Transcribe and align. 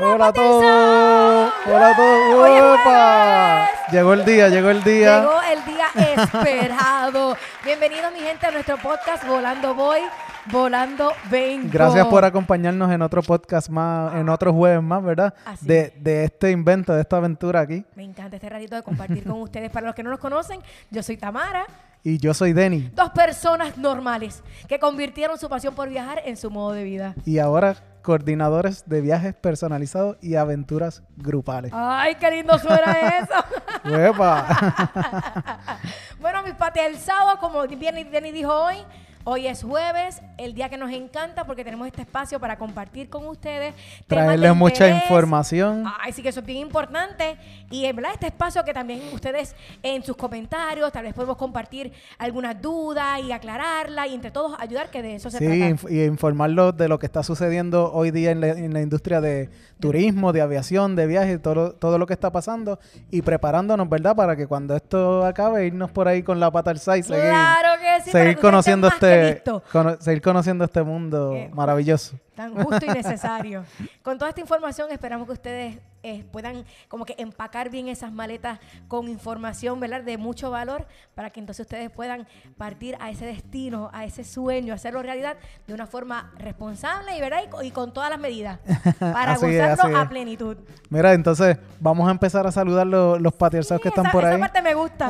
Hola 0.00 0.26
a 0.26 0.32
todos. 0.32 1.52
Hola 1.66 1.90
a 1.90 1.96
todos. 1.96 3.68
Llegó 3.92 4.12
el 4.12 4.24
día, 4.24 4.48
llegó 4.48 4.70
el 4.70 4.82
día. 4.82 5.20
Llegó 5.20 5.40
el 5.52 5.64
día 5.64 5.86
esperado. 6.24 7.36
Bienvenido 7.64 8.10
mi 8.10 8.18
gente 8.18 8.44
a 8.44 8.50
nuestro 8.50 8.76
podcast 8.78 9.24
Volando 9.24 9.72
Voy, 9.76 10.00
Volando 10.46 11.12
Vengo. 11.30 11.68
Gracias 11.70 12.08
por 12.08 12.24
acompañarnos 12.24 12.90
en 12.90 13.02
otro 13.02 13.22
podcast 13.22 13.68
más, 13.68 14.16
en 14.16 14.28
otro 14.28 14.52
jueves 14.52 14.82
más, 14.82 15.00
¿verdad? 15.04 15.32
Así 15.44 15.64
De, 15.64 15.94
de 16.00 16.24
este 16.24 16.50
invento, 16.50 16.92
de 16.92 17.02
esta 17.02 17.18
aventura 17.18 17.60
aquí. 17.60 17.84
Me 17.94 18.02
encanta 18.02 18.34
este 18.34 18.48
ratito 18.48 18.74
de 18.74 18.82
compartir 18.82 19.22
con 19.22 19.40
ustedes. 19.42 19.70
Para 19.70 19.86
los 19.86 19.94
que 19.94 20.02
no 20.02 20.10
nos 20.10 20.18
conocen, 20.18 20.60
yo 20.90 21.04
soy 21.04 21.16
Tamara. 21.16 21.66
Y 22.02 22.18
yo 22.18 22.34
soy 22.34 22.52
Denny. 22.52 22.90
Dos 22.94 23.10
personas 23.10 23.78
normales 23.78 24.42
que 24.66 24.80
convirtieron 24.80 25.38
su 25.38 25.48
pasión 25.48 25.72
por 25.72 25.88
viajar 25.88 26.20
en 26.24 26.36
su 26.36 26.50
modo 26.50 26.72
de 26.72 26.82
vida. 26.82 27.14
Y 27.24 27.38
ahora 27.38 27.76
coordinadores 28.04 28.86
de 28.86 29.00
viajes 29.00 29.34
personalizados 29.34 30.18
y 30.20 30.34
aventuras 30.34 31.02
grupales. 31.16 31.72
Ay, 31.74 32.16
qué 32.16 32.30
lindo 32.30 32.56
suena 32.58 32.92
eso. 32.92 33.44
¡Uepa! 33.84 35.80
bueno, 36.20 36.42
mis 36.42 36.52
patealzados, 36.52 37.36
como 37.40 37.66
bien 37.66 38.10
Denny 38.10 38.30
dijo 38.30 38.52
hoy, 38.52 38.76
hoy 39.24 39.46
es 39.46 39.62
jueves, 39.62 40.20
el 40.38 40.54
día 40.54 40.68
que 40.68 40.76
nos 40.76 40.90
encanta 40.92 41.44
porque 41.44 41.64
tenemos 41.64 41.86
este 41.86 42.02
espacio 42.02 42.38
para 42.38 42.56
compartir 42.58 43.08
con 43.08 43.26
ustedes. 43.26 43.74
Traerles 44.06 44.54
mucha 44.54 44.88
información. 44.88 45.84
Ay, 46.00 46.12
sí 46.12 46.22
que 46.22 46.28
eso 46.28 46.40
es 46.40 46.46
bien 46.46 46.58
importante. 46.58 47.36
Y 47.70 47.86
en 47.86 47.96
verdad, 47.96 48.12
este 48.14 48.26
espacio 48.26 48.64
que 48.64 48.72
también 48.74 49.00
ustedes 49.12 49.56
en 49.82 50.02
sus 50.04 50.16
comentarios, 50.16 50.92
tal 50.92 51.04
vez 51.04 51.14
podemos 51.14 51.36
compartir 51.36 51.92
algunas 52.18 52.60
dudas 52.60 53.20
y 53.22 53.32
aclararlas 53.32 54.08
y 54.08 54.14
entre 54.14 54.30
todos 54.30 54.56
ayudar 54.60 54.90
que 54.90 55.02
de 55.02 55.14
eso 55.16 55.30
se 55.30 55.38
Sí, 55.38 55.44
trata. 55.46 55.58
inf- 55.70 55.90
y 55.90 56.04
informarlos 56.04 56.76
de 56.76 56.88
lo 56.88 56.98
que 56.98 57.06
está 57.06 57.22
sucediendo 57.22 57.92
hoy 57.92 58.10
día 58.10 58.30
en 58.30 58.40
la, 58.40 58.48
en 58.48 58.72
la 58.72 58.80
industria 58.82 59.20
de 59.20 59.48
turismo, 59.80 60.32
de 60.32 60.40
aviación, 60.40 60.96
de 60.96 61.06
viajes, 61.06 61.40
todo, 61.42 61.72
todo 61.72 61.98
lo 61.98 62.06
que 62.06 62.12
está 62.14 62.30
pasando 62.30 62.78
y 63.10 63.22
preparándonos, 63.22 63.88
¿verdad? 63.88 64.14
Para 64.14 64.36
que 64.36 64.46
cuando 64.46 64.76
esto 64.76 65.24
acabe, 65.24 65.66
irnos 65.66 65.90
por 65.90 66.08
ahí 66.08 66.22
con 66.22 66.40
la 66.40 66.50
pata 66.50 66.70
al 66.70 66.78
side, 66.78 67.02
seguir, 67.02 67.22
Claro 67.24 67.68
que 67.80 68.04
sí, 68.04 68.10
seguir 68.10 68.38
conociendo 68.38 68.88
estén 68.88 69.13
cono- 69.72 69.96
seguir 70.00 70.22
conociendo 70.22 70.64
este 70.64 70.82
mundo 70.82 71.34
maravilloso. 71.52 72.16
Tan 72.34 72.54
justo 72.54 72.84
y 72.86 72.88
necesario. 72.88 73.64
Con 74.02 74.18
toda 74.18 74.30
esta 74.30 74.40
información 74.40 74.90
esperamos 74.90 75.26
que 75.26 75.32
ustedes 75.32 75.78
eh, 76.02 76.22
puedan 76.30 76.64
como 76.88 77.06
que 77.06 77.14
empacar 77.16 77.70
bien 77.70 77.88
esas 77.88 78.12
maletas 78.12 78.58
con 78.88 79.08
información, 79.08 79.80
¿verdad? 79.80 80.02
De 80.02 80.18
mucho 80.18 80.50
valor 80.50 80.86
para 81.14 81.30
que 81.30 81.40
entonces 81.40 81.64
ustedes 81.64 81.90
puedan 81.90 82.26
partir 82.58 82.94
a 83.00 83.08
ese 83.08 83.24
destino, 83.24 83.88
a 83.94 84.04
ese 84.04 84.22
sueño, 84.22 84.74
hacerlo 84.74 85.02
realidad 85.02 85.36
de 85.66 85.72
una 85.72 85.86
forma 85.86 86.30
responsable 86.36 87.16
y, 87.16 87.20
¿verdad? 87.22 87.38
y, 87.62 87.66
y 87.68 87.70
con 87.70 87.94
todas 87.94 88.10
las 88.10 88.18
medidas 88.18 88.58
para 88.98 89.34
es, 89.34 89.40
gozarlo 89.40 89.98
a 89.98 90.08
plenitud. 90.08 90.58
Mira, 90.90 91.14
entonces 91.14 91.56
vamos 91.80 92.06
a 92.06 92.10
empezar 92.10 92.46
a 92.46 92.52
saludar 92.52 92.86
los, 92.86 93.18
los 93.20 93.32
patriarcados 93.32 93.80
que 93.80 93.88
están 93.88 94.04
esa, 94.04 94.12
por 94.12 94.24
esa 94.24 94.34
ahí. 94.34 94.40
parte 94.40 94.60
me 94.60 94.74
gusta. 94.74 95.08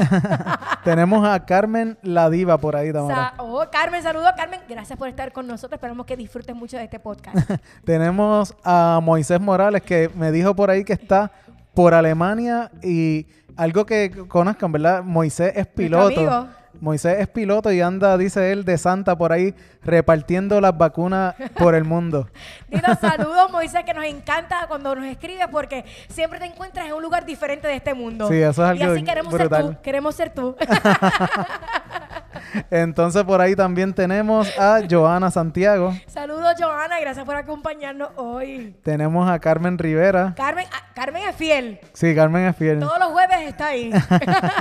Tenemos 0.84 1.27
a 1.27 1.45
Carmen 1.45 1.98
la 2.02 2.30
Diva 2.30 2.58
por 2.58 2.77
ahí, 2.77 2.92
Tamara. 2.92 3.34
Sa- 3.36 3.42
oh, 3.42 3.64
Carmen, 3.72 4.02
saludos, 4.02 4.33
Carmen. 4.36 4.61
Gracias 4.69 4.97
por 4.97 5.08
estar 5.08 5.33
con 5.33 5.47
nosotros. 5.47 5.77
Esperamos 5.78 6.06
que 6.06 6.17
disfruten 6.17 6.56
mucho 6.56 6.77
de 6.77 6.84
este 6.84 7.00
podcast. 7.00 7.14
Tenemos 7.84 8.55
a 8.65 9.01
Moisés 9.03 9.41
Morales 9.41 9.83
que 9.83 10.11
me 10.15 10.33
dijo 10.33 10.55
por 10.55 10.70
ahí 10.70 10.84
que 10.84 10.93
está 10.93 11.31
por 11.75 11.95
Alemania 11.95 12.70
y 12.83 13.27
algo 13.57 13.87
que 13.87 14.11
conozcan, 14.29 14.73
¿verdad? 14.73 15.03
Moisés 15.03 15.53
es 15.57 15.67
piloto. 15.67 16.48
Moisés 16.81 17.20
es 17.20 17.29
piloto 17.29 17.70
y 17.73 17.81
anda, 17.81 18.19
dice 18.19 18.51
él, 18.53 18.64
de 18.64 18.77
Santa 18.79 19.17
por 19.17 19.33
ahí 19.33 19.55
repartiendo 19.83 20.61
las 20.61 20.77
vacunas 20.77 21.35
por 21.57 21.75
el 21.75 21.85
mundo. 21.85 22.29
Dinos 22.69 22.98
saludos, 23.01 23.51
Moisés, 23.52 23.85
que 23.85 23.95
nos 23.95 24.05
encanta 24.05 24.67
cuando 24.67 24.95
nos 24.95 25.05
escribes 25.07 25.46
porque 25.51 25.85
siempre 26.08 26.39
te 26.39 26.46
encuentras 26.46 26.86
en 26.86 26.95
un 26.95 27.02
lugar 27.02 27.25
diferente 27.25 27.69
de 27.69 27.77
este 27.77 27.95
mundo. 27.95 28.29
Sí, 28.29 28.36
eso 28.36 28.69
es 28.70 28.79
Y 28.79 28.83
algo 28.83 28.95
así 28.95 29.05
queremos 29.05 29.33
ser 29.33 29.48
brutal. 29.48 29.77
tú, 29.77 29.83
queremos 29.83 30.14
ser 30.14 30.35
tú. 30.35 30.57
Entonces 32.70 33.24
por 33.24 33.40
ahí 33.40 33.55
también 33.56 33.92
tenemos 33.92 34.48
a 34.58 34.80
Joana 34.89 35.30
Santiago, 35.30 35.92
saludos, 36.06 36.55
Joana, 36.58 37.00
gracias 37.00 37.24
por 37.24 37.36
acompañarnos 37.36 38.11
hoy. 38.17 38.77
tenemos 38.83 39.28
a 39.28 39.39
Carmen 39.39 39.78
Rivera. 39.78 40.34
Carmen, 40.36 40.67
ah, 40.72 40.86
Carmen 40.95 41.22
es 41.28 41.36
fiel. 41.36 41.80
Sí, 41.92 42.14
Carmen 42.14 42.46
es 42.46 42.56
fiel. 42.56 42.80
Todos 42.80 42.98
los 42.98 43.08
jueves 43.08 43.39
está 43.48 43.67
ahí. 43.68 43.92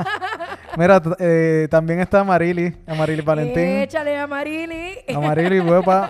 Mira, 0.77 1.01
eh, 1.19 1.67
también 1.69 1.99
está 1.99 2.23
Marili, 2.23 2.75
Amarili 2.87 3.21
Valentín. 3.25 3.63
Échale 3.63 4.17
a 4.17 4.27
Marili. 4.27 4.97
Amarili, 5.15 5.59
huepa. 5.61 6.09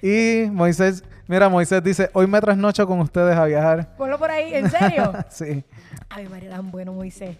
y 0.00 0.46
Moisés, 0.50 1.02
mira, 1.26 1.48
Moisés 1.48 1.82
dice, 1.82 2.10
hoy 2.12 2.26
me 2.26 2.40
trasnocho 2.40 2.86
con 2.86 3.00
ustedes 3.00 3.36
a 3.36 3.44
viajar. 3.44 3.96
Ponlo 3.96 4.18
por 4.18 4.30
ahí, 4.30 4.54
¿en 4.54 4.70
serio? 4.70 5.12
sí. 5.28 5.64
Ay, 6.08 6.28
María, 6.28 6.50
tan 6.50 6.70
bueno, 6.70 6.92
Moisés. 6.92 7.36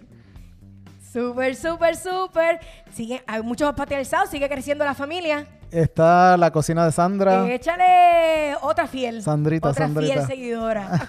Súper, 1.13 1.55
súper, 1.57 1.97
súper. 1.97 2.61
Sigue, 2.93 3.23
hay 3.27 3.43
muchos 3.43 3.73
patriarcados, 3.75 4.31
sigue 4.31 4.49
creciendo 4.49 4.85
la 4.85 4.95
familia. 4.95 5.47
Está 5.71 6.37
la 6.37 6.51
cocina 6.51 6.85
de 6.87 6.93
Sandra. 6.93 7.47
Échale 7.49 8.57
otra 8.63 8.87
fiel. 8.87 9.23
Sandrita, 9.23 9.69
otra 9.71 9.87
Sandrita. 9.87 10.15
fiel 10.15 10.27
seguidora. 10.27 10.89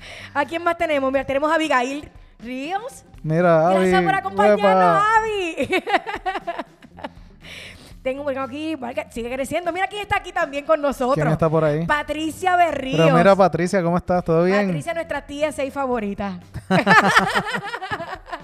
¿A 0.34 0.44
quién 0.44 0.64
más 0.64 0.76
tenemos? 0.76 1.12
Mira, 1.12 1.24
tenemos 1.24 1.50
a 1.50 1.54
Abigail 1.54 2.10
Ríos. 2.38 3.04
Mira. 3.22 3.70
Gracias 3.70 4.02
por 4.02 4.14
acompañarnos. 4.14 5.04
Avi. 5.18 5.68
Tengo 8.02 8.22
bueno, 8.22 8.42
aquí, 8.42 8.76
sigue 9.10 9.32
creciendo. 9.34 9.72
Mira 9.72 9.88
quién 9.88 10.02
está 10.02 10.18
aquí 10.18 10.30
también 10.30 10.64
con 10.64 10.80
nosotros. 10.80 11.14
¿Quién 11.14 11.26
está 11.26 11.50
por 11.50 11.64
ahí? 11.64 11.84
Patricia 11.86 12.54
Berríos. 12.54 13.00
Pero 13.00 13.16
mira, 13.16 13.34
Patricia, 13.34 13.82
¿cómo 13.82 13.96
estás? 13.96 14.22
¿Todo 14.24 14.44
bien? 14.44 14.66
Patricia, 14.66 14.94
nuestra 14.94 15.26
tía 15.26 15.50
6 15.50 15.74
favorita. 15.74 16.38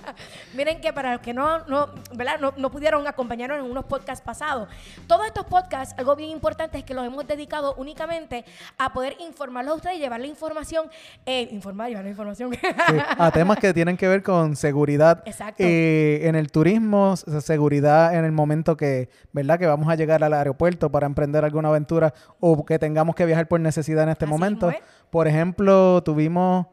Miren 0.54 0.80
que 0.80 0.92
para 0.92 1.12
los 1.12 1.20
que 1.20 1.32
no, 1.34 1.64
no, 1.66 1.88
¿verdad? 2.14 2.38
no, 2.40 2.52
no 2.56 2.70
pudieron 2.70 3.06
acompañarnos 3.06 3.58
en 3.58 3.70
unos 3.70 3.84
podcasts 3.84 4.24
pasados, 4.24 4.68
todos 5.06 5.26
estos 5.26 5.46
podcasts, 5.46 5.94
algo 5.98 6.16
bien 6.16 6.30
importante 6.30 6.78
es 6.78 6.84
que 6.84 6.94
los 6.94 7.06
hemos 7.06 7.26
dedicado 7.26 7.74
únicamente 7.76 8.44
a 8.78 8.92
poder 8.92 9.16
informarlos 9.20 9.74
a 9.74 9.76
ustedes 9.76 9.96
y 9.96 10.00
llevarle 10.00 10.28
información, 10.28 10.88
eh, 11.26 11.48
informar, 11.50 11.88
llevarle 11.88 12.10
información. 12.10 12.52
Sí, 12.52 12.96
a 13.18 13.30
temas 13.30 13.58
que 13.58 13.72
tienen 13.72 13.96
que 13.96 14.08
ver 14.08 14.22
con 14.22 14.56
seguridad 14.56 15.22
Exacto. 15.26 15.62
eh, 15.64 16.20
en 16.26 16.34
el 16.34 16.50
turismo, 16.50 17.16
seguridad 17.16 18.14
en 18.14 18.24
el 18.24 18.32
momento 18.32 18.76
que, 18.76 19.08
¿verdad? 19.32 19.58
Que 19.58 19.66
vamos 19.66 19.88
a 19.88 19.94
llegar 19.94 20.22
al 20.24 20.32
aeropuerto 20.32 20.90
para 20.90 21.06
emprender 21.06 21.44
alguna 21.44 21.68
aventura 21.68 22.12
o 22.40 22.64
que 22.64 22.78
tengamos 22.78 23.14
que 23.14 23.26
viajar 23.26 23.48
por 23.48 23.60
necesidad 23.60 24.04
en 24.04 24.10
este 24.10 24.24
Así 24.24 24.32
momento. 24.32 24.70
es. 24.70 24.76
Por 25.10 25.28
ejemplo, 25.28 26.02
tuvimos 26.02 26.66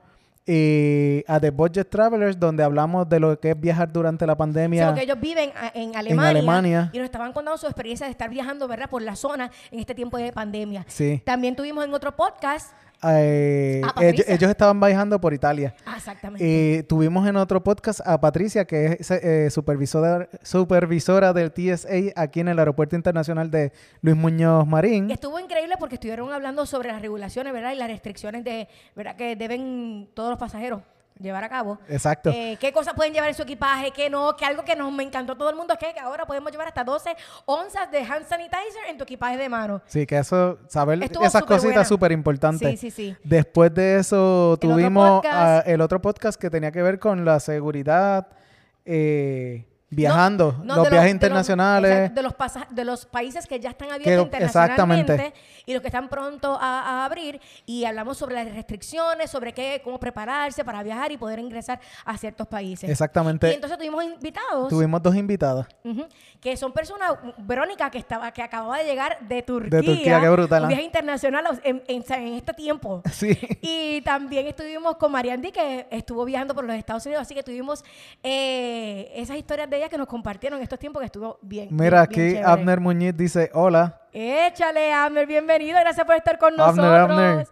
eh, 0.52 1.24
a 1.28 1.40
The 1.40 1.52
Budget 1.52 1.90
Travelers 1.92 2.40
donde 2.40 2.64
hablamos 2.64 3.08
de 3.08 3.20
lo 3.20 3.40
que 3.40 3.52
es 3.52 3.60
viajar 3.60 3.92
durante 3.92 4.26
la 4.26 4.34
Sí, 4.34 4.38
pandemia. 4.40 4.88
porque 4.88 5.04
ellos 5.04 5.20
viven 5.22 5.52
en 5.76 5.96
Alemania, 5.96 6.30
Alemania. 6.32 6.90
y 6.92 6.98
nos 6.98 7.06
estaban 7.06 7.32
contando 7.34 7.56
su 7.60 7.68
experiencia 7.68 8.08
de 8.08 8.12
estar 8.12 8.32
viajando, 8.32 8.68
¿verdad? 8.68 8.90
Por 8.90 9.04
la 9.04 9.16
zona 9.16 9.52
en 9.70 9.80
este 9.80 9.94
tiempo 9.94 10.18
de 10.18 10.32
pandemia. 10.34 10.86
Sí. 10.88 11.22
También 11.24 11.56
tuvimos 11.56 11.86
en 11.86 11.94
otro 11.94 12.16
podcast. 12.16 12.72
Eh, 13.04 13.82
Ah, 13.84 13.94
ellos, 14.04 14.50
estaban 14.50 14.80
viajando 14.80 15.20
por 15.22 15.34
Italia. 15.34 15.74
Ah, 15.86 15.96
exactamente. 15.98 16.80
Eh, 16.80 16.84
tuvimos 16.84 17.28
en 17.28 17.36
otro 17.38 17.64
podcast 17.64 18.02
a 18.06 18.20
Patricia, 18.20 18.66
que 18.66 18.98
es 19.00 19.12
eh, 19.12 19.50
supervisora, 19.50 20.28
supervisora 20.44 21.34
del 21.34 21.52
TSA 21.52 22.14
aquí 22.16 22.42
en 22.42 22.50
el 22.50 22.60
Aeropuerto 22.60 22.96
Internacional 22.96 23.50
de 23.50 23.72
Luis 24.02 24.18
Muñoz 24.18 24.68
Marín. 24.68 25.10
Estuvo 25.12 25.40
increíble 25.40 25.76
porque 25.80 25.96
estuvieron 25.96 26.32
hablando 26.32 26.66
sobre 26.66 26.90
las 26.92 27.02
regulaciones, 27.02 27.54
¿verdad? 27.54 27.72
Y 27.74 27.76
las 27.76 27.90
restricciones 27.90 28.44
de, 28.44 28.68
¿verdad? 28.96 29.16
Que 29.16 29.36
deben 29.36 30.10
todos 30.14 30.30
los 30.30 30.40
pasajeros 30.40 30.82
llevar 31.20 31.44
a 31.44 31.50
cabo. 31.50 31.78
Exacto. 31.88 32.30
Eh, 32.32 32.58
qué 32.60 32.72
cosas 32.72 32.94
pueden 32.94 33.14
llevar 33.14 33.30
en 33.30 33.36
su 33.36 33.44
equipaje, 33.44 33.92
qué 33.92 34.10
no, 34.10 34.36
que 34.36 34.46
algo 34.46 34.64
que 34.64 34.76
nos 34.76 34.92
me 34.92 35.04
encantó 35.04 35.34
a 35.34 35.38
todo 35.38 35.50
el 35.50 35.56
mundo 35.56 35.74
es 35.74 35.80
que 35.80 36.00
ahora 36.00 36.26
podemos 36.26 36.52
llevar 36.52 36.68
hasta 36.68 36.84
12 36.84 37.16
onzas 37.46 37.92
de 37.92 38.00
hand 38.00 38.26
sanitizer 38.28 38.86
en 38.90 38.98
tu 38.98 39.04
equipaje 39.04 39.38
de 39.38 39.50
mano. 39.50 39.82
Sí, 39.86 40.06
que 40.06 40.18
eso, 40.18 40.60
saber 40.68 41.02
Estuvo 41.04 41.24
esas 41.26 41.44
cositas 41.44 41.88
súper 41.88 42.12
importantes. 42.12 42.80
Sí, 42.80 42.90
sí, 42.90 42.92
sí. 42.92 43.16
Después 43.24 43.74
de 43.74 44.00
eso 44.00 44.58
tuvimos 44.60 45.22
podcast. 45.22 45.36
ah, 45.36 45.64
el 45.66 45.82
otro 45.82 46.02
podcast 46.02 46.40
que 46.40 46.50
tenía 46.50 46.72
que 46.72 46.82
ver 46.82 47.00
con 47.00 47.26
la 47.26 47.40
seguridad 47.40 48.28
eh, 48.86 49.66
viajando, 49.90 50.54
No, 50.60 50.64
no, 50.64 50.76
los 50.76 50.84
de 50.86 50.90
viajes 50.92 51.06
de 51.06 51.12
internacionales. 51.12 52.14
De 52.16 52.22
los, 52.22 52.34
pasa- 52.34 52.68
de 52.70 52.86
los 52.86 53.06
países 53.06 53.48
que 53.48 53.60
ya 53.60 53.70
están 53.72 53.90
abiertos 53.92 54.28
Que- 54.30 54.38
internacionalmente 54.38 55.14
exactamente. 55.14 55.40
y 55.66 55.74
los 55.74 55.82
que 55.82 55.88
están 55.88 56.10
pronto 56.10 56.58
a, 56.62 56.82
a 57.02 57.06
abrir. 57.06 57.40
Y 57.66 57.86
hablamos 57.86 58.18
sobre 58.18 58.36
las 58.36 58.54
restricciones, 58.54 59.32
sobre 59.32 59.54
qué, 59.54 59.82
cómo 59.84 60.00
prepararse 60.00 60.64
para 60.64 60.84
viajar 60.84 61.12
y 61.12 61.18
poder 61.18 61.40
ingresar 61.40 61.80
a 62.06 62.18
ciertos 62.18 62.48
países. 62.48 62.90
Exactamente. 62.90 63.50
Y 63.50 63.56
entonces 63.56 63.78
tuvimos 63.78 64.04
invitados. 64.04 64.70
Tuvimos 64.70 65.02
dos 65.02 65.16
invitadas. 65.16 65.68
Que 66.40 66.56
son 66.56 66.72
personas, 66.72 67.14
Verónica, 67.40 67.90
que 67.90 67.98
estaba, 67.98 68.32
que 68.32 68.42
acababa 68.44 68.78
de 68.78 68.86
llegar 68.86 69.18
de 69.28 69.42
Turquía. 69.42 69.82
Turquía, 69.82 70.22
qué 70.22 70.30
brutal, 70.30 70.62
Un 70.62 70.66
¿ah? 70.66 70.68
viaje 70.70 70.84
internacional 70.84 71.60
en, 71.64 71.82
en- 71.88 72.04
en 72.10 72.34
este 72.36 72.54
tiempo. 72.54 73.02
Sí. 73.12 73.38
Y 73.62 74.02
también 74.02 74.48
estuvimos 74.48 74.96
con 74.98 75.12
Mariandy, 75.12 75.52
que 75.52 75.88
estuvo 75.92 76.24
viajando 76.24 76.56
por 76.56 76.64
los 76.64 76.76
Estados 76.76 77.06
Unidos, 77.06 77.24
así 77.24 77.34
que 77.36 77.44
tuvimos 77.44 77.84
eh, 78.24 79.12
esas 79.16 79.36
historias 79.38 79.70
de 79.70 79.79
que 79.88 79.98
nos 79.98 80.08
compartieron 80.08 80.62
estos 80.62 80.80
tiempos 80.80 81.00
que 81.00 81.06
estuvo 81.06 81.38
bien. 81.42 81.70
Mira, 81.72 81.78
bien- 81.78 81.90
bien 81.90 82.28
aquí 82.28 82.34
chévere. 82.36 82.44
Abner 82.52 82.80
Muñiz 82.82 83.16
dice, 83.16 83.50
hola. 83.54 84.02
Échale, 84.12 84.92
Abner, 84.92 85.26
bienvenido. 85.28 85.80
Gracias 85.80 86.06
por 86.06 86.16
estar 86.16 86.38
con 86.38 86.60
Abner, 86.60 86.76
nosotros. 86.84 87.18
Abner. 87.18 87.48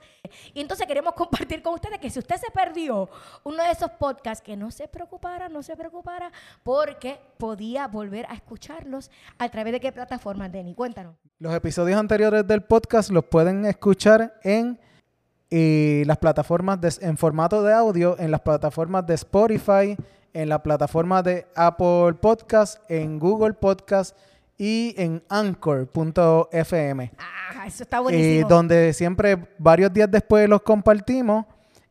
Y 0.54 0.60
entonces 0.60 0.86
queremos 0.88 1.14
compartir 1.14 1.62
con 1.62 1.76
ustedes 1.76 2.00
que 2.00 2.10
si 2.10 2.20
usted 2.20 2.36
se 2.36 2.52
perdió 2.52 3.08
uno 3.46 3.64
de 3.64 3.72
esos 3.72 3.92
podcasts, 3.92 4.44
que 4.44 4.58
no 4.58 4.72
se 4.72 4.88
preocupara, 4.90 5.48
no 5.48 5.64
se 5.64 5.78
preocupara, 5.78 6.32
porque 6.64 7.18
podía 7.38 7.88
volver 7.88 8.26
a 8.28 8.34
escucharlos 8.34 9.10
a 9.38 9.48
través 9.48 9.72
de 9.72 9.80
qué 9.80 9.92
plataforma, 9.94 10.50
Denny. 10.50 10.74
Cuéntanos. 10.76 11.16
Los 11.40 11.54
episodios 11.54 11.98
anteriores 11.98 12.46
del 12.46 12.62
podcast 12.64 13.10
los 13.12 13.24
pueden 13.24 13.66
escuchar 13.66 14.34
en 14.44 14.78
eh, 15.50 16.04
las 16.06 16.18
plataformas 16.18 16.82
de- 16.82 16.94
en 17.08 17.16
formato 17.18 17.64
de 17.64 17.74
audio, 17.74 18.18
en 18.20 18.32
las 18.32 18.42
plataformas 18.42 19.06
de 19.08 19.14
Spotify, 19.14 19.96
en 20.42 20.50
la 20.50 20.62
plataforma 20.62 21.24
de 21.24 21.48
Apple 21.56 22.14
Podcast, 22.22 22.80
en 22.90 23.18
Google 23.20 23.54
Podcast 23.54 24.16
y 24.58 24.94
en 24.98 25.24
Anchor.fm. 25.30 27.12
Ah, 27.18 27.66
eso 27.68 27.84
está 27.84 27.98
eh, 27.98 28.02
buenísimo. 28.02 28.48
donde 28.50 28.94
siempre 28.94 29.38
varios 29.58 29.92
días 29.94 30.10
después 30.12 30.48
los 30.48 30.62
compartimos 30.62 31.46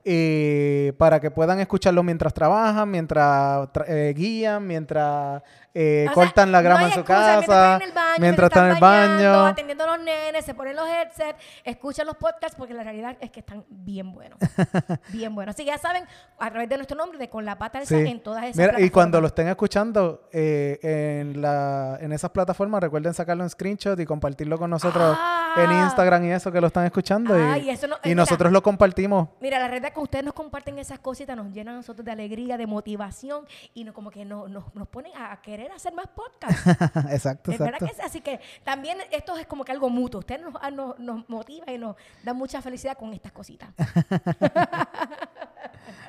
eh, 0.04 0.92
para 0.98 1.18
que 1.18 1.30
puedan 1.32 1.58
escucharlo 1.58 2.02
mientras 2.04 2.32
trabajan, 2.32 2.88
mientras 2.90 3.68
tra- 3.72 3.84
eh, 3.88 4.14
guían, 4.16 4.64
mientras 4.66 5.42
eh, 5.78 6.04
sea, 6.06 6.14
cortan 6.14 6.50
la 6.50 6.58
no 6.62 6.64
grama 6.64 6.84
en 6.86 6.92
su 6.92 7.00
excusa, 7.00 7.40
casa, 7.46 7.78
Mientras 8.18 8.48
están 8.48 8.64
en 8.70 8.74
el 8.76 8.80
baño, 8.80 9.04
están 9.04 9.16
en 9.16 9.20
bañando, 9.20 9.46
atendiendo 9.46 9.84
a 9.84 9.86
los 9.88 9.98
nenes, 10.00 10.44
se 10.44 10.54
ponen 10.54 10.74
los 10.74 10.88
headsets, 10.88 11.38
escuchan 11.64 12.06
los 12.06 12.16
podcasts, 12.16 12.56
porque 12.56 12.72
la 12.72 12.82
realidad 12.82 13.16
es 13.20 13.30
que 13.30 13.40
están 13.40 13.62
bien 13.68 14.12
buenos. 14.14 14.38
bien 15.12 15.34
buenos. 15.34 15.54
Así 15.54 15.64
que 15.64 15.70
ya 15.72 15.78
saben, 15.78 16.04
a 16.38 16.50
través 16.50 16.68
de 16.68 16.76
nuestro 16.76 16.96
nombre, 16.96 17.18
de 17.18 17.28
Con 17.28 17.44
la 17.44 17.58
Pata 17.58 17.78
Alza, 17.78 17.94
Sí. 17.98 18.06
en 18.10 18.20
todas 18.20 18.44
esas 18.44 18.56
Mira, 18.56 18.64
y 18.64 18.68
plataformas. 18.68 18.90
cuando 18.92 19.20
lo 19.20 19.26
estén 19.26 19.48
escuchando 19.48 20.28
eh, 20.32 20.78
en, 20.82 21.42
la, 21.42 21.98
en 22.00 22.12
esas 22.12 22.30
plataformas, 22.30 22.80
recuerden 22.80 23.12
sacarlo 23.12 23.42
en 23.44 23.50
screenshot 23.50 24.00
y 24.00 24.06
compartirlo 24.06 24.58
con 24.58 24.70
nosotros 24.70 25.16
en 25.56 25.70
Ah. 25.70 25.82
Instagram 25.84 26.24
y 26.24 26.32
eso 26.32 26.50
que 26.52 26.60
lo 26.60 26.66
están 26.68 26.84
escuchando. 26.86 27.34
Ay, 27.34 27.66
y 27.66 27.70
eso 27.70 27.86
no- 27.86 27.96
y 28.02 28.08
mira. 28.08 28.16
nosotros 28.22 28.50
lo 28.52 28.62
compartimos. 28.62 29.28
Mira, 29.40 29.58
la 29.58 29.68
verdad 29.68 29.88
es 29.88 29.94
que 29.94 30.00
ustedes 30.00 30.24
nos 30.24 30.34
comparten 30.34 30.78
esas 30.78 30.98
cositas, 30.98 31.36
nos 31.36 31.52
llenan 31.52 31.74
a 31.74 31.76
nosotros 31.78 32.04
de 32.04 32.12
alegría, 32.12 32.56
de 32.56 32.66
motivación 32.66 33.46
y 33.74 33.84
nos, 33.84 33.94
como 33.94 34.10
que 34.10 34.24
nos, 34.24 34.48
nos 34.50 34.88
ponen 34.88 35.12
a 35.16 35.40
querer 35.42 35.65
hacer 35.72 35.92
más 35.94 36.06
podcasts. 36.08 36.66
exacto, 37.10 37.52
Es 37.52 37.58
verdad 37.58 37.74
exacto. 37.74 37.86
que 37.86 37.94
sí, 37.94 38.00
así 38.04 38.20
que 38.20 38.40
también 38.64 38.98
esto 39.10 39.36
es 39.36 39.46
como 39.46 39.64
que 39.64 39.72
algo 39.72 39.88
mutuo. 39.90 40.20
Ustedes 40.20 40.40
nos, 40.40 40.54
ah, 40.60 40.70
nos, 40.70 40.98
nos 40.98 41.28
motiva 41.28 41.70
y 41.72 41.78
nos 41.78 41.96
da 42.22 42.32
mucha 42.32 42.62
felicidad 42.62 42.96
con 42.96 43.12
estas 43.12 43.32
cositas. 43.32 43.70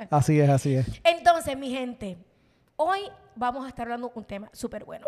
Así 0.10 0.40
es, 0.40 0.50
así 0.50 0.76
es. 0.76 0.88
Entonces, 1.04 1.58
mi 1.58 1.72
gente, 1.72 2.18
hoy 2.76 3.00
vamos 3.36 3.66
a 3.66 3.70
estar 3.70 3.86
hablando 3.86 4.08
de 4.10 4.14
un 4.16 4.26
tema 4.26 4.50
súper 4.54 4.86
bueno. 4.86 5.06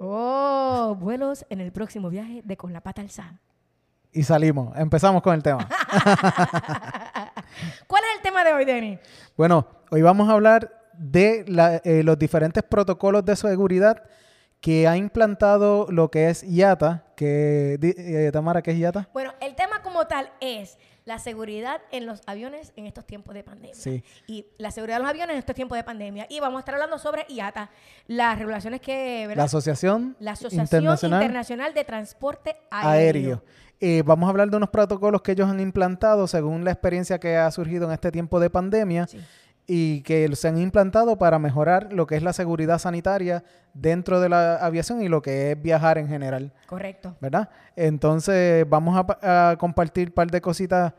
Oh, 0.00 0.96
vuelos 0.98 1.44
en 1.50 1.60
el 1.60 1.72
próximo 1.72 2.08
viaje 2.08 2.40
de 2.44 2.56
Con 2.56 2.72
la 2.72 2.80
Pata 2.80 3.02
Alzada. 3.02 3.38
Y 4.12 4.22
salimos. 4.22 4.76
Empezamos 4.76 5.22
con 5.22 5.34
el 5.34 5.42
tema. 5.42 5.68
¿Cuál 7.86 8.02
es 8.04 8.16
el 8.16 8.22
tema 8.22 8.42
de 8.42 8.52
hoy, 8.52 8.64
Denny? 8.64 8.98
Bueno, 9.36 9.66
hoy 9.90 10.02
vamos 10.02 10.28
a 10.28 10.32
hablar 10.32 10.79
de 11.02 11.44
la- 11.48 11.76
eh, 11.82 12.02
los 12.02 12.18
diferentes 12.18 12.62
protocolos 12.62 13.24
de 13.24 13.34
seguridad 13.34 14.02
que 14.60 14.86
ha 14.86 14.98
implantado 14.98 15.86
lo 15.88 16.10
que 16.10 16.28
es 16.28 16.42
IATA, 16.44 17.06
que 17.16 17.78
eh, 17.80 18.30
Tamara, 18.30 18.60
¿qué 18.60 18.72
es 18.72 18.76
IATA? 18.76 19.08
Bueno, 19.14 19.32
el 19.40 19.54
tema 19.54 19.80
como 19.82 20.06
tal 20.06 20.30
es 20.42 20.76
la 21.06 21.18
seguridad 21.18 21.80
en 21.90 22.04
los 22.04 22.20
aviones 22.26 22.74
en 22.76 22.84
estos 22.86 23.06
tiempos 23.06 23.34
de 23.34 23.42
pandemia. 23.42 23.74
Sí. 23.74 24.04
Y 24.26 24.44
la 24.58 24.70
seguridad 24.70 24.98
en 24.98 25.04
los 25.04 25.10
aviones 25.10 25.32
en 25.32 25.38
estos 25.38 25.54
tiempos 25.56 25.78
de 25.78 25.84
pandemia. 25.84 26.26
Y 26.28 26.40
vamos 26.40 26.58
a 26.58 26.60
estar 26.60 26.74
hablando 26.74 26.98
sobre 26.98 27.24
IATA, 27.30 27.70
las 28.06 28.38
regulaciones 28.38 28.82
que... 28.82 29.22
¿verdad? 29.26 29.38
La 29.38 29.44
Asociación, 29.44 30.16
La 30.20 30.32
Asociación 30.32 30.64
Internacional, 30.64 31.22
Internacional, 31.22 31.72
de 31.74 31.84
Transporte 31.84 32.56
Aéreo. 32.70 32.90
Aéreo. 33.40 33.44
Eh, 33.80 34.02
vamos 34.04 34.26
a 34.26 34.30
hablar 34.30 34.50
de 34.50 34.58
unos 34.58 34.68
protocolos 34.68 35.22
que 35.22 35.32
ellos 35.32 35.48
han 35.48 35.58
implantado 35.58 36.26
según 36.28 36.66
la 36.66 36.70
experiencia 36.70 37.18
que 37.18 37.38
ha 37.38 37.50
surgido 37.50 37.86
en 37.86 37.92
este 37.92 38.12
tiempo 38.12 38.38
de 38.38 38.50
pandemia 38.50 39.06
Sí. 39.06 39.18
Y 39.72 40.02
que 40.02 40.28
se 40.34 40.48
han 40.48 40.58
implantado 40.58 41.16
para 41.16 41.38
mejorar 41.38 41.92
lo 41.92 42.04
que 42.04 42.16
es 42.16 42.24
la 42.24 42.32
seguridad 42.32 42.80
sanitaria 42.80 43.44
dentro 43.72 44.20
de 44.20 44.28
la 44.28 44.56
aviación 44.56 45.00
y 45.00 45.08
lo 45.08 45.22
que 45.22 45.52
es 45.52 45.62
viajar 45.62 45.96
en 45.96 46.08
general. 46.08 46.52
Correcto. 46.66 47.14
¿verdad? 47.20 47.50
Entonces 47.76 48.68
vamos 48.68 49.00
a, 49.22 49.50
a 49.52 49.56
compartir 49.58 50.08
un 50.08 50.14
par 50.14 50.28
de 50.28 50.40
cositas 50.40 50.92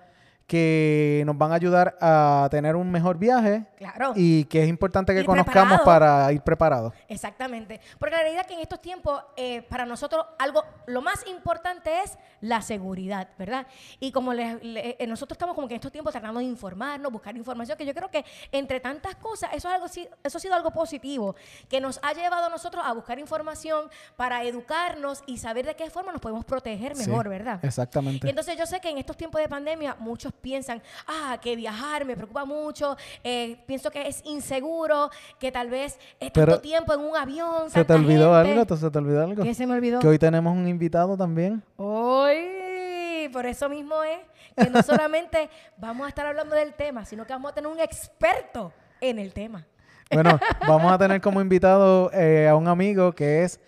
que 0.52 1.24
nos 1.26 1.38
van 1.38 1.54
a 1.54 1.56
ayudar 1.56 1.96
a 2.02 2.46
tener 2.52 2.76
un 2.76 2.92
mejor 2.92 3.18
viaje 3.18 3.66
Claro. 3.78 4.12
y 4.18 4.44
que 4.46 4.62
es 4.64 4.68
importante 4.68 5.14
que 5.14 5.22
Ir 5.22 5.26
conozcamos 5.26 5.78
preparado. 5.78 5.86
para 6.26 6.34
ir 6.34 6.42
preparados. 6.42 6.94
Exactamente. 7.08 7.80
Porque 7.98 8.16
la 8.16 8.22
realidad 8.22 8.42
es 8.42 8.48
que 8.48 8.54
en 8.56 8.60
estos 8.60 8.82
tiempos, 8.82 9.24
eh, 9.38 9.62
para 9.64 9.86
nosotros, 9.86 10.26
algo, 10.38 10.62
lo 10.88 11.02
más 11.02 11.26
importante 11.26 11.90
es 12.04 12.18
la 12.42 12.62
seguridad, 12.62 13.30
¿verdad? 13.40 13.66
Y 14.02 14.12
como 14.12 14.34
le- 14.34 14.60
eh, 15.00 15.08
nosotros 15.08 15.36
estamos 15.36 15.56
como 15.56 15.70
que 15.70 15.76
en 15.76 15.80
estos 15.80 15.92
tiempos 15.92 16.12
tratando 16.12 16.40
de 16.42 16.46
informarnos, 16.48 17.12
buscar 17.14 17.36
información, 17.38 17.78
que 17.78 17.86
yo 17.86 17.94
creo 17.94 18.12
que 18.12 18.26
entre 18.52 18.82
tantas 18.82 19.16
cosas, 19.16 19.52
eso, 19.54 19.70
es 19.70 19.74
algo, 19.76 19.86
eso 19.86 20.38
ha 20.38 20.42
sido 20.42 20.54
algo 20.54 20.72
positivo, 20.72 21.36
que 21.70 21.80
nos 21.80 21.98
ha 22.04 22.12
llevado 22.14 22.48
a 22.48 22.50
nosotros 22.50 22.84
a 22.86 22.92
buscar 22.92 23.20
información 23.20 23.86
para 24.18 24.44
educarnos 24.44 25.24
y 25.28 25.38
saber 25.38 25.66
de 25.66 25.76
qué 25.76 25.90
forma 25.90 26.12
nos 26.12 26.20
podemos 26.20 26.44
proteger 26.44 26.96
mejor, 26.98 27.24
Sí, 27.24 27.30
¿verdad? 27.30 27.60
Exactamente. 27.64 28.28
Y 28.28 28.30
entonces 28.30 28.58
yo 28.58 28.66
sé 28.66 28.82
que 28.82 28.90
en 28.90 28.98
estos 28.98 29.16
tiempos 29.16 29.40
de 29.42 29.48
pandemia 29.48 29.96
muchos 30.00 30.34
piensan, 30.42 30.82
ah, 31.08 31.38
que 31.42 31.56
viajar 31.56 32.06
me 32.06 32.16
preocupa 32.16 32.46
mucho, 32.46 32.98
eh, 33.24 33.58
pienso 33.68 33.92
que 33.92 34.08
es 34.08 34.22
inseguro, 34.26 35.10
que 35.40 35.52
tal 35.52 35.70
vez 35.70 35.98
es 36.20 36.32
tanto 36.34 36.52
Pero, 36.52 36.60
tiempo 36.62 36.94
en 36.94 37.00
un 37.02 37.16
avión. 37.16 37.70
¿Se 37.70 37.86
te 37.86 37.94
olvidó 37.94 38.34
gente. 38.36 38.52
algo? 38.52 38.66
¿Te- 38.66 38.78
¿Se 38.78 38.90
te 38.92 38.98
olvidó 38.98 39.24
algo? 39.24 39.44
¿Qué 39.44 39.54
se 39.54 39.66
me 39.68 39.74
olvidó? 39.74 40.00
Que 40.00 40.08
hoy 40.08 40.20
tenemos 40.20 40.54
un 40.56 40.68
invitado 40.68 41.16
también. 41.16 41.64
Hoy, 41.78 43.30
por 43.32 43.46
eso 43.46 43.70
mismo 43.70 43.96
es 44.04 44.20
que 44.66 44.70
no 44.70 44.82
solamente 44.84 45.50
vamos 45.78 46.06
a 46.06 46.10
estar 46.10 46.26
hablando 46.26 46.56
del 46.56 46.74
tema, 46.74 47.06
sino 47.06 47.26
que 47.26 47.34
vamos 47.34 47.52
a 47.52 47.56
tener 47.56 47.70
un 47.72 47.80
experto 47.80 48.74
en 49.00 49.20
el 49.20 49.34
tema. 49.34 49.66
Bueno, 50.12 50.40
vamos 50.68 50.92
a 50.92 50.98
tener 50.98 51.22
como 51.22 51.40
invitado 51.42 52.12
eh, 52.14 52.48
a 52.48 52.56
un 52.56 52.68
amigo 52.68 53.14
que 53.14 53.44
es 53.44 53.60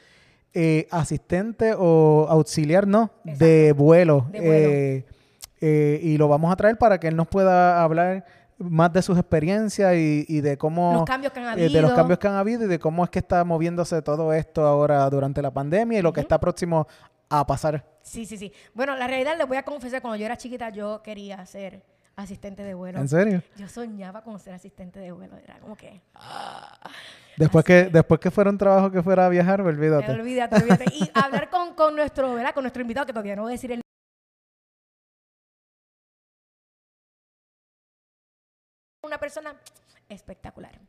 eh, 0.54 0.88
asistente 0.92 1.74
o 1.78 2.28
auxiliar, 2.30 2.86
¿no? 2.86 3.12
De 3.24 3.72
vuelo. 3.74 4.28
De 4.30 4.40
vuelo. 4.40 4.70
Eh, 4.70 5.06
eh, 5.66 5.98
y 6.04 6.18
lo 6.18 6.28
vamos 6.28 6.52
a 6.52 6.58
traer 6.58 6.78
para 6.78 7.00
que 7.00 7.08
él 7.08 7.16
nos 7.16 7.30
pueda 7.30 7.82
hablar 7.82 8.26
más 8.58 8.92
de 8.92 9.02
sus 9.02 9.18
experiencias 9.18 9.96
y, 9.96 10.26
y 10.28 10.42
de 10.42 10.58
cómo... 10.58 10.94
Los 10.94 11.06
cambios 11.06 11.32
que 11.32 11.40
han 11.40 11.58
eh, 11.58 11.70
de 11.70 11.82
los 11.82 11.94
cambios 11.94 12.20
que 12.20 12.28
han 12.28 12.36
habido 12.36 12.66
y 12.66 12.68
de 12.68 12.80
cómo 12.80 13.06
es 13.06 13.10
que 13.10 13.20
está 13.20 13.46
moviéndose 13.46 14.02
todo 14.02 14.34
esto 14.34 14.66
ahora 14.66 15.10
durante 15.10 15.42
la 15.42 15.52
pandemia 15.52 16.00
y 16.00 16.02
lo 16.02 16.12
que 16.12 16.20
está 16.20 16.38
próximo 16.38 16.86
a 17.30 17.48
pasar. 17.48 17.86
Sí, 18.02 18.26
sí, 18.26 18.36
sí. 18.36 18.52
Bueno, 18.74 18.98
la 18.98 19.08
realidad 19.08 19.38
les 19.38 19.48
voy 19.48 19.56
a 19.56 19.64
confesar, 19.64 20.02
cuando 20.02 20.18
yo 20.18 20.26
era 20.26 20.36
chiquita 20.36 20.70
yo 20.70 21.02
quería 21.02 21.46
ser 21.46 21.82
asistente 22.18 22.62
de 22.64 22.74
vuelo. 22.74 23.00
¿En 23.00 23.08
serio? 23.08 23.42
Yo 23.56 23.70
soñaba 23.70 24.22
con 24.22 24.40
ser 24.40 24.56
asistente 24.56 25.00
de 25.00 25.14
vuelo, 25.14 25.38
era 25.38 25.60
como 25.60 25.78
que... 25.78 26.02
Después 27.38 27.64
que, 27.64 27.86
después 27.86 28.20
que 28.20 28.30
fuera 28.32 28.50
un 28.50 28.58
trabajo 28.58 28.92
que 28.92 29.02
fuera 29.02 29.28
a 29.28 29.30
viajar, 29.30 29.62
olvídate. 29.62 30.12
Olvídate, 30.12 30.58
olvídate. 30.58 30.86
Y 30.94 31.10
hablar 31.14 31.50
con, 31.50 31.74
con 31.74 31.96
nuestro, 31.96 32.34
¿verdad? 32.34 32.54
Con 32.54 32.64
nuestro 32.64 32.82
invitado, 32.82 33.06
que 33.06 33.14
todavía 33.14 33.38
no 33.38 33.44
voy 33.44 33.54
a 33.54 33.56
decir 33.56 33.72
el 33.72 33.83
una 39.04 39.18
persona 39.18 39.56
espectacular. 40.10 40.80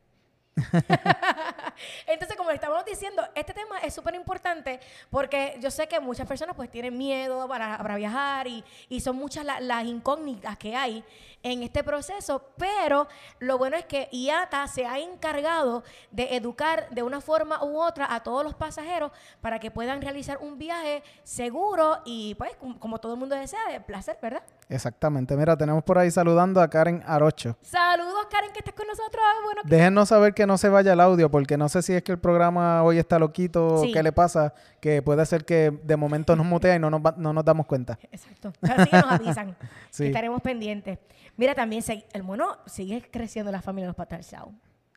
Entonces, 2.07 2.35
como 2.37 2.49
le 2.49 2.55
estábamos 2.55 2.85
diciendo, 2.85 3.21
este 3.35 3.53
tema 3.53 3.79
es 3.79 3.93
súper 3.93 4.15
importante 4.15 4.79
porque 5.09 5.57
yo 5.61 5.71
sé 5.71 5.87
que 5.87 5.99
muchas 5.99 6.27
personas 6.27 6.55
pues 6.55 6.69
tienen 6.71 6.97
miedo 6.97 7.47
para, 7.47 7.77
para 7.77 7.95
viajar 7.95 8.47
y, 8.47 8.63
y 8.89 8.99
son 9.01 9.15
muchas 9.15 9.45
la- 9.45 9.59
las 9.59 9.83
incógnitas 9.85 10.57
que 10.57 10.75
hay 10.75 11.03
en 11.43 11.61
este 11.61 11.83
proceso, 11.83 12.41
pero 12.57 13.07
lo 13.39 13.59
bueno 13.59 13.77
es 13.77 13.85
que 13.85 14.09
IATA 14.11 14.67
se 14.67 14.85
ha 14.87 14.97
encargado 14.97 15.83
de 16.09 16.35
educar 16.35 16.89
de 16.89 17.03
una 17.03 17.21
forma 17.21 17.63
u 17.63 17.79
otra 17.79 18.11
a 18.13 18.23
todos 18.23 18.43
los 18.43 18.55
pasajeros 18.55 19.11
para 19.41 19.59
que 19.59 19.69
puedan 19.69 20.01
realizar 20.01 20.39
un 20.41 20.57
viaje 20.57 21.03
seguro 21.23 21.99
y 22.05 22.33
pues 22.35 22.51
como, 22.79 22.97
todo 22.99 23.13
el 23.13 23.19
mundo 23.19 23.35
desea, 23.35 23.59
de 23.71 23.79
placer, 23.81 24.17
¿verdad? 24.21 24.41
Exactamente. 24.69 25.35
Mira, 25.37 25.55
tenemos 25.55 25.83
por 25.83 25.99
ahí 25.99 26.09
saludando 26.09 26.59
a 26.61 26.67
Karen 26.69 27.03
Arocho. 27.05 27.55
Saludos 27.61 28.25
Karen 28.31 28.51
que 28.51 28.59
estás 28.59 28.73
con 28.73 28.87
nosotros. 28.87 29.21
Bueno, 29.43 29.61
Déjennos 29.65 30.09
saber 30.09 30.33
que 30.33 30.47
no 30.47 30.57
se 30.57 30.69
vaya 30.69 30.93
el 30.93 30.99
audio, 31.01 31.29
porque 31.29 31.57
no 31.57 31.64
sé 31.69 31.81
si 31.81 31.93
es 31.93 32.03
que 32.03 32.11
el 32.11 32.19
programa 32.19 32.83
hoy 32.83 32.97
está 32.97 33.17
loquito 33.19 33.81
Sí. 33.83 33.89
o 33.89 33.93
qué 33.93 34.03
le 34.03 34.11
pasa, 34.11 34.53
que 34.79 35.01
puede 35.01 35.25
ser 35.25 35.45
que 35.45 35.71
de 35.83 35.95
momento 35.95 36.35
nos 36.35 36.45
mutea 36.45 36.75
y 36.75 36.79
no 36.79 36.89
nos, 36.89 37.01
va- 37.01 37.15
no 37.17 37.33
nos 37.33 37.43
damos 37.45 37.65
cuenta. 37.65 37.97
Exacto. 38.11 38.53
Así 38.61 38.89
que 38.89 38.97
nos 38.97 39.11
avisan. 39.11 39.55
Sí. 39.89 40.03
que 40.03 40.07
estaremos 40.09 40.41
pendientes. 40.41 40.99
Mira, 41.37 41.53
también 41.55 41.83
el 42.13 42.23
mono 42.23 42.57
sigue 42.65 43.01
creciendo 43.11 43.51
la 43.51 43.61
familia 43.61 43.85
de 43.85 43.89
los 43.89 43.95
Patalzao. 43.95 44.51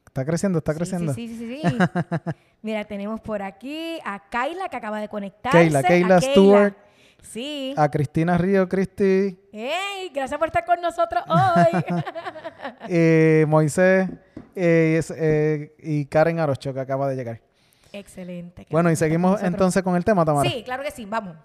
Está 0.06 0.24
creciendo, 0.24 0.58
está 0.58 0.72
Sí, 0.72 0.78
creciendo. 0.78 1.14
Sí, 1.14 1.28
sí, 1.28 1.36
sí, 1.38 1.60
sí. 1.62 1.76
Mira, 2.62 2.84
tenemos 2.84 3.20
por 3.20 3.42
aquí 3.42 3.98
a 4.04 4.18
Kaila 4.28 4.68
que 4.68 4.76
acaba 4.76 5.00
de 5.00 5.08
conectarse. 5.08 5.58
Keila, 5.58 5.78
a 5.78 5.82
Keila 5.82 6.20
Stewart. 6.20 6.74
Sí. 7.22 7.74
A 7.76 7.90
Cristina 7.90 8.38
Río, 8.38 8.68
Cristi, 8.68 9.38
¡Ey! 9.52 10.10
Gracias 10.14 10.38
por 10.38 10.48
estar 10.48 10.64
con 10.64 10.80
nosotros 10.80 11.22
hoy. 11.28 11.84
eh, 12.88 13.44
Moisés, 13.48 14.08
eh, 14.54 15.00
eh, 15.16 15.74
y 15.78 16.06
Karen 16.06 16.40
Arocho, 16.40 16.72
que 16.72 16.80
acaba 16.80 17.08
de 17.08 17.16
llegar. 17.16 17.40
Excelente. 17.92 18.66
Bueno, 18.70 18.90
y 18.90 18.96
seguimos 18.96 19.42
entonces 19.42 19.82
con 19.82 19.96
el 19.96 20.04
tema, 20.04 20.24
Tamara. 20.24 20.48
Sí, 20.48 20.62
claro 20.62 20.82
que 20.82 20.90
sí, 20.90 21.04
vamos. 21.06 21.36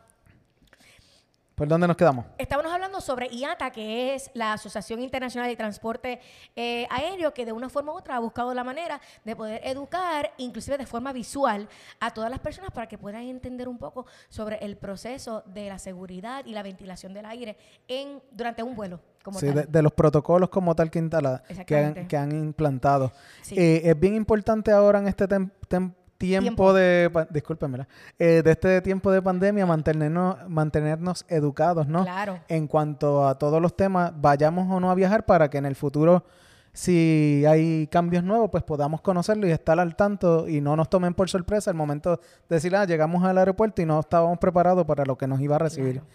¿Por 1.56 1.68
dónde 1.68 1.88
nos 1.88 1.96
quedamos? 1.96 2.26
Estábamos 2.40 2.72
hablando 2.74 3.00
sobre 3.00 3.28
IATA, 3.28 3.70
que 3.70 4.16
es 4.16 4.32
la 4.34 4.54
Asociación 4.54 5.04
Internacional 5.04 5.48
de 5.48 5.56
Transporte 5.56 6.20
eh, 6.56 6.88
Aéreo, 6.90 7.32
que 7.32 7.46
de 7.46 7.52
una 7.52 7.70
forma 7.70 7.92
u 7.94 7.96
otra 7.98 8.16
ha 8.16 8.20
buscado 8.20 8.56
la 8.56 8.64
manera 8.64 9.00
de 9.24 9.36
poder 9.36 9.62
educar, 9.64 10.32
inclusive 10.38 10.80
de 10.80 10.88
forma 10.88 11.14
visual, 11.14 11.70
a 12.00 12.10
todas 12.12 12.32
las 12.32 12.40
personas 12.40 12.72
para 12.72 12.88
que 12.88 12.98
puedan 12.98 13.22
entender 13.22 13.68
un 13.70 13.78
poco 13.78 14.08
sobre 14.30 14.58
el 14.66 14.78
proceso 14.78 15.44
de 15.46 15.70
la 15.70 15.78
seguridad 15.78 16.44
y 16.44 16.54
la 16.54 16.64
ventilación 16.64 17.14
del 17.14 17.28
aire 17.28 17.56
en, 17.88 18.20
durante 18.32 18.64
un 18.64 18.76
vuelo. 18.76 19.00
Como 19.24 19.40
Sí, 19.40 19.46
tal. 19.46 19.56
de, 19.56 19.66
de 19.68 19.82
los 19.84 19.92
protocolos 19.94 20.50
como 20.50 20.74
tal 20.76 20.90
que, 20.90 21.00
instala- 21.00 21.44
que, 21.44 21.54
han, 21.54 21.60
Exactamente. 21.62 22.08
que 22.08 22.18
han 22.18 22.32
implantado. 22.32 23.12
Sí. 23.44 23.56
Eh, 23.60 23.82
es 23.86 24.00
bien 24.00 24.16
importante 24.16 24.72
ahora 24.72 24.98
en 25.00 25.08
este 25.08 25.30
tem- 25.30 25.52
tem- 25.70 25.94
tiempo, 26.28 26.74
Tiempo. 26.74 26.74
de... 26.74 27.28
Discúlpenmela. 27.32 27.86
eh, 28.18 28.42
de 28.44 28.52
este 28.52 28.82
tiempo 28.82 29.12
de 29.12 29.22
pandemia, 29.22 29.66
mantenernos, 29.66 30.38
mantenernos 30.48 31.26
educados, 31.28 31.86
¿no? 31.88 32.04
Claro. 32.04 32.40
En 32.48 32.68
cuanto 32.68 33.28
a 33.28 33.38
todos 33.38 33.62
los 33.62 33.76
temas, 33.76 34.14
vayamos 34.16 34.72
o 34.72 34.80
no 34.80 34.90
a 34.90 34.96
viajar 34.96 35.26
para 35.26 35.50
que 35.50 35.58
en 35.58 35.66
el 35.66 35.76
futuro, 35.76 36.24
si 36.72 37.44
hay 37.46 37.88
cambios 37.88 38.24
nuevos, 38.24 38.50
pues 38.50 38.64
podamos 38.64 39.02
conocerlo 39.02 39.46
y 39.48 39.52
estar 39.52 39.78
al 39.80 39.96
tanto 39.98 40.48
y 40.48 40.62
no 40.62 40.76
nos 40.78 40.90
tomen 40.90 41.14
por 41.14 41.30
sorpresa 41.30 41.70
el 41.72 41.76
momento 41.78 42.22
de 42.50 42.56
decir, 42.56 42.74
ah, 42.76 42.86
llegamos 42.86 43.22
al 43.26 43.38
aeropuerto 43.38 43.82
y 43.82 43.86
no 43.86 44.00
estábamos 44.00 44.38
preparados 44.40 44.86
para 44.86 45.04
lo 45.04 45.18
que 45.18 45.28
nos 45.28 45.42
iba 45.42 45.58
a 45.58 45.60
recibir. 45.60 45.96
Claro. 45.96 46.08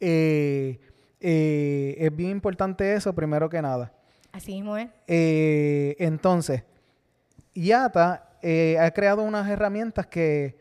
Eh, 0.00 0.80
eh, 1.20 1.96
es 1.98 2.16
bien 2.16 2.30
importante 2.30 2.94
eso, 2.94 3.12
primero 3.14 3.50
que 3.50 3.60
nada. 3.60 3.92
Así 4.32 4.52
mismo 4.54 4.76
es. 4.78 4.88
Eh, 5.06 5.96
entonces, 5.98 6.62
IATA 7.52 8.29
eh, 8.42 8.78
ha 8.78 8.90
creado 8.90 9.22
unas 9.22 9.48
herramientas 9.48 10.06
que, 10.06 10.56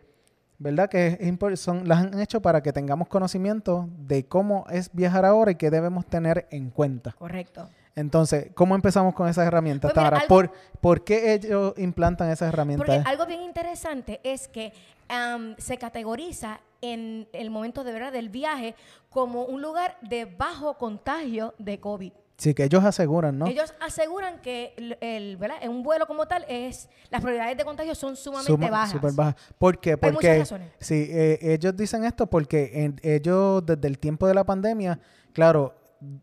¿verdad? 0.58 0.90
Que 0.90 1.18
es 1.20 1.60
son, 1.60 1.88
las 1.88 2.00
han 2.00 2.20
hecho 2.20 2.42
para 2.42 2.62
que 2.62 2.74
tengamos 2.74 3.08
conocimiento 3.08 3.88
de 4.00 4.26
cómo 4.26 4.66
es 4.70 4.90
viajar 4.94 5.26
ahora 5.26 5.52
y 5.52 5.56
qué 5.56 5.70
debemos 5.70 6.06
tener 6.06 6.48
en 6.52 6.70
cuenta. 6.70 7.14
Correcto. 7.14 7.70
Entonces, 7.96 8.52
¿cómo 8.54 8.76
empezamos 8.76 9.14
con 9.14 9.28
esas 9.28 9.46
herramientas, 9.46 9.92
Pues 9.92 9.98
mira, 9.98 10.10
Tamara? 10.10 10.24
algo- 10.24 10.36
¿Por, 10.36 10.52
por 10.80 11.04
qué 11.04 11.34
ellos 11.34 11.74
implantan 11.78 12.30
esas 12.30 12.54
herramientas? 12.54 12.86
Porque 12.86 13.10
algo 13.10 13.26
bien 13.26 13.42
interesante 13.42 14.22
es 14.24 14.48
que 14.48 14.72
am, 15.10 15.56
se 15.58 15.78
categoriza 15.78 16.62
en 16.82 17.28
el 17.34 17.50
momento 17.50 17.84
de 17.84 17.92
verdad 17.92 18.14
del 18.14 18.30
viaje 18.30 18.74
como 19.10 19.44
un 19.44 19.62
lugar 19.62 19.98
de 20.02 20.24
bajo 20.26 20.78
contagio 20.78 21.54
de 21.58 21.80
COVID. 21.82 22.14
Sí, 22.40 22.54
que 22.54 22.64
ellos 22.64 22.84
aseguran, 22.86 23.38
¿no? 23.38 23.48
Ellos 23.48 23.74
aseguran 23.82 24.42
que 24.42 24.74
el, 24.78 24.98
el- 25.02 25.36
¿verdad? 25.38 25.58
en 25.62 25.72
un 25.72 25.84
vuelo 25.84 26.08
como 26.08 26.26
tal 26.26 26.46
es 26.48 26.88
las 27.12 27.20
probabilidades 27.22 27.58
de 27.58 27.66
contagio 27.66 27.94
son 27.94 28.16
sumamente 28.16 28.52
Suma- 28.52 28.70
bajas. 28.72 28.92
Súper 28.92 29.12
baja. 29.12 29.36
¿Por 29.58 29.80
qué? 29.80 29.98
muchas 29.98 30.12
Porque 30.14 30.40
razones. 30.40 30.72
sí, 30.80 31.08
eh, 31.10 31.38
ellos 31.42 31.76
dicen 31.76 32.06
esto 32.06 32.28
porque 32.28 32.72
en- 32.86 33.00
ellos 33.04 33.66
desde 33.66 33.88
el 33.90 34.00
tiempo 34.00 34.26
de 34.26 34.34
la 34.34 34.46
pandemia, 34.46 35.00
claro, 35.34 35.76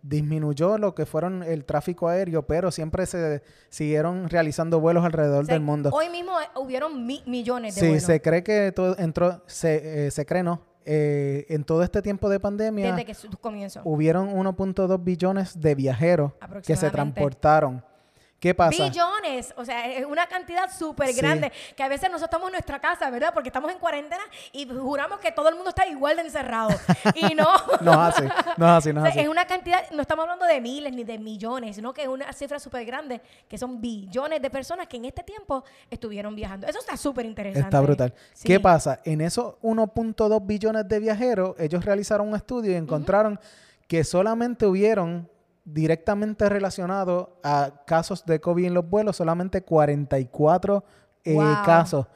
disminuyó 0.02 0.78
lo 0.78 0.94
que 0.94 1.04
fueron 1.04 1.42
el 1.42 1.64
tráfico 1.64 2.08
aéreo, 2.08 2.46
pero 2.46 2.70
siempre 2.70 3.04
se 3.06 3.42
siguieron 3.68 4.28
realizando 4.30 4.80
vuelos 4.80 5.04
alrededor 5.04 5.42
O 5.42 5.46
sea, 5.46 5.54
del 5.54 5.62
mundo. 5.62 5.90
Hoy 5.92 6.08
mismo 6.08 6.40
eh, 6.40 6.44
hubieron 6.56 7.06
mi- 7.06 7.22
millones 7.26 7.74
de 7.74 7.80
Sí, 7.80 7.86
vuelos 7.88 8.04
se 8.04 8.22
cree 8.22 8.42
que 8.42 8.72
todo 8.72 8.96
entró, 8.98 9.42
se, 9.46 10.06
eh, 10.06 10.10
se 10.10 10.24
cree, 10.24 10.42
¿no? 10.42 10.62
Eh, 10.88 11.46
en 11.48 11.64
todo 11.64 11.82
este 11.82 12.00
tiempo 12.00 12.28
de 12.28 12.38
pandemia 12.38 12.92
desde 12.92 13.04
que 13.04 13.14
su 13.14 13.28
comienzo. 13.38 13.80
hubieron 13.84 14.28
1.2 14.32 15.02
billones 15.02 15.60
de 15.60 15.74
viajeros 15.74 16.32
que 16.64 16.76
se 16.76 16.90
transportaron. 16.90 17.82
¿Qué 18.46 18.54
pasa? 18.54 18.84
Billones, 18.84 19.52
o 19.56 19.64
sea, 19.64 19.90
es 19.92 20.04
una 20.04 20.26
cantidad 20.26 20.70
súper 20.70 21.08
Sí. 21.08 21.20
grande 21.20 21.52
que 21.76 21.82
a 21.82 21.88
veces 21.88 22.08
nosotros 22.10 22.28
estamos 22.28 22.46
en 22.48 22.52
nuestra 22.52 22.78
casa, 22.78 23.10
¿verdad? 23.10 23.32
Porque 23.34 23.48
estamos 23.48 23.72
en 23.72 23.78
cuarentena 23.78 24.22
y 24.52 24.66
juramos 24.68 25.18
que 25.18 25.32
todo 25.32 25.48
el 25.48 25.54
mundo 25.56 25.70
está 25.70 25.86
igual 25.86 26.16
de 26.16 26.22
encerrado. 26.22 26.70
y 27.16 27.34
no. 27.34 27.48
No 27.80 27.92
es 28.08 28.14
así, 28.18 28.22
no 28.56 28.66
es 28.66 28.72
así, 28.72 28.92
no 28.92 29.02
O 29.02 29.06
es 29.06 29.12
sea, 29.12 29.20
así. 29.20 29.20
es 29.20 29.28
una 29.28 29.46
cantidad, 29.46 29.90
no 29.90 30.02
estamos 30.02 30.22
hablando 30.22 30.44
de 30.46 30.60
miles 30.60 30.92
ni 30.92 31.02
de 31.02 31.18
millones, 31.18 31.74
sino 31.76 31.92
que 31.92 32.02
es 32.02 32.08
una 32.08 32.32
cifra 32.32 32.58
súper 32.60 32.84
grande, 32.84 33.20
que 33.48 33.58
son 33.58 33.80
billones 33.80 34.40
de 34.40 34.48
personas 34.50 34.86
que 34.86 34.96
en 34.96 35.06
este 35.06 35.22
tiempo 35.24 35.64
estuvieron 35.90 36.34
viajando. 36.36 36.66
Eso 36.68 36.78
está 36.78 36.96
súper 36.96 37.24
interesante. 37.26 37.66
Está 37.66 37.80
brutal. 37.80 38.14
Sí. 38.32 38.46
¿Qué 38.46 38.60
pasa? 38.60 39.00
En 39.04 39.20
esos 39.20 39.54
1.2 39.62 40.46
billones 40.46 40.86
de 40.88 40.98
viajeros, 41.00 41.56
ellos 41.58 41.84
realizaron 41.84 42.28
un 42.28 42.36
estudio 42.36 42.72
y 42.72 42.74
encontraron 42.76 43.40
que 43.88 44.04
solamente 44.04 44.66
hubieron 44.66 45.28
directamente 45.66 46.48
relacionados 46.48 47.28
a 47.42 47.82
casos 47.86 48.24
de 48.24 48.40
COVID 48.40 48.66
en 48.66 48.74
los 48.74 48.88
vuelos, 48.88 49.16
solamente 49.16 49.62
44 49.62 50.84
eh, 51.24 51.34
Wow. 51.34 51.62
casos. 51.64 52.06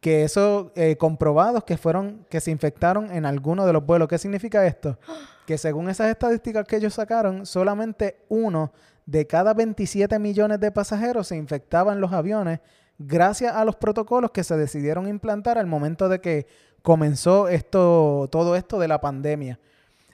Que 0.00 0.24
eso, 0.24 0.72
eh, 0.74 0.96
comprobados 0.96 1.64
que 1.64 1.76
fueron, 1.76 2.26
que 2.28 2.40
se 2.40 2.50
infectaron 2.50 3.10
en 3.10 3.24
alguno 3.24 3.64
de 3.66 3.72
los 3.72 3.86
vuelos. 3.86 4.08
¿Qué 4.08 4.18
significa 4.18 4.66
esto? 4.66 4.98
Que 5.46 5.56
según 5.56 5.88
esas 5.88 6.08
estadísticas 6.10 6.66
que 6.66 6.76
ellos 6.76 6.92
sacaron, 6.92 7.46
solamente 7.46 8.18
uno 8.28 8.70
de 9.06 9.26
cada 9.26 9.54
27 9.54 10.18
millones 10.18 10.60
de 10.60 10.70
pasajeros 10.70 11.28
se 11.28 11.36
infectaba 11.36 11.94
en 11.94 12.02
los 12.02 12.12
aviones 12.12 12.60
gracias 12.98 13.54
a 13.54 13.64
los 13.64 13.74
protocolos 13.76 14.30
que 14.32 14.44
se 14.44 14.58
decidieron 14.58 15.08
implantar 15.08 15.56
al 15.56 15.66
momento 15.66 16.10
de 16.10 16.20
que 16.20 16.46
comenzó 16.82 17.48
esto, 17.48 18.28
todo 18.30 18.56
esto 18.56 18.78
de 18.78 18.88
la 18.88 19.00
pandemia. 19.00 19.58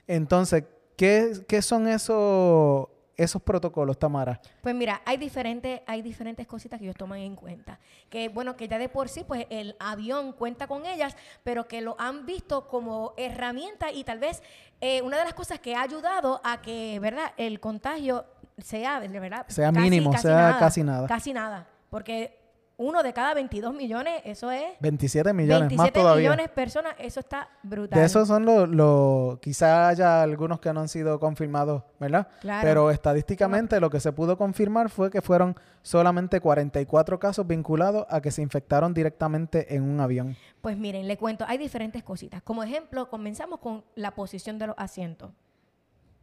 Entonces, 0.07 0.63
¿qué, 0.95 1.33
qué 1.47 1.61
son 1.61 1.87
esos, 1.87 2.87
esos 3.17 3.41
protocolos, 3.41 3.97
Tamara? 3.97 4.39
Pues 4.61 4.75
mira, 4.75 5.01
hay 5.05 5.17
diferentes, 5.17 5.81
hay 5.85 6.01
diferentes 6.01 6.47
cositas 6.47 6.79
que 6.79 6.85
ellos 6.85 6.95
toman 6.95 7.19
en 7.19 7.35
cuenta. 7.35 7.79
Que 8.09 8.29
bueno, 8.29 8.55
que 8.55 8.67
ya 8.67 8.77
de 8.77 8.89
por 8.89 9.09
sí, 9.09 9.23
pues 9.27 9.47
el 9.49 9.75
avión 9.79 10.33
cuenta 10.33 10.67
con 10.67 10.85
ellas, 10.85 11.15
pero 11.43 11.67
que 11.67 11.81
lo 11.81 11.95
han 11.99 12.25
visto 12.25 12.67
como 12.67 13.13
herramienta 13.17 13.91
y 13.91 14.03
tal 14.03 14.19
vez 14.19 14.41
eh, 14.81 15.01
una 15.01 15.17
de 15.17 15.23
las 15.23 15.33
cosas 15.33 15.59
que 15.59 15.75
ha 15.75 15.81
ayudado 15.81 16.41
a 16.43 16.61
que, 16.61 16.99
¿verdad?, 16.99 17.31
el 17.37 17.59
contagio 17.59 18.25
sea, 18.57 18.99
de 18.99 19.19
verdad, 19.19 19.45
Sea 19.47 19.71
mínimo, 19.71 20.17
sea 20.17 20.57
casi 20.59 20.83
nada. 20.83 21.07
Casi 21.07 21.33
nada. 21.33 21.67
Porque 21.89 22.44
uno 22.77 23.03
de 23.03 23.13
cada 23.13 23.33
22 23.33 23.73
millones, 23.73 24.21
eso 24.25 24.51
es 24.51 24.63
27 24.79 25.33
millones, 25.33 25.69
27 25.69 25.77
más 25.77 25.93
todavía. 25.93 26.29
millones 26.29 26.47
de 26.47 26.53
personas, 26.53 26.95
eso 26.99 27.19
está 27.19 27.49
brutal. 27.63 27.99
De 27.99 28.05
esos 28.05 28.27
son 28.27 28.45
los, 28.45 28.67
los 28.69 29.39
quizá 29.39 29.87
haya 29.87 30.21
algunos 30.21 30.59
que 30.59 30.73
no 30.73 30.81
han 30.81 30.89
sido 30.89 31.19
confirmados, 31.19 31.83
¿verdad? 31.99 32.27
Claro. 32.41 32.67
Pero 32.67 32.91
estadísticamente 32.91 33.79
lo 33.79 33.89
que 33.89 33.99
se 33.99 34.11
pudo 34.11 34.37
confirmar 34.37 34.89
fue 34.89 35.09
que 35.09 35.21
fueron 35.21 35.55
solamente 35.81 36.41
44 36.41 37.19
casos 37.19 37.47
vinculados 37.47 38.05
a 38.09 38.19
que 38.21 38.31
se 38.31 38.41
infectaron 38.41 38.93
directamente 38.93 39.75
en 39.75 39.83
un 39.83 39.99
avión. 39.99 40.35
Pues 40.61 40.77
miren, 40.77 41.07
le 41.07 41.17
cuento, 41.17 41.45
hay 41.47 41.57
diferentes 41.57 42.03
cositas. 42.03 42.41
Como 42.41 42.63
ejemplo, 42.63 43.09
comenzamos 43.09 43.59
con 43.59 43.83
la 43.95 44.11
posición 44.11 44.57
de 44.57 44.67
los 44.67 44.75
asientos. 44.77 45.31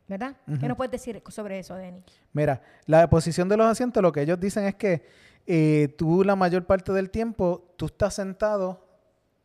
¿Verdad? 0.08 0.36
¿Qué 0.60 0.68
nos 0.68 0.76
puedes 0.76 0.90
decir 0.90 1.22
sobre 1.28 1.60
eso, 1.60 1.74
Denny? 1.74 2.02
Mira, 2.32 2.60
la 2.84 3.08
posición 3.08 3.48
de 3.48 3.56
los 3.56 3.66
asientos, 3.66 4.02
lo 4.02 4.12
que 4.12 4.20
ellos 4.20 4.38
dicen 4.38 4.64
es 4.64 4.74
que 4.74 5.06
eh, 5.46 5.94
tú 5.98 6.24
la 6.24 6.36
mayor 6.36 6.64
parte 6.66 6.92
del 6.92 7.10
tiempo, 7.10 7.72
tú 7.76 7.86
estás 7.86 8.14
sentado 8.14 8.86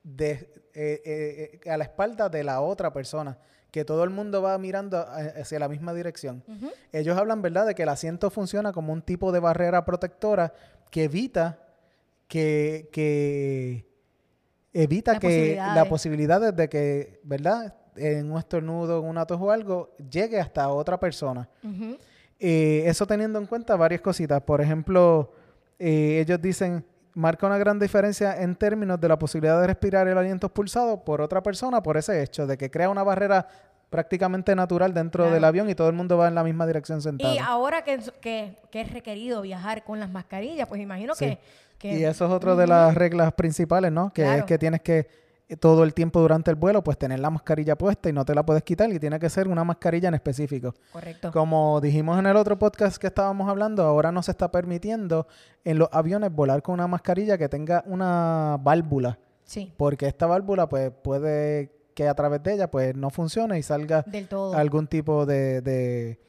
de, 0.03 0.31
eh, 0.73 1.59
eh, 1.63 1.69
a 1.69 1.77
la 1.77 1.83
espalda 1.83 2.29
de 2.29 2.43
la 2.43 2.61
otra 2.61 2.93
persona, 2.93 3.37
que 3.71 3.83
todo 3.83 4.03
el 4.03 4.09
mundo 4.09 4.41
va 4.41 4.57
mirando 4.57 4.97
hacia 4.99 5.59
la 5.59 5.67
misma 5.67 5.93
dirección. 5.93 6.43
Ujú. 6.47 6.69
Ellos 6.91 7.17
hablan, 7.17 7.41
¿verdad?, 7.41 7.67
de 7.67 7.75
que 7.75 7.83
el 7.83 7.89
asiento 7.89 8.29
funciona 8.29 8.71
como 8.71 8.93
un 8.93 9.01
tipo 9.01 9.31
de 9.31 9.39
barrera 9.39 9.83
protectora 9.85 10.53
que 10.89 11.03
evita 11.05 11.59
que, 12.27 12.89
que 12.91 13.85
evita 14.73 15.13
Las 15.13 15.21
que 15.21 15.27
posibilidades. 15.27 15.75
la 15.75 15.89
posibilidad 15.89 16.53
de 16.53 16.69
que, 16.69 17.19
¿verdad?, 17.23 17.75
en 17.95 18.31
un 18.31 18.37
estornudo, 18.37 18.99
en 18.99 19.05
un 19.05 19.17
atos 19.17 19.39
o 19.41 19.49
algo, 19.51 19.95
llegue 20.09 20.39
hasta 20.39 20.69
otra 20.69 20.99
persona. 20.99 21.49
Ujú. 21.63 21.97
Eh, 22.39 22.83
eso 22.85 23.07
teniendo 23.07 23.39
en 23.39 23.47
cuenta 23.47 23.75
varias 23.75 24.01
cositas. 24.01 24.41
Por 24.43 24.61
ejemplo, 24.61 25.31
eh, 25.79 26.19
ellos 26.21 26.41
dicen, 26.41 26.85
marca 27.13 27.47
una 27.47 27.57
gran 27.57 27.79
diferencia 27.79 28.41
en 28.41 28.55
términos 28.55 28.99
de 28.99 29.07
la 29.07 29.17
posibilidad 29.17 29.59
de 29.61 29.67
respirar 29.67 30.07
el 30.07 30.17
aliento 30.17 30.47
expulsado 30.47 31.03
por 31.03 31.21
otra 31.21 31.41
persona 31.41 31.81
por 31.81 31.97
ese 31.97 32.21
hecho, 32.21 32.45
de 32.47 32.57
que 32.57 32.69
crea 32.69 32.89
una 32.89 33.03
barrera 33.03 33.47
prácticamente 33.89 34.53
natural 34.55 34.93
dentro 34.93 35.23
Claro. 35.23 35.33
del 35.33 35.43
avión 35.45 35.69
y 35.69 35.75
todo 35.75 35.87
el 35.87 35.95
mundo 35.95 36.17
va 36.17 36.27
en 36.27 36.35
la 36.35 36.43
misma 36.43 36.67
dirección 36.67 37.01
sentado. 37.01 37.33
Y 37.33 37.37
ahora 37.37 37.83
que, 37.83 37.99
que, 38.21 38.57
que 38.69 38.81
es 38.81 38.91
requerido 38.91 39.41
viajar 39.41 39.83
con 39.83 39.99
las 39.99 40.09
mascarillas, 40.11 40.67
pues 40.67 40.81
imagino 40.81 41.15
Sí. 41.15 41.25
que, 41.25 41.39
que- 41.79 41.99
Y 41.99 42.03
eso 42.03 42.25
es 42.25 42.31
otra 42.31 42.55
de 42.55 42.67
las 42.67 42.93
reglas 42.95 43.31
principales, 43.33 43.91
¿no? 43.91 44.11
Que 44.13 44.37
es 44.39 44.43
que 44.43 44.57
tienes 44.57 44.81
que 44.81 45.07
todo 45.55 45.83
el 45.85 45.93
tiempo 45.93 46.19
durante 46.19 46.51
el 46.51 46.57
vuelo, 46.57 46.83
pues 46.83 46.97
tener 46.97 47.19
la 47.19 47.29
mascarilla 47.29 47.77
puesta 47.77 48.09
y 48.09 48.13
no 48.13 48.25
te 48.25 48.35
la 48.35 48.45
puedes 48.45 48.63
quitar 48.63 48.91
y 48.91 48.99
tiene 48.99 49.17
que 49.19 49.29
ser 49.29 49.47
una 49.47 49.63
mascarilla 49.63 50.09
en 50.09 50.15
específico. 50.15 50.73
Correcto. 50.91 51.31
Como 51.31 51.79
dijimos 51.79 52.19
en 52.19 52.25
el 52.25 52.35
otro 52.35 52.59
podcast 52.59 52.97
que 52.97 53.07
estábamos 53.07 53.47
hablando, 53.49 53.83
ahora 53.83 54.11
no 54.11 54.21
se 54.23 54.31
está 54.31 54.51
permitiendo 54.51 55.25
en 55.63 55.79
los 55.79 55.87
aviones 55.93 56.33
volar 56.33 56.61
con 56.61 56.73
una 56.73 56.87
mascarilla 56.87 57.37
que 57.37 57.47
tenga 57.47 57.83
una 57.87 58.57
válvula, 58.61 59.19
Sí, 59.45 59.73
porque 59.77 60.07
esta 60.07 60.25
válvula 60.27 60.67
pues 60.67 60.91
puede 61.01 61.71
que 61.93 62.07
a 62.09 62.13
través 62.13 62.43
de 62.43 62.53
ella 62.53 62.69
pues 62.69 62.93
no 62.95 63.09
funcione 63.09 63.57
y 63.57 63.63
salga 63.63 64.03
del 64.05 64.27
todo. 64.27 64.53
algún 64.53 64.87
tipo 64.87 65.25
de, 65.25 65.61
de, 65.61 66.19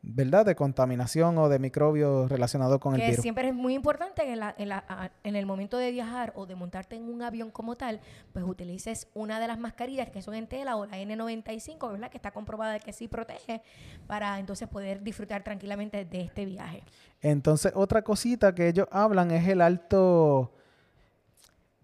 ¿verdad? 0.00 0.46
De 0.46 0.54
contaminación 0.54 1.36
o 1.38 1.48
de 1.48 1.58
microbios 1.58 2.30
relacionados 2.30 2.78
con 2.78 2.94
el 2.94 3.00
que 3.00 3.06
virus. 3.10 3.22
siempre 3.22 3.48
es 3.48 3.54
muy 3.54 3.74
importante 3.74 4.22
en, 4.32 4.38
la- 4.38 4.54
en 4.56 4.68
la- 4.68 5.10
en 5.24 5.34
el 5.36 5.44
momento 5.44 5.76
de 5.76 5.90
viajar 5.90 6.32
o 6.36 6.46
de 6.46 6.54
montarte 6.54 6.94
en 6.96 7.02
un 7.08 7.20
avión 7.22 7.50
como 7.50 7.76
tal, 7.76 8.00
pues 8.32 8.44
utilices 8.44 9.08
una 9.14 9.40
de 9.40 9.48
las 9.48 9.58
mascarillas 9.58 10.08
que 10.10 10.22
son 10.22 10.34
en 10.34 10.46
tela 10.46 10.76
o 10.76 10.86
la 10.86 10.98
N95, 10.98 11.90
¿verdad? 11.90 12.10
Que 12.10 12.16
está 12.18 12.30
comprobada 12.30 12.74
de 12.74 12.80
que 12.80 12.92
sí 12.92 13.08
protege 13.08 13.60
para 14.06 14.38
entonces 14.38 14.68
poder 14.68 15.02
disfrutar 15.02 15.42
tranquilamente 15.42 16.04
de 16.04 16.20
este 16.20 16.44
viaje. 16.46 16.84
Entonces, 17.20 17.72
otra 17.74 18.02
cosita 18.02 18.54
que 18.54 18.68
ellos 18.68 18.86
hablan 18.92 19.30
es 19.32 19.46
el 19.48 19.60
alto... 19.60 20.52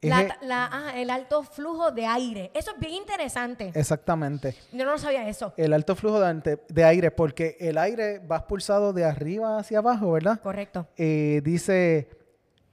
La- 0.09 0.37
la- 0.43 0.69
ah, 0.73 0.93
el 1.01 1.11
alto 1.11 1.43
flujo 1.43 1.91
de 1.91 2.07
aire. 2.07 2.51
Eso 2.55 2.73
es 2.73 2.79
bien 2.81 2.95
interesante. 2.95 3.73
exactamente. 3.75 4.55
Yo 4.73 4.85
no 4.85 4.99
sabía 4.99 5.29
eso. 5.29 5.53
El 5.57 5.73
alto 5.73 5.95
flujo 5.97 6.21
de, 6.21 6.85
aire, 6.85 7.11
porque 7.11 7.57
el 7.61 7.79
aire 7.79 8.19
va 8.21 8.37
expulsado 8.39 8.93
de 8.93 9.05
arriba 9.05 9.59
hacia 9.59 9.79
abajo, 9.79 10.13
¿verdad? 10.13 10.41
Correcto. 10.41 10.87
Eh, 10.97 11.41
dice, 11.45 12.09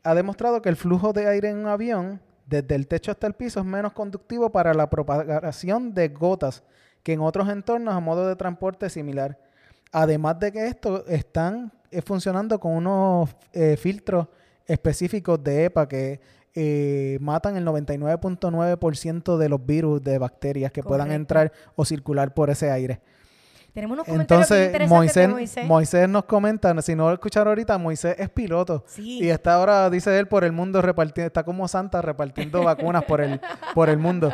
ha 0.04 0.14
demostrado 0.16 0.62
que 0.62 0.70
el 0.70 0.76
flujo 0.76 1.14
de 1.14 1.28
aire 1.28 1.50
en 1.50 1.58
un 1.58 1.68
avión, 1.68 2.22
desde 2.46 2.76
el 2.76 2.88
techo 2.88 3.12
hasta 3.12 3.28
el 3.28 3.34
piso, 3.34 3.60
es 3.60 3.66
menos 3.66 3.94
conductivo 3.94 4.50
para 4.52 4.74
la 4.74 4.90
propagación 4.90 5.94
de 5.94 6.10
gotas 6.10 6.64
que 7.04 7.14
en 7.14 7.22
otros 7.22 7.50
entornos 7.50 7.94
a 7.94 8.00
modo 8.00 8.28
de 8.28 8.36
transporte 8.36 8.90
similar. 8.90 9.38
Además 9.92 10.40
de 10.40 10.52
que 10.52 10.68
estos 10.68 11.04
están 11.08 11.72
eh, 11.92 12.02
funcionando 12.02 12.60
con 12.60 12.74
unos 12.74 13.30
eh, 13.54 13.76
filtros 13.78 14.28
específicos 14.66 15.44
de 15.44 15.66
EPA 15.66 15.88
que 15.88 16.22
eh, 16.53 17.17
matan 17.22 17.58
el 17.58 17.65
99.9% 17.65 19.38
de 19.38 19.50
los 19.50 19.65
virus 19.65 20.03
de 20.03 20.17
bacterias 20.17 20.72
que 20.72 20.84
puedan 20.84 21.12
entrar 21.12 21.51
o 21.75 21.86
circular 21.86 22.34
por 22.34 22.50
ese 22.50 22.72
aire. 22.72 23.01
Tenemos 23.74 23.96
unos 23.96 24.05
comentarios 24.05 24.51
Entonces, 24.51 24.67
interesantes 24.67 24.89
de 25.15 25.27
Moisés, 25.27 25.29
Moisés. 25.29 25.65
Moisés 25.65 26.10
nos 26.10 26.25
comenta, 26.25 26.81
si 26.81 26.93
no 26.93 27.08
lo 27.08 27.13
escucharon 27.13 27.48
ahorita, 27.48 27.77
Moisés 27.77 28.15
es 28.20 28.29
piloto. 28.29 28.84
Sí. 28.86 29.20
Y 29.24 29.29
está 29.29 29.53
ahora, 29.53 29.89
dice 29.89 30.20
él, 30.20 30.27
por 30.27 30.43
el 30.43 30.51
mundo 30.51 30.81
repartiendo, 30.81 31.27
está 31.27 31.43
como 31.43 31.65
Santa 31.70 32.01
repartiendo 32.01 32.63
vacunas 32.63 33.05
por 33.05 33.22
el, 33.22 33.39
por 33.74 33.88
el 33.88 33.98
mundo. 33.98 34.29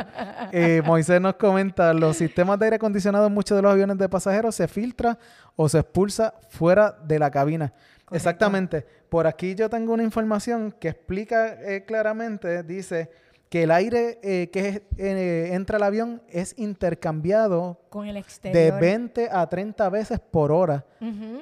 Eh, 0.50 0.82
Moisés 0.84 1.20
nos 1.20 1.36
comenta, 1.36 1.94
los 1.94 2.16
sistemas 2.16 2.58
de 2.58 2.66
aire 2.66 2.76
acondicionado 2.76 3.28
en 3.28 3.34
muchos 3.34 3.56
de 3.56 3.62
los 3.62 3.70
aviones 3.70 3.96
de 3.98 4.08
pasajeros 4.08 4.56
se 4.56 4.66
filtra 4.66 5.18
o 5.54 5.68
se 5.68 5.78
expulsa 5.78 6.34
fuera 6.48 6.98
de 7.04 7.20
la 7.20 7.30
cabina. 7.30 7.72
Correcto. 8.08 8.16
Exactamente. 8.16 8.86
Por 9.08 9.26
aquí 9.26 9.54
yo 9.54 9.68
tengo 9.68 9.92
una 9.92 10.02
información 10.02 10.72
que 10.72 10.88
explica 10.88 11.54
eh, 11.62 11.84
claramente, 11.84 12.62
dice 12.62 13.10
que 13.48 13.62
el 13.62 13.70
aire 13.70 14.18
eh, 14.22 14.50
que 14.50 14.82
eh, 14.98 15.50
entra 15.52 15.76
al 15.76 15.82
avión 15.82 16.22
es 16.28 16.54
intercambiado 16.58 17.80
con 17.88 18.06
el 18.06 18.14
de 18.14 18.20
exterior. 18.20 18.80
20 18.80 19.28
a 19.30 19.46
30 19.46 19.88
veces 19.88 20.20
por 20.20 20.52
hora 20.52 20.84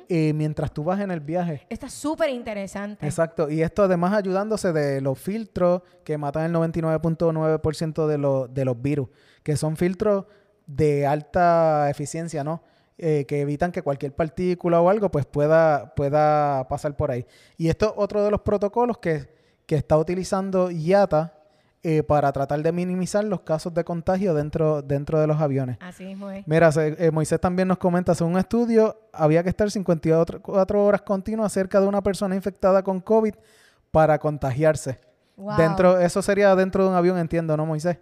eh, 0.08 0.32
mientras 0.32 0.72
tú 0.72 0.84
vas 0.84 1.00
en 1.00 1.10
el 1.10 1.20
viaje. 1.20 1.66
Está 1.68 1.88
súper 1.88 2.30
interesante. 2.30 3.04
Exacto. 3.04 3.50
Y 3.50 3.62
esto 3.62 3.82
además 3.82 4.12
ayudándose 4.12 4.72
de 4.72 5.00
los 5.00 5.18
filtros 5.18 5.82
que 6.04 6.16
matan 6.16 6.44
el 6.44 6.52
99.9% 6.54 8.06
de, 8.06 8.18
los 8.18 8.54
de 8.54 8.64
los 8.64 8.80
virus, 8.80 9.08
que 9.42 9.56
son 9.56 9.76
filtros 9.76 10.26
de 10.66 11.06
alta 11.06 11.90
eficiencia, 11.90 12.44
¿no? 12.44 12.62
Eh, 12.98 13.26
que 13.28 13.42
evitan 13.42 13.72
que 13.72 13.82
cualquier 13.82 14.14
partícula 14.14 14.80
o 14.80 14.88
algo 14.88 15.10
pues 15.10 15.26
pueda, 15.26 15.94
pueda 15.94 16.66
pasar 16.66 16.96
por 16.96 17.10
ahí. 17.10 17.26
Y 17.58 17.68
esto 17.68 17.88
es 17.88 17.92
otro 17.96 18.24
de 18.24 18.30
los 18.30 18.40
protocolos 18.40 18.96
que, 18.96 19.28
que 19.66 19.76
está 19.76 19.98
utilizando 19.98 20.70
IATA 20.70 21.34
eh, 21.82 22.02
para 22.02 22.32
tratar 22.32 22.62
de 22.62 22.72
minimizar 22.72 23.22
los 23.22 23.42
casos 23.42 23.72
de 23.74 23.84
contagio 23.84 24.34
dentro, 24.34 24.80
dentro 24.80 25.20
de 25.20 25.26
los 25.26 25.40
aviones. 25.40 25.76
Así 25.80 26.04
es. 26.10 26.46
Mira, 26.46 26.70
eh, 26.74 27.10
Moisés 27.12 27.38
también 27.38 27.68
nos 27.68 27.78
comenta, 27.78 28.14
según 28.14 28.32
un 28.32 28.38
estudio, 28.38 28.98
había 29.12 29.42
que 29.42 29.50
estar 29.50 29.70
54 29.70 30.84
horas 30.84 31.02
continuas 31.02 31.52
cerca 31.52 31.80
de 31.80 31.86
una 31.86 32.02
persona 32.02 32.34
infectada 32.34 32.82
con 32.82 33.00
COVID 33.00 33.34
para 33.90 34.18
contagiarse. 34.18 34.98
Wow. 35.36 35.56
Dentro, 35.58 36.00
eso 36.00 36.22
sería 36.22 36.56
dentro 36.56 36.82
de 36.82 36.90
un 36.90 36.96
avión, 36.96 37.18
entiendo, 37.18 37.56
¿no, 37.56 37.66
Moisés? 37.66 37.98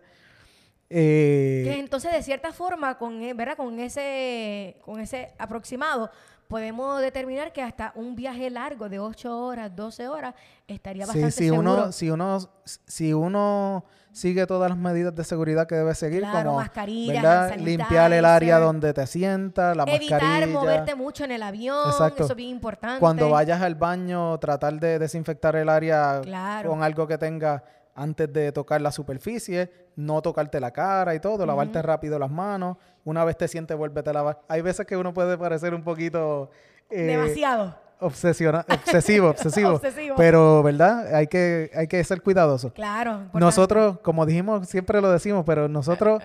Eh, 0.97 1.63
Que 1.65 1.81
entonces, 1.81 2.13
de 2.13 2.23
cierta 2.23 2.53
forma, 2.53 2.97
con, 2.99 3.21
e- 3.21 3.35
¿verdad? 3.35 3.57
con, 3.57 3.81
ese, 3.81 4.77
con 4.85 5.01
ese 5.01 5.33
aproximado, 5.39 6.09
podemos 6.47 7.01
determinar 7.01 7.53
que 7.53 7.63
hasta 7.63 7.91
un 7.97 8.15
viaje 8.15 8.49
largo 8.49 8.89
de 8.89 9.01
8 9.01 9.37
horas, 9.37 9.75
12 9.75 10.07
horas, 10.07 10.35
estaría 10.69 11.05
sí, 11.07 11.09
bastante 11.09 11.31
si 11.33 11.45
seguro. 11.49 11.61
uno, 11.73 11.93
si 11.93 12.11
uno, 12.11 12.39
si 12.65 13.13
uno 13.13 13.85
sigue 14.13 14.47
todas 14.47 14.69
las 14.71 14.79
medidas 14.79 15.13
de 15.17 15.25
seguridad 15.25 15.67
que 15.67 15.75
debe 15.75 15.93
seguir, 15.97 16.21
Claro, 16.21 16.51
como 16.51 16.59
mascarillas, 16.61 17.57
limpiar 17.61 18.13
el 18.13 18.25
área 18.25 18.61
donde 18.61 18.93
te 18.95 19.05
sientas, 19.09 19.77
la 19.77 19.83
Evitar 19.83 20.23
mascarilla. 20.23 20.47
moverte 20.61 20.95
mucho 20.95 21.25
en 21.25 21.33
el 21.33 21.43
avión, 21.43 21.89
Exacto. 21.91 22.23
eso 22.23 22.33
es 22.35 22.37
bien 22.37 22.51
importante. 22.51 23.01
Cuando 23.01 23.31
vayas 23.31 23.61
al 23.61 23.75
baño, 23.75 24.39
tratar 24.39 24.75
de 24.79 25.01
desinfectar 25.01 25.57
el 25.57 25.69
área 25.69 26.21
Claro. 26.23 26.71
con 26.71 26.85
algo 26.85 27.09
que 27.09 27.19
tenga 27.19 27.65
antes 27.95 28.33
de 28.33 28.51
tocar 28.53 28.81
la 28.81 28.91
superficie, 28.93 29.71
no 29.97 30.21
tocarte 30.23 30.59
la 30.61 30.71
cara 30.73 31.15
y 31.15 31.21
todo, 31.21 31.47
lavarte 31.47 31.81
rápido 31.83 32.19
las 32.19 32.31
manos. 32.31 32.77
Una 33.05 33.25
vez 33.25 33.37
te 33.37 33.47
sientes, 33.49 33.77
vuélvete 33.77 34.11
a 34.11 34.13
lavar. 34.13 34.41
Hay 34.49 34.63
veces 34.63 34.87
que 34.87 34.97
uno 34.97 35.13
puede 35.15 35.37
parecer 35.39 35.75
un 35.75 35.83
poquito 35.85 36.51
eh, 36.91 37.03
Demasiado. 37.03 37.77
obsesiona- 38.01 38.65
obsesivo, 38.69 39.29
obsesivo. 39.29 39.71
Obsesivo. 39.75 40.17
Pero, 40.17 40.63
¿verdad? 40.63 41.15
Hay 41.15 41.27
que, 41.27 41.71
hay 41.75 41.87
que 41.87 42.03
ser 42.05 42.23
cuidadoso. 42.23 42.73
Claro. 42.73 43.23
Nosotros, 43.35 43.99
como 44.01 44.27
dijimos, 44.27 44.69
siempre 44.69 45.01
lo 45.01 45.11
decimos, 45.11 45.45
pero 45.47 45.69
nosotros 45.69 46.23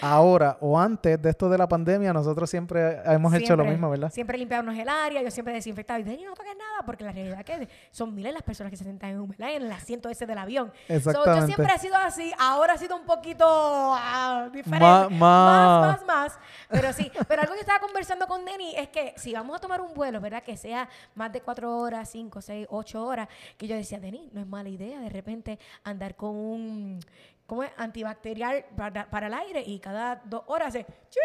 ahora 0.00 0.56
o 0.60 0.78
antes 0.78 1.20
de 1.20 1.30
esto 1.30 1.48
de 1.48 1.58
la 1.58 1.68
pandemia, 1.68 2.12
nosotros 2.12 2.48
siempre 2.50 3.00
hemos 3.06 3.32
hecho 3.34 3.56
lo 3.56 3.64
mismo, 3.64 3.90
¿verdad? 3.90 4.10
Siempre 4.12 4.38
limpiarnos 4.38 4.76
el 4.76 4.88
área, 4.88 5.22
yo 5.22 5.30
siempre 5.30 5.54
desinfectaba 5.54 5.98
y 6.00 6.04
Dani, 6.04 6.24
no 6.24 6.34
toques 6.34 6.56
nada, 6.56 6.82
porque 6.84 7.04
la 7.04 7.12
realidad 7.12 7.40
es 7.40 7.44
que 7.44 7.68
son 7.90 8.14
miles 8.14 8.32
las 8.32 8.42
personas 8.42 8.70
que 8.70 8.76
se 8.76 8.84
sientan 8.84 9.10
en, 9.10 9.20
un- 9.20 9.28
¿verdad? 9.28 9.54
en 9.54 9.62
el 9.62 9.72
asiento 9.72 10.08
ese 10.08 10.26
del 10.26 10.38
avión. 10.38 10.72
So, 10.86 10.88
yo 10.88 10.94
Exactamente. 10.96 11.46
siempre 11.54 11.74
he 11.74 11.78
sido 11.78 11.96
así, 11.96 12.32
ahora 12.38 12.74
ha 12.74 12.78
sido 12.78 12.96
un 12.96 13.04
poquito 13.06 13.44
ah, 13.46 14.48
diferente. 14.52 14.80
Ma- 14.84 15.08
más, 15.08 15.10
ma- 15.10 15.80
más, 15.80 16.04
más. 16.06 16.38
Pero 16.68 16.92
sí, 16.92 17.10
pero 17.28 17.42
algo 17.42 17.54
que 17.54 17.60
estaba 17.60 17.78
conversando 17.80 18.26
con 18.26 18.44
Denny 18.44 18.74
es 18.76 18.88
que 18.88 19.14
si 19.16 19.32
vamos 19.32 19.56
a 19.56 19.60
tomar 19.60 19.80
un 19.80 19.94
vuelo, 19.94 20.20
¿verdad? 20.20 20.42
Que 20.42 20.56
sea 20.56 20.88
más 21.14 21.32
de 21.32 21.40
cuatro 21.40 21.76
horas, 21.78 22.08
cinco, 22.10 22.40
seis, 22.40 22.66
ocho 22.70 23.04
horas, 23.04 23.28
que 23.56 23.66
yo 23.68 23.76
decía, 23.76 24.00
Denny, 24.00 24.30
no 24.32 24.40
es 24.40 24.46
mala 24.46 24.68
idea 24.68 25.00
de 25.00 25.08
repente 25.08 25.58
andar 25.84 26.14
con 26.16 26.30
un... 26.36 27.00
¿Cómo 27.46 27.62
es? 27.62 27.70
Antibacterial 27.76 28.64
para, 28.76 29.10
para 29.10 29.26
el 29.26 29.34
aire 29.34 29.62
y 29.66 29.78
cada 29.78 30.22
dos 30.24 30.42
horas 30.46 30.72
chu, 30.74 31.20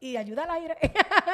y 0.00 0.16
ayuda 0.16 0.44
al 0.44 0.50
aire. 0.50 0.76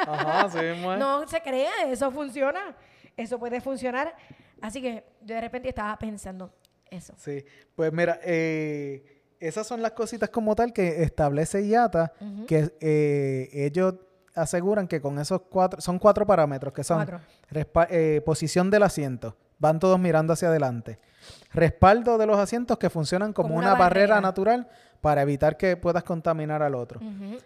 Ajá, 0.07 0.49
sí. 0.49 0.59
No 0.97 1.27
se 1.27 1.41
crea, 1.41 1.71
eso 1.87 2.09
funciona. 2.11 2.75
Eso 3.17 3.37
puede 3.37 3.59
funcionar. 3.59 4.15
Así 4.61 4.81
que 4.81 5.03
yo 5.21 5.35
de 5.35 5.41
repente 5.41 5.69
estaba 5.69 5.97
pensando 5.97 6.53
eso. 6.89 7.13
Sí, 7.17 7.43
pues 7.75 7.91
mira, 7.91 8.19
eh, 8.23 9.23
esas 9.39 9.67
son 9.67 9.81
las 9.81 9.91
cositas 9.91 10.29
como 10.29 10.55
tal 10.55 10.71
que 10.71 11.03
establece 11.03 11.65
IATA, 11.65 12.13
que 12.47 12.71
eh, 12.79 13.49
ellos 13.53 13.95
aseguran 14.35 14.87
que 14.87 15.01
con 15.01 15.19
esos 15.19 15.41
cuatro, 15.49 15.81
son 15.81 15.99
cuatro 15.99 16.25
parámetros, 16.25 16.73
que 16.73 16.83
son 16.83 16.97
Cuatro. 16.97 17.19
eh, 17.89 18.21
posición 18.23 18.69
del 18.69 18.83
asiento, 18.83 19.35
van 19.61 19.79
todos 19.79 19.97
mirando 19.99 20.33
hacia 20.33 20.49
adelante, 20.49 20.99
respaldo 21.53 22.17
de 22.17 22.25
los 22.25 22.37
asientos 22.37 22.77
que 22.77 22.89
funcionan 22.89 23.31
como, 23.31 23.49
Como 23.49 23.59
una, 23.59 23.69
una 23.71 23.79
barrera. 23.79 24.15
barrera. 24.15 24.21
natural 24.21 24.67
para 25.01 25.23
evitar 25.23 25.57
que 25.57 25.75
puedas 25.77 26.03
contaminar 26.03 26.61
al 26.61 26.75
otro. 26.75 26.99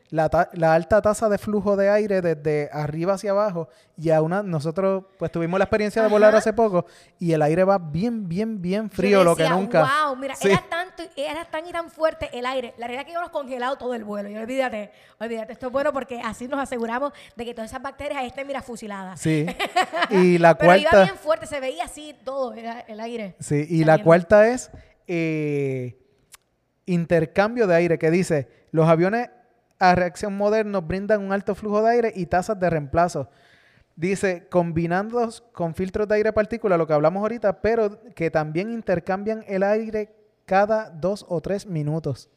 La, 0.10 0.28
ta- 0.30 0.50
la 0.54 0.74
alta 0.74 1.02
tasa 1.02 1.30
de 1.30 1.38
flujo 1.38 1.78
de 1.78 1.90
aire 1.90 2.22
desde 2.22 2.70
arriba 2.74 3.14
hacia 3.14 3.32
abajo 3.32 3.70
y 3.98 4.10
a 4.10 4.22
una 4.22 4.44
nosotros 4.44 5.06
pues 5.18 5.32
tuvimos 5.32 5.58
la 5.58 5.64
experiencia 5.64 6.02
de 6.04 6.10
volar 6.10 6.36
hace 6.36 6.52
poco 6.52 6.86
y 7.18 7.32
el 7.32 7.42
aire 7.42 7.64
va 7.64 7.78
bien 7.78 8.28
bien 8.28 8.62
bien 8.62 8.90
Yo 8.90 8.96
frío 8.98 9.24
lo 9.24 9.38
que 9.38 9.48
nunca 9.50 9.90
Wow, 10.06 10.18
mira, 10.18 10.36
Sí. 10.36 10.50
era 10.50 10.62
tanto, 10.70 11.04
era 11.16 11.46
tan 11.46 11.66
y 11.66 11.72
tan 11.72 11.90
fuerte 11.90 12.30
el 12.38 12.46
aire. 12.46 12.74
La 12.78 12.88
realidad 12.88 13.02
es 13.02 13.06
que 13.06 13.12
íbamos 13.14 13.30
congelado 13.32 13.78
todo 13.78 13.94
el 13.94 14.04
vuelo. 14.04 14.28
Y 14.30 14.36
olvídate, 14.36 14.92
olvídate, 15.20 15.54
esto 15.54 15.68
es 15.68 15.72
bueno 15.72 15.94
porque 15.94 16.20
así 16.22 16.50
nos 16.50 16.60
aseguramos 16.60 17.14
de 17.38 17.46
que 17.46 17.54
todas 17.54 17.72
esas 17.72 17.82
bacterias 17.82 18.26
estén, 18.26 18.46
mira, 18.48 18.62
fusiladas. 18.62 19.22
sí 19.22 19.46
y 20.10 20.38
la 20.40 20.58
Pero 20.58 20.76
iba 20.76 20.90
cuarta 20.90 21.04
bien 21.06 21.18
fuerte, 21.18 21.46
se 21.48 21.62
veía 21.62 21.86
así 21.86 22.14
todo 22.26 22.54
era 22.54 22.82
el 22.82 23.00
aire. 23.00 23.36
sí 23.40 23.66
y 23.70 23.86
la 23.86 24.04
cuarta 24.04 24.46
es 24.50 24.70
eh, 25.08 25.98
intercambio 26.86 27.68
de 27.68 27.76
aire 27.76 27.98
que 27.98 28.12
dice 28.12 28.48
los 28.72 28.88
aviones 28.88 29.30
a 29.80 29.96
reacción 29.96 30.36
modernos 30.38 30.88
brindan 30.88 31.22
un 31.22 31.34
alto 31.34 31.56
flujo 31.56 31.82
de 31.82 31.92
aire 31.92 32.14
y 32.16 32.28
tasas 32.28 32.60
de 32.60 32.70
reemplazo 32.70 33.30
Dice, 33.96 34.48
combinando 34.50 35.30
con 35.54 35.74
filtros 35.74 36.08
de 36.08 36.16
aire 36.16 36.34
partícula, 36.34 36.76
lo 36.78 36.86
que 36.86 36.92
hablamos 36.92 37.22
ahorita, 37.22 37.62
pero 37.62 38.02
que 38.14 38.30
también 38.30 38.70
intercambian 38.70 39.46
el 39.48 39.64
aire 39.64 40.14
cada 40.46 40.90
dos 40.90 41.26
o 41.30 41.40
tres 41.40 41.66
minutos. 41.66 42.30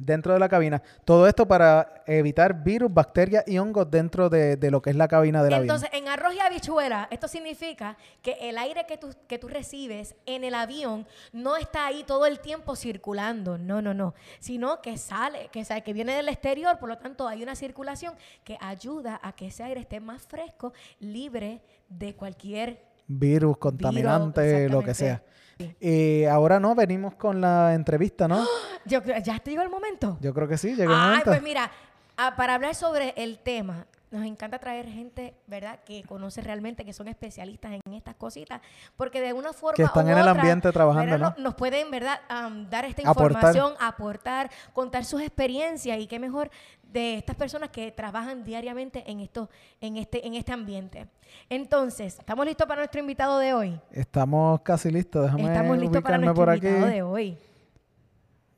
Dentro 0.00 0.32
de 0.32 0.38
la 0.38 0.48
cabina. 0.48 0.82
Todo 1.04 1.26
esto 1.26 1.46
para 1.46 2.02
evitar 2.06 2.62
virus, 2.62 2.92
bacterias 2.92 3.44
y 3.46 3.58
hongos 3.58 3.90
dentro 3.90 4.28
de, 4.28 4.56
de 4.56 4.70
lo 4.70 4.80
que 4.82 4.90
es 4.90 4.96
la 4.96 5.08
cabina 5.08 5.42
del 5.42 5.54
avión. 5.54 5.64
Entonces, 5.64 5.90
en 5.92 6.08
arroz 6.08 6.34
y 6.34 6.40
habichuela, 6.40 7.08
esto 7.10 7.28
significa 7.28 7.96
que 8.22 8.36
el 8.40 8.58
aire 8.58 8.86
que 8.86 8.96
tú, 8.96 9.14
que 9.26 9.38
tú 9.38 9.48
recibes 9.48 10.14
en 10.26 10.44
el 10.44 10.54
avión 10.54 11.06
no 11.32 11.56
está 11.56 11.86
ahí 11.86 12.04
todo 12.04 12.26
el 12.26 12.40
tiempo 12.40 12.76
circulando, 12.76 13.58
no, 13.58 13.82
no, 13.82 13.94
no, 13.94 14.14
sino 14.40 14.80
que 14.80 14.96
sale, 14.96 15.48
que, 15.52 15.64
sale, 15.64 15.82
que 15.82 15.92
viene 15.92 16.14
del 16.14 16.28
exterior, 16.28 16.78
por 16.78 16.88
lo 16.88 16.98
tanto 16.98 17.28
hay 17.28 17.42
una 17.42 17.54
circulación 17.54 18.14
que 18.44 18.58
ayuda 18.60 19.20
a 19.22 19.32
que 19.32 19.48
ese 19.48 19.62
aire 19.62 19.80
esté 19.80 20.00
más 20.00 20.26
fresco, 20.26 20.72
libre 21.00 21.60
de 21.88 22.14
cualquier 22.14 22.87
Virus, 23.08 23.56
contaminante, 23.58 24.68
lo 24.68 24.82
que 24.82 24.94
sea. 24.94 25.22
Y 25.80 26.24
ahora 26.24 26.60
no, 26.60 26.74
venimos 26.74 27.14
con 27.16 27.40
la 27.40 27.74
entrevista, 27.74 28.28
¿no? 28.28 28.44
Yo, 28.84 29.02
¿Ya 29.02 29.38
te 29.40 29.50
llegó 29.50 29.62
el 29.62 29.70
momento? 29.70 30.16
Yo 30.20 30.32
creo 30.32 30.46
que 30.46 30.56
sí, 30.56 30.74
llegó 30.74 30.92
el 30.92 30.98
Ay, 30.98 31.06
momento. 31.08 31.30
pues 31.30 31.42
mira, 31.42 31.70
ah, 32.16 32.34
para 32.36 32.54
hablar 32.54 32.74
sobre 32.74 33.12
el 33.16 33.38
tema, 33.38 33.86
nos 34.10 34.24
encanta 34.24 34.58
traer 34.58 34.86
gente, 34.86 35.34
¿verdad?, 35.46 35.80
que 35.84 36.02
conoce 36.04 36.40
realmente, 36.40 36.84
que 36.84 36.92
son 36.94 37.08
especialistas 37.08 37.72
en 37.72 37.92
estas 37.92 38.14
cositas, 38.14 38.62
porque 38.96 39.20
de 39.20 39.32
una 39.34 39.52
forma 39.52 39.74
Que 39.74 39.82
están 39.82 40.06
u 40.06 40.10
en 40.10 40.16
el 40.18 40.28
otra, 40.28 40.40
ambiente 40.40 40.72
trabajando, 40.72 41.10
¿verdad? 41.10 41.34
¿no? 41.36 41.42
Nos, 41.42 41.54
pueden, 41.54 41.90
¿verdad?, 41.90 42.20
dar 42.70 42.86
esta 42.86 43.02
Aportar. 43.02 43.32
información, 43.32 43.74
aportar, 43.80 44.50
contar 44.72 45.04
sus 45.04 45.20
experiencias 45.20 45.98
y 45.98 46.06
qué 46.06 46.18
mejor 46.18 46.50
de 46.92 47.16
estas 47.18 47.36
personas 47.36 47.70
que 47.70 47.92
trabajan 47.92 48.44
diariamente 48.44 49.04
en 49.10 49.20
esto, 49.20 49.48
en 49.80 49.96
este, 49.96 50.26
en 50.26 50.34
este 50.34 50.52
ambiente. 50.52 51.06
Entonces, 51.48 52.18
¿estamos 52.18 52.46
listos 52.46 52.66
para 52.66 52.80
nuestro 52.80 53.00
invitado 53.00 53.38
de 53.38 53.52
hoy? 53.52 53.80
Estamos 53.90 54.60
casi 54.62 54.90
listos. 54.90 55.24
Déjame 55.24 55.44
Estamos 55.44 55.78
listos 55.78 56.02
para 56.02 56.18
nuestro 56.18 56.50
aquí. 56.50 56.66
invitado 56.66 56.90
de 56.90 57.02
hoy. 57.02 57.38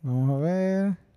Vamos 0.03 0.41
a 0.41 0.45
ver. 0.45 1.10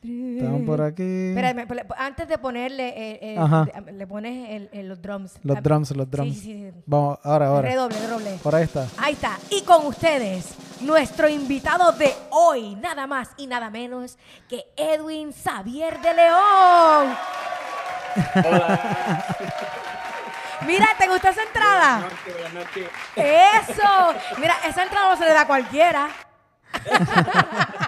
Estamos 0.00 0.62
por 0.64 0.80
aquí. 0.80 1.30
Espérame, 1.30 1.66
antes 1.96 2.28
de 2.28 2.38
ponerle, 2.38 2.88
eh, 2.88 3.34
eh, 3.34 3.92
le 3.92 4.06
pones 4.06 4.50
el- 4.50 4.70
el- 4.72 4.88
los 4.88 5.02
drums. 5.02 5.32
Los 5.42 5.60
drums, 5.62 5.90
los 5.96 6.06
Sí, 6.06 6.10
drums. 6.10 6.34
sí, 6.36 6.40
sí. 6.42 6.70
Vamos, 6.86 7.18
ahora, 7.24 7.48
ahora. 7.48 7.68
Redoble, 7.68 7.98
redoble. 7.98 8.38
Por 8.42 8.54
ahí 8.54 8.62
está. 8.64 8.86
Ahí 8.98 9.14
está. 9.14 9.36
Y 9.50 9.62
con 9.62 9.84
ustedes, 9.86 10.54
nuestro 10.82 11.28
invitado 11.28 11.90
de 11.92 12.14
hoy, 12.30 12.76
nada 12.76 13.06
más 13.08 13.30
y 13.36 13.46
nada 13.48 13.70
menos 13.70 14.16
que 14.48 14.64
Edwin 14.76 15.32
Xavier 15.32 16.00
de 16.00 16.14
León. 16.14 17.16
Mira, 20.66 20.86
¿te 20.98 21.06
gustó 21.08 21.28
esa 21.28 21.42
entrada? 21.42 21.98
Buenas 22.00 22.12
noches, 22.12 22.34
buenas 22.34 22.54
noches. 22.54 22.88
Eso. 23.16 24.14
Mira, 24.40 24.54
esa 24.66 24.82
entrada 24.84 25.10
no 25.10 25.16
se 25.16 25.24
le 25.24 25.32
da 25.32 25.40
a 25.42 25.46
cualquiera. 25.46 26.08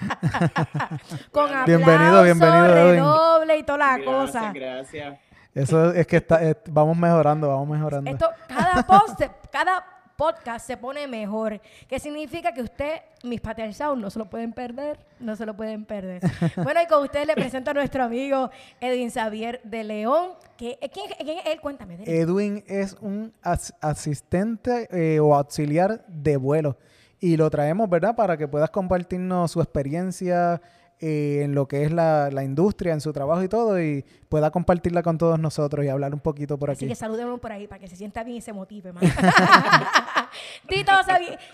Con 1.32 1.44
aplauso, 1.46 1.66
Bienvenido, 1.66 2.22
bienvenido, 2.22 2.66
redoble 2.74 3.58
y 3.58 3.62
toda 3.62 3.78
la 3.78 3.98
Gracias, 3.98 4.14
cosa. 4.14 4.52
gracias. 4.52 5.18
Eso 5.54 5.92
es 5.92 6.06
que 6.06 6.16
está, 6.18 6.42
eh, 6.44 6.56
vamos 6.68 6.96
mejorando, 6.96 7.48
vamos 7.48 7.68
mejorando. 7.68 8.10
Esto, 8.10 8.28
cada 8.48 8.82
post, 8.86 9.22
cada 9.50 9.84
podcast 10.16 10.66
se 10.66 10.76
pone 10.76 11.06
mejor. 11.08 11.60
Que 11.88 11.98
significa 11.98 12.52
que 12.52 12.62
usted, 12.62 13.00
mis 13.24 13.40
Patel 13.40 13.74
Sound, 13.74 14.00
no 14.02 14.10
se 14.10 14.18
lo 14.18 14.26
pueden 14.28 14.52
perder, 14.52 14.98
no 15.20 15.34
se 15.36 15.46
lo 15.46 15.54
pueden 15.56 15.84
perder. 15.84 16.22
Bueno, 16.62 16.80
y 16.82 16.86
con 16.86 17.02
ustedes 17.02 17.26
le 17.26 17.34
presento 17.34 17.70
a 17.70 17.74
nuestro 17.74 18.04
amigo 18.04 18.50
Edwin 18.80 19.10
Xavier 19.10 19.60
de 19.64 19.84
León. 19.84 20.30
Que, 20.56 20.78
¿quién, 20.92 21.06
quién 21.18 21.38
es 21.38 21.46
él? 21.46 21.60
Cuéntame. 21.60 21.96
de 21.96 22.04
él. 22.04 22.08
Edwin 22.28 22.64
es 22.68 22.96
un 23.00 23.32
as- 23.42 23.74
asistente 23.80 24.88
eh, 24.90 25.18
o 25.20 25.34
auxiliar 25.34 26.04
de 26.08 26.36
vuelo. 26.36 26.76
Y 27.20 27.36
lo 27.36 27.50
traemos, 27.50 27.88
¿verdad? 27.90 28.14
Para 28.14 28.36
que 28.36 28.46
puedas 28.46 28.70
compartirnos 28.70 29.50
su 29.50 29.60
experiencia 29.60 30.60
eh, 31.00 31.42
en 31.44 31.54
lo 31.54 31.68
que 31.68 31.84
es 31.84 31.92
la, 31.92 32.30
la 32.30 32.42
industria, 32.42 32.92
en 32.92 33.00
su 33.00 33.12
trabajo 33.12 33.42
y 33.42 33.48
todo, 33.48 33.80
y 33.80 34.04
pueda 34.28 34.50
compartirla 34.50 35.02
con 35.02 35.16
todos 35.18 35.38
nosotros 35.38 35.84
y 35.84 35.88
hablar 35.88 36.12
un 36.12 36.20
poquito 36.20 36.58
por 36.58 36.70
Así 36.70 36.84
aquí. 36.84 36.92
que 36.92 36.96
saludemos 36.96 37.38
por 37.40 37.52
ahí 37.52 37.66
para 37.66 37.80
que 37.80 37.88
se 37.88 37.96
sienta 37.96 38.24
bien 38.24 38.38
y 38.38 38.40
se 38.40 38.52
motive 38.52 38.92
más. 38.92 39.02
Tito 40.68 40.92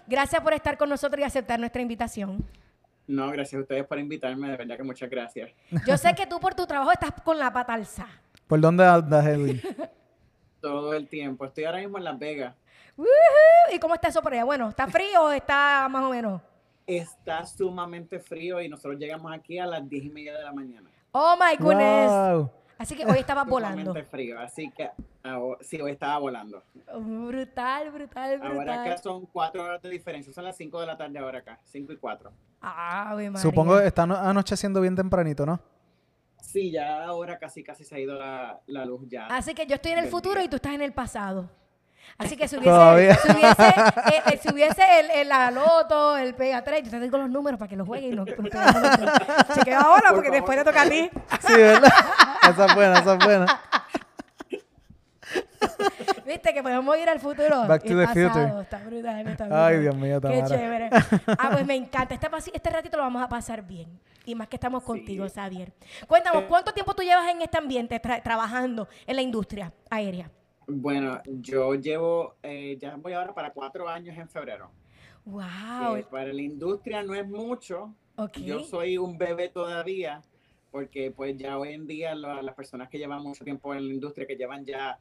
gracias 0.07 0.43
por 0.43 0.53
estar 0.55 0.79
con 0.79 0.89
nosotros 0.89 1.21
y 1.21 1.25
aceptar 1.25 1.59
nuestra 1.61 1.83
invitación. 1.83 2.45
No, 3.07 3.31
gracias 3.31 3.59
a 3.59 3.63
ustedes 3.63 3.85
por 3.87 3.99
invitarme, 3.99 4.51
de 4.51 4.57
verdad 4.57 4.77
que 4.79 4.83
muchas 4.83 5.11
gracias. 5.11 5.51
Yo 5.87 5.99
sé 5.99 6.15
que 6.15 6.27
tú 6.27 6.41
por 6.41 6.55
tu 6.55 6.67
trabajo 6.67 6.91
estás 6.91 7.13
con 7.23 7.39
la 7.39 7.53
pata 7.53 7.75
alzada. 7.75 8.23
¿Por 8.47 8.61
dónde 8.61 8.85
andas, 8.87 9.27
Edwin? 9.27 9.61
Todo 10.65 10.95
el 10.95 11.07
tiempo. 11.09 11.45
Estoy 11.45 11.65
ahora 11.65 11.79
mismo 11.81 11.99
en 11.99 12.05
Las 12.05 12.19
Vegas. 12.19 12.55
¡Woohoo! 12.97 13.75
¿Y 13.75 13.79
cómo 13.79 13.93
está 13.95 14.09
eso 14.09 14.23
por 14.23 14.33
allá? 14.33 14.45
Bueno, 14.45 14.71
¿está 14.71 14.87
frío 14.87 15.25
o 15.25 15.31
está 15.31 15.87
más 15.91 16.03
o 16.05 16.09
menos? 16.09 16.41
Está 16.87 17.45
sumamente 17.45 18.19
frío 18.19 18.63
y 18.63 18.69
nosotros 18.71 18.97
llegamos 18.99 19.31
aquí 19.31 19.59
a 19.59 19.67
las 19.67 19.87
10 19.87 20.05
y 20.07 20.09
media 20.09 20.33
de 20.35 20.43
la 20.43 20.53
mañana. 20.55 20.89
Oh 21.13 21.35
my 21.39 21.55
goodness. 21.63 22.09
Wow. 22.11 22.51
Así 22.79 22.97
que 22.97 23.05
hoy 23.05 23.19
estabas 23.19 23.47
volando. 23.49 23.83
Sumamente 23.83 24.09
frío, 24.11 24.41
así 24.41 24.71
que 24.71 24.91
ahora- 25.23 25.59
sí, 25.63 25.79
hoy 25.83 25.93
estaba 25.93 26.17
volando. 26.19 26.63
Brutal, 26.99 27.91
brutal, 27.91 28.41
Ahora 28.43 28.63
acá 28.73 28.83
brutal. 28.85 28.99
son 29.03 29.27
4 29.27 29.63
horas 29.65 29.83
de 29.83 29.91
diferencia, 29.91 30.33
son 30.33 30.45
las 30.45 30.57
5 30.57 30.81
de 30.81 30.87
la 30.87 30.97
tarde 30.97 31.19
ahora 31.19 31.41
acá, 31.41 31.61
5 31.65 31.93
y 31.93 31.97
4. 31.99 32.33
Ave 32.63 33.29
María. 33.29 33.43
Supongo 33.43 33.79
que 33.79 33.87
está 33.87 34.05
ano- 34.05 34.17
anocheciendo 34.17 34.81
bien 34.81 34.97
tempranito, 34.97 35.45
¿no? 35.45 35.61
Sí, 36.47 36.71
ya 36.71 37.05
ahora 37.05 37.39
casi 37.39 37.65
casi 37.65 37.85
se 37.85 37.97
ha 37.97 37.99
ido 37.99 38.15
la, 38.15 38.61
la 38.67 38.85
luz 38.85 39.03
ya. 39.09 39.27
Así 39.27 39.55
que 39.55 39.67
yo 39.67 39.75
estoy 39.77 39.93
en 39.93 39.99
el 39.99 40.09
futuro 40.09 40.41
y 40.43 40.49
tú 40.49 40.57
estás 40.57 40.73
en 40.75 40.83
el 40.83 40.93
pasado. 40.93 41.51
Así 42.19 42.37
que 42.37 42.47
si 42.47 42.57
hubiese, 42.57 42.71
Todavía. 42.71 43.15
si 43.17 43.33
hubiese, 43.33 43.69
eh, 44.15 44.23
eh, 44.33 44.39
si 44.41 44.53
hubiese 44.53 44.83
el, 45.01 45.11
el 45.11 45.29
la 45.29 45.51
loto, 45.51 46.17
el 46.17 46.35
pega 46.35 46.63
3, 46.63 46.85
yo 46.85 46.91
te 46.91 47.01
digo 47.01 47.19
los 47.19 47.31
números 47.31 47.59
para 47.59 47.69
que 47.69 47.77
los 47.77 47.89
juegues 47.89 48.13
y 48.13 48.15
los 48.15 48.27
tres. 48.27 48.39
Chequea 49.55 49.81
ahora 49.81 50.09
Por 50.11 50.15
porque 50.17 50.31
después 50.31 50.57
te 50.59 50.65
toca 50.65 50.83
a 50.83 50.89
ti. 50.89 51.11
Sí, 51.47 51.55
¿verdad? 51.57 51.93
esa 52.51 52.67
es 52.67 52.75
buena, 52.75 52.99
esa 53.01 53.15
es 53.15 53.25
buena. 53.25 53.47
Viste 56.27 56.55
que 56.55 56.63
podemos 56.63 56.97
ir 56.99 57.09
al 57.09 57.21
futuro. 57.21 57.67
Back 57.67 57.83
y 57.85 57.89
to 57.89 58.01
el 58.01 58.07
the 58.07 58.13
future. 58.13 58.29
pasado. 58.29 58.61
Está 58.61 58.79
brutal, 58.79 59.29
está 59.29 59.45
Ay, 59.45 59.49
brutal. 59.79 59.83
Dios 59.83 59.97
mío, 59.97 60.21
Qué 60.21 60.29
Tamara. 60.29 60.47
chévere. 60.47 60.91
Ah, 61.39 61.49
pues 61.53 61.67
me 61.67 61.75
encanta. 61.75 62.15
Este, 62.15 62.31
pasi- 62.31 62.51
este 62.55 62.71
ratito 62.71 62.97
lo 62.97 63.03
vamos 63.03 63.23
a 63.23 63.29
pasar 63.29 63.63
bien. 63.63 63.99
Y 64.27 64.35
más 64.35 64.49
que 64.49 64.57
estamos 64.57 64.83
contigo, 64.83 65.27
Xavier. 65.29 65.73
Cuéntanos, 66.07 66.43
Eh. 66.43 66.47
¿cuánto 66.49 66.73
tiempo 66.73 66.95
tú 66.95 67.03
llevas 67.03 67.29
en 67.31 67.43
este 67.43 67.59
ambiente 67.59 68.01
tra- 68.01 68.23
trabajando 68.23 68.89
en 69.07 69.17
la 69.17 69.23
industria 69.23 69.73
aérea? 69.91 70.31
Bueno, 70.67 71.21
yo 71.27 71.75
llevo, 71.75 72.37
eh, 72.43 72.79
ya 72.81 72.97
voy 72.97 73.13
ahora 73.13 73.35
para 73.35 73.53
4 73.53 73.89
años 73.89 74.17
en 74.17 74.29
febrero. 74.29 74.71
Wow. 75.27 75.95
que 75.97 76.03
para 76.03 76.31
la 76.35 76.43
industria 76.43 77.03
no 77.03 77.15
es 77.15 77.27
mucho. 77.27 77.95
Yo 78.45 78.61
soy 78.61 78.99
un 78.99 79.17
bebé 79.17 79.49
todavía, 79.49 80.21
porque 80.71 81.11
pues 81.11 81.35
ya 81.39 81.57
hoy 81.59 81.73
en 81.73 81.87
día 81.87 82.15
la- 82.15 82.43
las 82.43 82.55
personas 82.55 82.91
que 82.91 82.99
llevan 82.99 83.23
mucho 83.23 83.43
tiempo 83.43 83.75
en 83.75 83.89
la 83.89 83.95
industria, 83.95 84.27
que 84.27 84.37
llevan 84.37 84.67
ya 84.67 84.99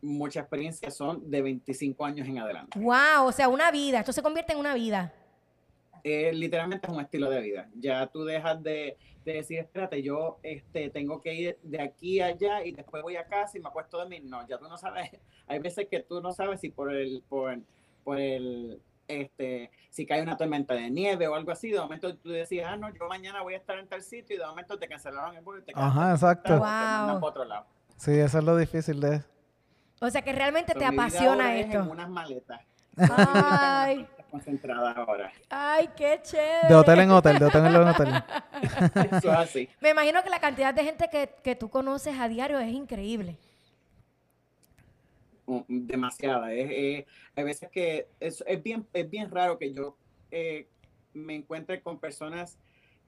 mucha 0.00 0.40
experiencia, 0.40 0.90
son 0.90 1.30
de 1.30 1.42
25 1.42 2.02
años 2.06 2.26
en 2.26 2.38
adelante. 2.38 2.78
Wow, 2.78 3.26
o 3.26 3.32
sea, 3.32 3.48
una 3.50 3.70
vida. 3.70 4.00
Esto 4.00 4.12
se 4.12 4.22
convierte 4.22 4.54
en 4.54 4.58
una 4.58 4.72
vida. 4.74 5.12
Eh, 6.04 6.32
literalmente 6.32 6.86
es 6.86 6.92
un 6.92 7.00
estilo 7.00 7.28
de 7.30 7.40
vida. 7.40 7.68
Ya 7.74 8.06
tú 8.06 8.24
dejas 8.24 8.62
de, 8.62 8.96
de 9.24 9.32
decir, 9.32 9.58
espérate, 9.58 10.02
yo 10.02 10.38
este, 10.42 10.90
tengo 10.90 11.20
que 11.20 11.34
ir 11.34 11.58
de 11.62 11.80
aquí 11.82 12.20
a 12.20 12.26
allá 12.26 12.64
y 12.64 12.72
después 12.72 13.02
voy 13.02 13.16
a 13.16 13.26
casa 13.26 13.58
y 13.58 13.60
me 13.60 13.68
acuesto 13.68 13.96
a 13.98 14.00
dormir. 14.02 14.24
No, 14.24 14.46
ya 14.48 14.58
tú 14.58 14.68
no 14.68 14.76
sabes. 14.78 15.10
Hay 15.46 15.58
veces 15.58 15.86
que 15.90 16.00
tú 16.00 16.20
no 16.20 16.32
sabes 16.32 16.60
si 16.60 16.70
por 16.70 16.92
el, 16.92 17.22
por, 17.28 17.58
por 18.04 18.18
el, 18.18 18.80
este, 19.06 19.70
si 19.90 20.04
cae 20.06 20.22
una 20.22 20.36
tormenta 20.36 20.74
de 20.74 20.90
nieve 20.90 21.26
o 21.28 21.34
algo 21.34 21.50
así, 21.50 21.70
de 21.70 21.80
momento 21.80 22.14
tú 22.16 22.28
decías, 22.30 22.68
ah, 22.70 22.76
no, 22.76 22.92
yo 22.92 23.06
mañana 23.08 23.42
voy 23.42 23.54
a 23.54 23.56
estar 23.58 23.78
en 23.78 23.86
tal 23.88 24.02
sitio 24.02 24.36
y 24.36 24.38
de 24.38 24.46
momento 24.46 24.78
te 24.78 24.86
cancelaron 24.88 25.34
el 25.36 25.42
vuelo 25.42 25.60
y 25.62 25.64
te 25.64 25.72
Ajá, 25.74 26.12
exacto. 26.12 26.52
o 26.52 26.56
te 26.56 26.60
mandan 26.60 27.06
Wow. 27.12 27.20
para 27.20 27.30
otro 27.30 27.44
lado. 27.44 27.66
Sí, 27.96 28.12
eso 28.12 28.38
es 28.38 28.44
lo 28.44 28.56
difícil 28.56 29.00
de... 29.00 29.22
O 30.00 30.08
sea, 30.10 30.22
que 30.22 30.32
realmente 30.32 30.74
te 30.74 30.84
apasiona 30.84 31.56
esto. 31.56 31.78
En 31.80 31.90
unas 31.90 32.08
maletas. 32.08 32.60
Ay, 32.96 34.06
Concentrada 34.30 34.92
ahora. 34.92 35.32
ay, 35.48 35.88
qué 35.96 36.20
chévere. 36.22 36.68
De 36.68 36.74
hotel 36.74 37.00
en 37.00 37.10
hotel, 37.10 37.38
de 37.38 37.46
hotel 37.46 37.66
en 37.66 37.76
hotel. 37.76 38.08
Eso 39.12 39.32
es 39.32 39.38
así. 39.38 39.68
Me 39.80 39.90
imagino 39.90 40.22
que 40.22 40.28
la 40.28 40.38
cantidad 40.38 40.74
de 40.74 40.84
gente 40.84 41.08
que, 41.10 41.30
que 41.42 41.56
tú 41.56 41.70
conoces 41.70 42.18
a 42.18 42.28
diario 42.28 42.58
es 42.58 42.70
increíble. 42.70 43.36
Mm, 45.46 45.62
demasiada. 45.68 46.52
Es, 46.52 46.70
eh, 46.70 47.06
hay 47.34 47.44
veces 47.44 47.70
que 47.70 48.08
es, 48.20 48.44
es 48.46 48.62
bien, 48.62 48.86
es 48.92 49.08
bien 49.08 49.30
raro 49.30 49.58
que 49.58 49.72
yo 49.72 49.96
eh, 50.30 50.68
me 51.14 51.34
encuentre 51.34 51.80
con 51.80 51.98
personas 51.98 52.58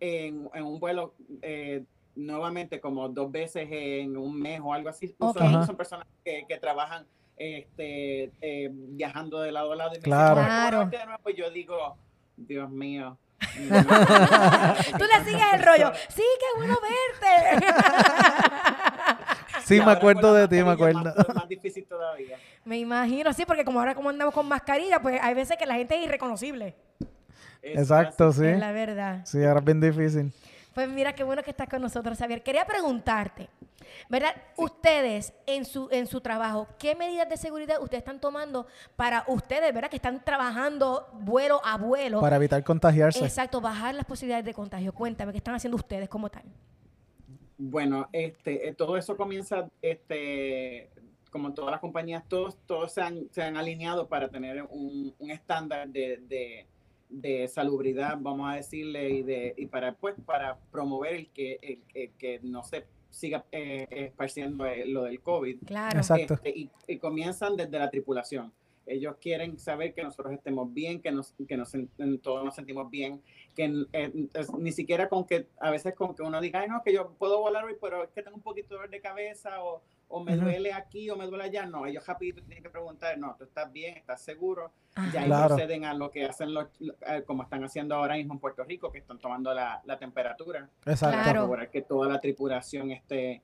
en, 0.00 0.48
en 0.54 0.64
un 0.64 0.80
vuelo 0.80 1.14
eh, 1.42 1.84
nuevamente 2.14 2.80
como 2.80 3.08
dos 3.10 3.30
veces 3.30 3.68
en 3.70 4.16
un 4.16 4.40
mes 4.40 4.60
o 4.62 4.72
algo 4.72 4.88
así. 4.88 5.14
Son 5.18 5.76
personas 5.76 6.06
que, 6.24 6.46
que 6.48 6.56
trabajan 6.56 7.06
este, 7.40 8.30
eh, 8.42 8.68
viajando 8.70 9.40
de 9.40 9.50
lado 9.50 9.72
a 9.72 9.76
lado. 9.76 9.92
Y 9.94 9.96
me 9.96 10.02
Claro. 10.02 10.40
dicen, 10.40 10.44
"Oye, 10.44 10.50
¿cómo 10.50 10.70
Claro. 10.70 10.78
verte 10.80 10.98
de 10.98 11.04
nuevo?" 11.06 11.20
Pues 11.22 11.36
yo 11.36 11.50
digo, 11.50 11.96
Dios 12.36 12.70
mío. 12.70 13.16
Tú 13.40 15.04
le 15.04 15.24
sigues 15.24 15.46
el 15.54 15.62
rollo. 15.62 15.90
Sí, 16.10 16.22
qué 16.38 16.58
bueno 16.58 16.76
verte. 16.82 17.66
Sí, 19.64 19.80
me 19.80 19.92
acuerdo 19.92 20.34
de 20.34 20.48
ti, 20.48 20.64
me 20.64 20.70
acuerdo. 20.72 21.00
Más, 21.04 21.34
más 21.34 21.48
difícil 21.48 21.84
todavía. 21.86 22.36
Me 22.64 22.78
imagino, 22.78 23.32
sí, 23.32 23.44
porque 23.46 23.64
como 23.64 23.78
ahora 23.78 23.94
como 23.94 24.08
andamos 24.10 24.34
con 24.34 24.48
mascarilla, 24.48 25.00
pues 25.00 25.20
hay 25.22 25.32
veces 25.34 25.56
que 25.56 25.64
la 25.66 25.74
gente 25.74 25.94
es 25.96 26.04
irreconocible. 26.06 26.74
Exacto, 27.62 28.32
sí. 28.32 28.46
Es 28.46 28.58
la 28.58 28.72
verdad. 28.72 29.20
Sí, 29.26 29.44
ahora 29.44 29.60
es 29.60 29.64
bien 29.64 29.80
difícil. 29.80 30.32
Pues 30.80 30.88
mira 30.88 31.12
qué 31.14 31.24
bueno 31.24 31.42
que 31.42 31.50
estás 31.50 31.68
con 31.68 31.82
nosotros, 31.82 32.16
Xavier. 32.16 32.42
Quería 32.42 32.64
preguntarte, 32.64 33.50
¿verdad? 34.08 34.34
Ustedes 34.56 35.34
en 35.44 35.66
su 35.66 35.90
en 35.90 36.06
su 36.06 36.22
trabajo, 36.22 36.68
¿qué 36.78 36.94
medidas 36.94 37.28
de 37.28 37.36
seguridad 37.36 37.82
ustedes 37.82 38.00
están 38.00 38.18
tomando 38.18 38.66
para 38.96 39.24
ustedes, 39.28 39.74
¿verdad? 39.74 39.90
Que 39.90 39.96
están 39.96 40.24
trabajando 40.24 41.06
vuelo 41.12 41.60
a 41.66 41.76
vuelo. 41.76 42.22
Para 42.22 42.36
evitar 42.36 42.64
contagiarse. 42.64 43.22
Exacto, 43.22 43.60
bajar 43.60 43.94
las 43.94 44.06
posibilidades 44.06 44.46
de 44.46 44.54
contagio. 44.54 44.94
Cuéntame, 44.94 45.32
¿qué 45.32 45.36
están 45.36 45.54
haciendo 45.54 45.76
ustedes 45.76 46.08
como 46.08 46.30
tal? 46.30 46.44
Bueno, 47.58 48.08
este, 48.10 48.66
eh, 48.66 48.72
todo 48.72 48.96
eso 48.96 49.18
comienza, 49.18 49.68
este, 49.82 50.88
como 51.30 51.52
todas 51.52 51.72
las 51.72 51.80
compañías, 51.80 52.24
todos, 52.26 52.56
todos 52.64 52.90
se 52.90 53.02
han, 53.02 53.28
se 53.32 53.42
han 53.42 53.58
alineado 53.58 54.08
para 54.08 54.30
tener 54.30 54.62
un, 54.62 55.14
un 55.18 55.30
estándar 55.30 55.90
de, 55.90 56.22
de, 56.26 56.66
de 57.10 57.48
salubridad, 57.48 58.18
vamos 58.20 58.50
a 58.50 58.56
decirle, 58.56 59.10
y 59.10 59.22
de 59.22 59.54
y 59.56 59.66
para 59.66 59.94
pues 59.94 60.14
para 60.24 60.58
promover 60.70 61.14
el 61.14 61.28
que 61.30 61.58
el, 61.62 61.82
el 61.94 62.10
que 62.12 62.40
no 62.42 62.62
se 62.62 62.86
siga 63.10 63.44
eh, 63.52 63.86
esparciendo 63.90 64.64
eh, 64.64 64.86
lo 64.86 65.02
del 65.02 65.20
COVID. 65.20 65.64
Claro. 65.66 65.98
Exacto. 65.98 66.34
Este, 66.34 66.50
y, 66.50 66.70
y 66.86 66.98
comienzan 66.98 67.56
desde 67.56 67.78
la 67.78 67.90
tripulación. 67.90 68.52
Ellos 68.90 69.16
quieren 69.20 69.56
saber 69.58 69.94
que 69.94 70.02
nosotros 70.02 70.32
estemos 70.32 70.72
bien, 70.74 71.00
que, 71.00 71.12
nos, 71.12 71.32
que 71.46 71.56
nos, 71.56 71.72
todos 72.22 72.44
nos 72.44 72.54
sentimos 72.54 72.90
bien, 72.90 73.22
que 73.54 73.84
eh, 73.92 74.28
es- 74.34 74.52
ni 74.54 74.72
siquiera 74.72 75.08
con 75.08 75.24
que, 75.24 75.46
a 75.60 75.70
veces 75.70 75.94
con 75.94 76.14
que 76.14 76.22
uno 76.22 76.40
diga, 76.40 76.60
ay, 76.60 76.68
no, 76.68 76.82
que 76.82 76.92
yo 76.92 77.12
puedo 77.18 77.38
volar 77.40 77.64
hoy, 77.64 77.76
pero 77.80 78.02
es 78.02 78.10
que 78.10 78.22
tengo 78.22 78.36
un 78.36 78.42
poquito 78.42 78.68
de 78.70 78.74
dolor 78.76 78.90
de 78.90 79.00
cabeza 79.00 79.62
o, 79.62 79.82
o 80.08 80.24
me 80.24 80.36
duele 80.36 80.72
aquí 80.72 81.08
o 81.08 81.14
me 81.16 81.26
duele 81.26 81.44
allá. 81.44 81.66
No, 81.66 81.86
ellos 81.86 82.04
rapidito 82.04 82.42
tienen 82.42 82.64
que 82.64 82.70
preguntar, 82.70 83.16
no, 83.16 83.36
tú 83.38 83.44
estás 83.44 83.72
bien, 83.72 83.96
estás 83.96 84.20
seguro. 84.22 84.72
Ajá. 84.96 85.12
Ya 85.12 85.20
ahí 85.20 85.26
Claro. 85.26 85.48
proceden 85.54 85.84
a 85.84 85.94
lo 85.94 86.10
que 86.10 86.24
hacen 86.24 86.52
los, 86.52 86.66
como 87.26 87.44
están 87.44 87.62
haciendo 87.62 87.94
ahora 87.94 88.16
mismo 88.16 88.34
en 88.34 88.40
Puerto 88.40 88.64
Rico, 88.64 88.90
que 88.90 88.98
están 88.98 89.20
tomando 89.20 89.54
la, 89.54 89.80
la 89.84 89.98
temperatura 89.98 90.68
Exacto. 90.84 91.16
Claro. 91.16 91.38
corroborar 91.42 91.70
que 91.70 91.82
toda 91.82 92.08
la 92.08 92.20
tripulación 92.20 92.90
esté, 92.90 93.42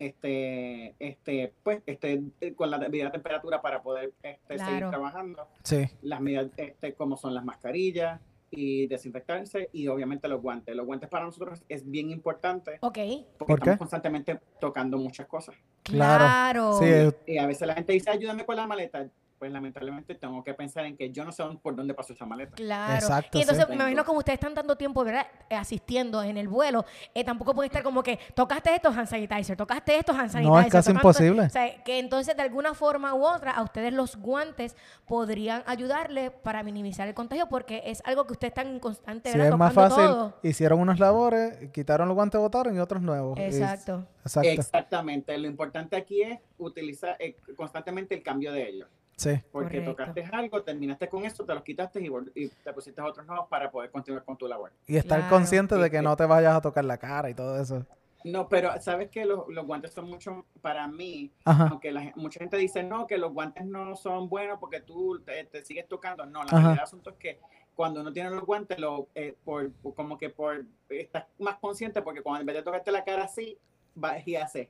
esté, 0.00 0.94
esté, 0.98 1.52
pues, 1.62 1.82
esté 1.86 2.22
eh, 2.40 2.54
con 2.54 2.70
la 2.70 2.78
debida 2.78 3.12
temperatura 3.12 3.60
para 3.62 3.82
poder 3.82 4.12
este, 4.22 4.58
seguir 4.58 4.88
trabajando. 4.88 5.46
Sí. 5.62 5.86
Las 6.02 6.20
medidas, 6.20 6.48
este, 6.56 6.94
como 6.94 7.16
son 7.16 7.34
las 7.34 7.44
mascarillas 7.44 8.20
y 8.50 8.88
desinfectarse 8.88 9.68
y 9.72 9.86
obviamente 9.86 10.26
los 10.26 10.42
guantes. 10.42 10.74
Los 10.74 10.84
guantes 10.86 11.08
para 11.08 11.24
nosotros 11.26 11.62
es 11.68 11.88
bien 11.88 12.10
importante 12.10 12.78
Ok. 12.80 12.94
porque 12.98 13.24
¿Por 13.38 13.46
qué? 13.46 13.54
estamos 13.54 13.78
constantemente 13.78 14.40
tocando 14.60 14.98
muchas 14.98 15.26
cosas. 15.26 15.54
Claro. 15.84 16.24
Claro. 16.24 16.78
Sí, 16.78 16.84
es- 16.86 17.14
Y 17.26 17.38
a 17.38 17.46
veces 17.46 17.68
la 17.68 17.74
gente 17.74 17.92
dice, 17.92 18.10
ayúdame 18.10 18.44
con 18.44 18.56
la 18.56 18.66
maleta. 18.66 19.06
Pues 19.40 19.50
lamentablemente 19.52 20.14
tengo 20.16 20.44
que 20.44 20.52
pensar 20.52 20.84
en 20.84 20.98
que 20.98 21.10
yo 21.10 21.24
no 21.24 21.32
sé 21.32 21.42
por 21.62 21.74
dónde 21.74 21.94
pasó 21.94 22.12
esa 22.12 22.26
maleta. 22.26 22.54
Claro. 22.56 22.92
Exacto, 22.92 23.38
y 23.38 23.40
entonces 23.40 23.64
sí. 23.64 23.70
me 23.70 23.76
imagino 23.76 24.04
como 24.04 24.18
ustedes 24.18 24.34
están 24.36 24.54
dando 24.54 24.76
tiempo, 24.76 25.02
¿verdad? 25.02 25.26
Eh, 25.48 25.54
Asistiendo 25.56 26.22
en 26.22 26.36
el 26.36 26.46
vuelo, 26.46 26.84
eh, 27.14 27.24
tampoco 27.24 27.54
puede 27.54 27.68
estar 27.68 27.82
como 27.82 28.02
que 28.02 28.18
tocaste 28.34 28.74
esto 28.74 28.90
hand 28.90 29.06
sanitizer, 29.06 29.56
tocaste 29.56 29.96
esto 29.96 30.12
hand 30.12 30.28
sanitizer. 30.30 30.44
No, 30.52 30.60
es 30.60 30.66
casi 30.70 30.90
tocaste- 30.90 30.94
imposible. 30.94 31.42
O 31.44 31.48
sea, 31.48 31.82
que 31.82 31.98
entonces 31.98 32.36
de 32.36 32.42
alguna 32.42 32.74
forma 32.74 33.14
u 33.14 33.24
otra 33.24 33.52
a 33.52 33.62
ustedes 33.62 33.94
los 33.94 34.16
guantes 34.16 34.76
podrían 35.06 35.62
ayudarle 35.66 36.30
para 36.30 36.62
minimizar 36.62 37.08
el 37.08 37.14
contagio 37.14 37.48
porque 37.48 37.82
es 37.86 38.02
algo 38.04 38.26
que 38.26 38.32
ustedes 38.34 38.50
están 38.50 38.66
en 38.66 38.78
constante, 38.78 39.32
Si 39.32 39.38
¿verdad? 39.38 39.54
es 39.54 39.58
más 39.58 39.72
fácil, 39.72 40.04
todo. 40.04 40.34
hicieron 40.42 40.80
unos 40.80 40.98
labores, 41.00 41.70
quitaron 41.72 42.08
los 42.08 42.14
guantes, 42.14 42.38
botaron 42.38 42.76
y 42.76 42.78
otros 42.78 43.00
nuevos. 43.00 43.38
Y- 43.38 43.44
Exacto. 43.44 44.04
exacto. 44.22 44.50
Exactamente. 44.50 45.38
Lo 45.38 45.46
importante 45.46 45.96
aquí 45.96 46.20
es 46.20 46.38
utilizar 46.58 47.16
eh, 47.18 47.38
constantemente 47.56 48.14
el 48.14 48.22
cambio 48.22 48.52
de 48.52 48.68
ellos. 48.68 48.88
Sí. 49.20 49.38
Porque 49.52 49.82
Correcto. 49.82 49.90
tocaste 49.90 50.24
algo, 50.32 50.62
terminaste 50.62 51.06
con 51.06 51.26
eso, 51.26 51.44
te 51.44 51.52
los 51.52 51.62
quitaste 51.62 52.00
y, 52.34 52.48
te 52.48 52.72
pusiste 52.72 53.02
otros 53.02 53.26
nuevos 53.26 53.48
para 53.48 53.70
poder 53.70 53.90
continuar 53.90 54.24
con 54.24 54.34
tu 54.38 54.48
labor. 54.48 54.72
Y 54.86 54.96
estar 54.96 55.18
Claro. 55.18 55.34
consciente 55.34 55.74
de 55.74 55.90
que 55.90 56.00
no 56.00 56.16
te 56.16 56.24
vayas 56.24 56.54
a 56.56 56.60
tocar 56.62 56.86
la 56.86 56.96
cara 56.96 57.28
y 57.28 57.34
todo 57.34 57.60
eso. 57.60 57.84
No, 58.24 58.48
pero 58.48 58.80
sabes 58.80 59.10
que 59.10 59.26
los, 59.26 59.46
los 59.48 59.66
guantes 59.66 59.92
son 59.92 60.06
mucho, 60.08 60.46
para 60.62 60.88
mí, 60.88 61.30
Ajá. 61.44 61.68
aunque 61.70 61.92
la, 61.92 62.12
mucha 62.16 62.40
gente 62.40 62.56
dice, 62.56 62.82
no, 62.82 63.06
que 63.06 63.18
los 63.18 63.30
guantes 63.34 63.66
no 63.66 63.94
son 63.94 64.30
buenos 64.30 64.58
porque 64.58 64.80
tú 64.80 65.20
te, 65.20 65.44
te 65.44 65.62
sigues 65.66 65.86
tocando. 65.86 66.24
No, 66.24 66.42
la 66.44 66.50
realidad 66.50 66.70
del 66.70 66.80
asunto 66.80 67.10
es 67.10 67.16
que 67.16 67.40
cuando 67.74 68.00
uno 68.00 68.10
tiene 68.14 68.30
los 68.30 68.44
guantes, 68.46 68.78
lo, 68.78 69.08
eh, 69.14 69.36
por, 69.44 69.70
por- 69.72 69.94
como 69.94 70.16
que 70.16 70.30
por, 70.30 70.64
estás 70.88 71.24
más 71.38 71.56
consciente 71.56 72.00
porque 72.00 72.22
cuando 72.22 72.40
en 72.40 72.46
vez 72.46 72.56
de 72.56 72.62
tocarte 72.62 72.90
la 72.90 73.04
cara 73.04 73.24
así, 73.24 73.58
vas 73.94 74.26
y 74.26 74.36
haces. 74.36 74.68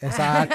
Exacto. 0.00 0.54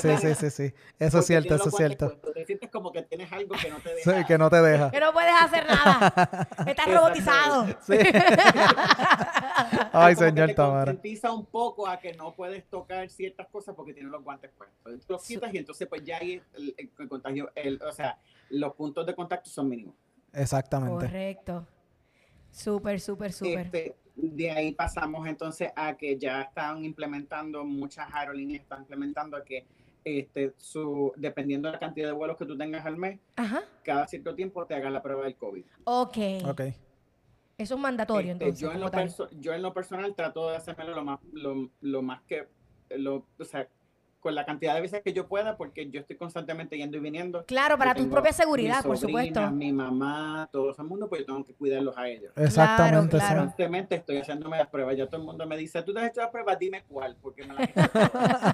sí, 0.02 0.16
sí, 0.18 0.34
sí, 0.34 0.50
sí. 0.50 0.74
Eso 0.98 1.18
es 1.20 1.26
cierto, 1.26 1.54
eso 1.54 1.68
es 1.68 1.74
cierto. 1.76 2.10
Te 2.34 2.44
sientes 2.46 2.70
como 2.70 2.90
que 2.90 3.02
tienes 3.02 3.30
algo 3.32 3.54
que 3.60 3.70
no 3.70 3.76
te 3.80 3.90
Sí, 4.02 4.10
deja. 4.10 4.26
que 4.26 4.38
no 4.38 4.50
te 4.50 4.60
deja. 4.62 4.90
Que 4.90 5.00
no 5.00 5.12
puedes 5.12 5.32
hacer 5.40 5.66
nada. 5.66 6.48
Estás 6.66 6.86
robotizado. 6.86 7.66
Sí. 7.86 7.96
Ay, 9.92 10.14
señor 10.16 10.48
te 10.48 10.54
Tamara. 10.54 10.92
concientiza 10.92 11.32
un 11.32 11.46
poco 11.46 11.86
a 11.88 11.98
que 11.98 12.12
no 12.14 12.32
puedes 12.34 12.64
tocar 12.68 13.08
ciertas 13.10 13.46
cosas 13.48 13.74
porque 13.74 13.92
tienes 13.94 14.10
los 14.12 14.22
guantes 14.22 14.50
puestos. 14.56 15.06
Tú 15.06 15.12
los 15.12 15.24
quitas 15.24 15.52
y 15.52 15.58
entonces 15.58 15.86
pues 15.88 16.02
ya 16.04 16.18
ahí 16.18 16.40
el, 16.54 16.74
el- 16.78 16.90
el 16.98 17.08
contagio, 17.08 17.50
el- 17.54 17.80
o 17.82 17.92
sea, 17.92 18.18
los 18.50 18.74
puntos 18.74 19.06
de 19.06 19.14
contacto 19.14 19.50
son 19.50 19.68
mínimos. 19.68 19.94
Exactamente. 20.32 21.06
Correcto. 21.06 21.66
Súper, 22.50 23.00
súper, 23.00 23.32
súper. 23.32 23.94
De 24.20 24.50
ahí 24.50 24.72
pasamos 24.72 25.26
entonces 25.28 25.70
a 25.76 25.96
que 25.96 26.18
ya 26.18 26.42
están 26.42 26.84
implementando, 26.84 27.64
muchas 27.64 28.12
aerolíneas 28.12 28.62
están 28.62 28.80
implementando 28.80 29.42
que 29.44 29.64
este, 30.04 30.52
su, 30.56 31.12
dependiendo 31.16 31.68
de 31.68 31.72
la 31.74 31.78
cantidad 31.78 32.08
de 32.08 32.12
vuelos 32.12 32.36
que 32.36 32.44
tú 32.44 32.56
tengas 32.56 32.84
al 32.84 32.96
mes, 32.96 33.20
Ajá. 33.36 33.62
cada 33.84 34.06
cierto 34.08 34.34
tiempo 34.34 34.66
te 34.66 34.74
hagan 34.74 34.92
la 34.92 35.02
prueba 35.02 35.24
del 35.24 35.36
COVID. 35.36 35.64
Ok. 35.84 36.18
Ok. 36.46 36.60
Eso 37.58 37.74
es 37.74 37.80
mandatorio, 37.80 38.32
Este, 38.32 38.44
entonces. 38.44 38.60
yo, 38.60 38.72
en 38.72 38.80
lo 38.80 38.90
yo 39.40 39.52
en 39.52 39.62
lo 39.62 39.72
personal 39.74 40.14
trato 40.14 40.48
de 40.50 40.56
hacérmelo 40.56 40.94
lo 40.94 41.04
más, 41.04 41.20
lo, 41.32 41.70
lo 41.80 42.02
más 42.02 42.22
que, 42.22 42.46
lo, 42.90 43.26
o 43.38 43.44
sea, 43.44 43.68
con 44.20 44.34
la 44.34 44.44
cantidad 44.44 44.74
de 44.74 44.80
veces 44.80 45.02
que 45.02 45.12
yo 45.12 45.28
pueda, 45.28 45.56
porque 45.56 45.88
yo 45.90 46.00
estoy 46.00 46.16
constantemente 46.16 46.76
yendo 46.76 46.96
y 46.96 47.00
viniendo. 47.00 47.44
Claro, 47.44 47.78
para 47.78 47.94
tu 47.94 48.08
propia 48.10 48.32
seguridad, 48.32 48.82
por 48.82 48.98
supuesto. 48.98 49.50
Mi 49.50 49.72
mamá, 49.72 50.48
todo 50.50 50.70
ese 50.70 50.82
mundo, 50.82 51.08
pues 51.08 51.20
yo 51.20 51.26
tengo 51.26 51.44
que 51.44 51.54
cuidarlos 51.54 51.96
a 51.96 52.08
ellos. 52.08 52.32
Exactamente. 52.36 53.16
sí. 53.18 53.24
claro. 53.24 53.40
Constantemente 53.42 53.94
estoy 53.96 54.18
haciéndome 54.18 54.58
las 54.58 54.68
pruebas. 54.68 54.96
Ya 54.96 55.06
todo 55.06 55.18
el 55.20 55.26
mundo 55.26 55.46
me 55.46 55.56
dice, 55.56 55.82
¿tú 55.82 55.92
te 55.94 56.00
has 56.00 56.08
hecho 56.10 56.20
las 56.20 56.30
pruebas? 56.30 56.58
Dime 56.58 56.84
cuál, 56.88 57.16
porque 57.22 57.44
me 57.46 57.54
las 57.54 57.68
he 57.68 57.70
hecho 57.70 57.88
todas". 57.90 58.52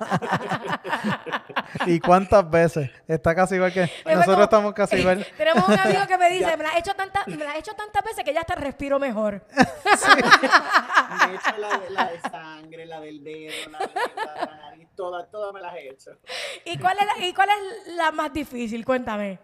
¿Y 1.87 2.01
cuántas 2.01 2.49
veces? 2.51 2.91
Está 3.09 3.35
casi 3.35 3.57
igual 3.57 3.73
que. 3.73 3.89
como- 4.03 4.17
Nosotros 4.17 4.45
estamos 4.45 4.75
casi 4.75 4.97
igual. 4.97 5.27
Tenemos 5.37 5.69
un 5.69 5.79
amigo 5.79 6.01
que 6.07 6.19
me 6.19 6.31
dice, 6.31 6.57
me 6.57 6.65
la 6.65 6.71
he 6.71 6.79
hecho 6.79 6.95
tantas, 6.95 7.27
me 7.27 7.37
la 7.37 7.55
he 7.57 7.59
hecho 7.59 7.73
tantas 7.75 8.03
veces 8.05 8.25
que 8.25 8.33
ya 8.33 8.41
hasta 8.41 8.55
respiro 8.55 8.99
mejor. 8.99 9.43
Me 9.55 11.33
he 11.33 11.37
hecho 11.37 11.57
la 11.59 11.79
de, 11.79 11.91
la 11.91 12.11
de 12.11 12.21
sangre, 12.21 12.87
la 12.87 13.01
del 13.01 13.23
dedo, 13.23 13.53
la 13.71 13.79
de 13.79 13.87
la, 13.95 14.35
de 14.35 14.47
la 14.47 14.57
nariz, 14.57 14.89
todas, 14.97 15.31
todas 15.31 15.53
me 15.55 15.61
las 15.61 15.75
he 15.77 15.89
hecho. 15.89 16.11
¿Y 16.65 16.79
cuál 16.79 16.97
es 17.01 17.07
la, 17.07 17.27
y 17.27 17.33
cuál 17.33 17.49
es 17.49 17.95
la 17.95 18.11
más 18.13 18.33
difícil? 18.33 18.85
Cuéntame. 18.85 19.39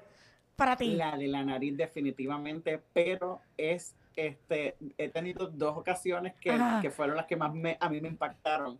Para 0.56 0.76
ti. 0.76 0.94
La 0.94 1.16
de 1.16 1.26
la 1.26 1.42
nariz 1.42 1.74
definitivamente, 1.76 2.82
pero 2.92 3.40
es, 3.56 3.94
este, 4.14 4.76
he 4.98 5.08
tenido 5.08 5.46
dos 5.46 5.78
ocasiones 5.78 6.34
que, 6.34 6.54
que 6.82 6.90
fueron 6.90 7.16
las 7.16 7.24
que 7.24 7.36
más 7.36 7.54
me, 7.54 7.78
a 7.80 7.88
mí 7.88 8.00
me 8.02 8.08
impactaron, 8.08 8.78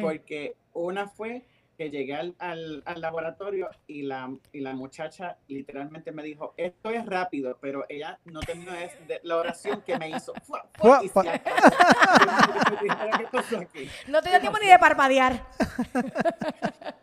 porque 0.00 0.56
una 0.72 1.06
fue 1.06 1.44
que 1.80 1.88
llegué 1.88 2.14
al, 2.14 2.34
al, 2.38 2.82
al 2.84 3.00
laboratorio 3.00 3.70
y 3.86 4.02
la, 4.02 4.30
y 4.52 4.60
la 4.60 4.74
muchacha 4.74 5.38
literalmente 5.48 6.12
me 6.12 6.22
dijo, 6.22 6.52
esto 6.58 6.90
es 6.90 7.06
rápido, 7.06 7.56
pero 7.58 7.86
ella 7.88 8.20
no 8.26 8.40
terminó 8.40 8.72
de, 8.72 8.90
de 9.08 9.18
la 9.22 9.38
oración 9.38 9.80
que 9.80 9.98
me 9.98 10.10
hizo. 10.10 10.34
¡Fua, 10.44 10.68
fua! 10.74 11.00
y. 11.02 11.08
No 14.10 14.20
te 14.20 14.28
dio 14.28 14.40
tiempo 14.40 14.58
ni 14.60 14.68
de 14.68 14.78
parpadear. 14.78 15.42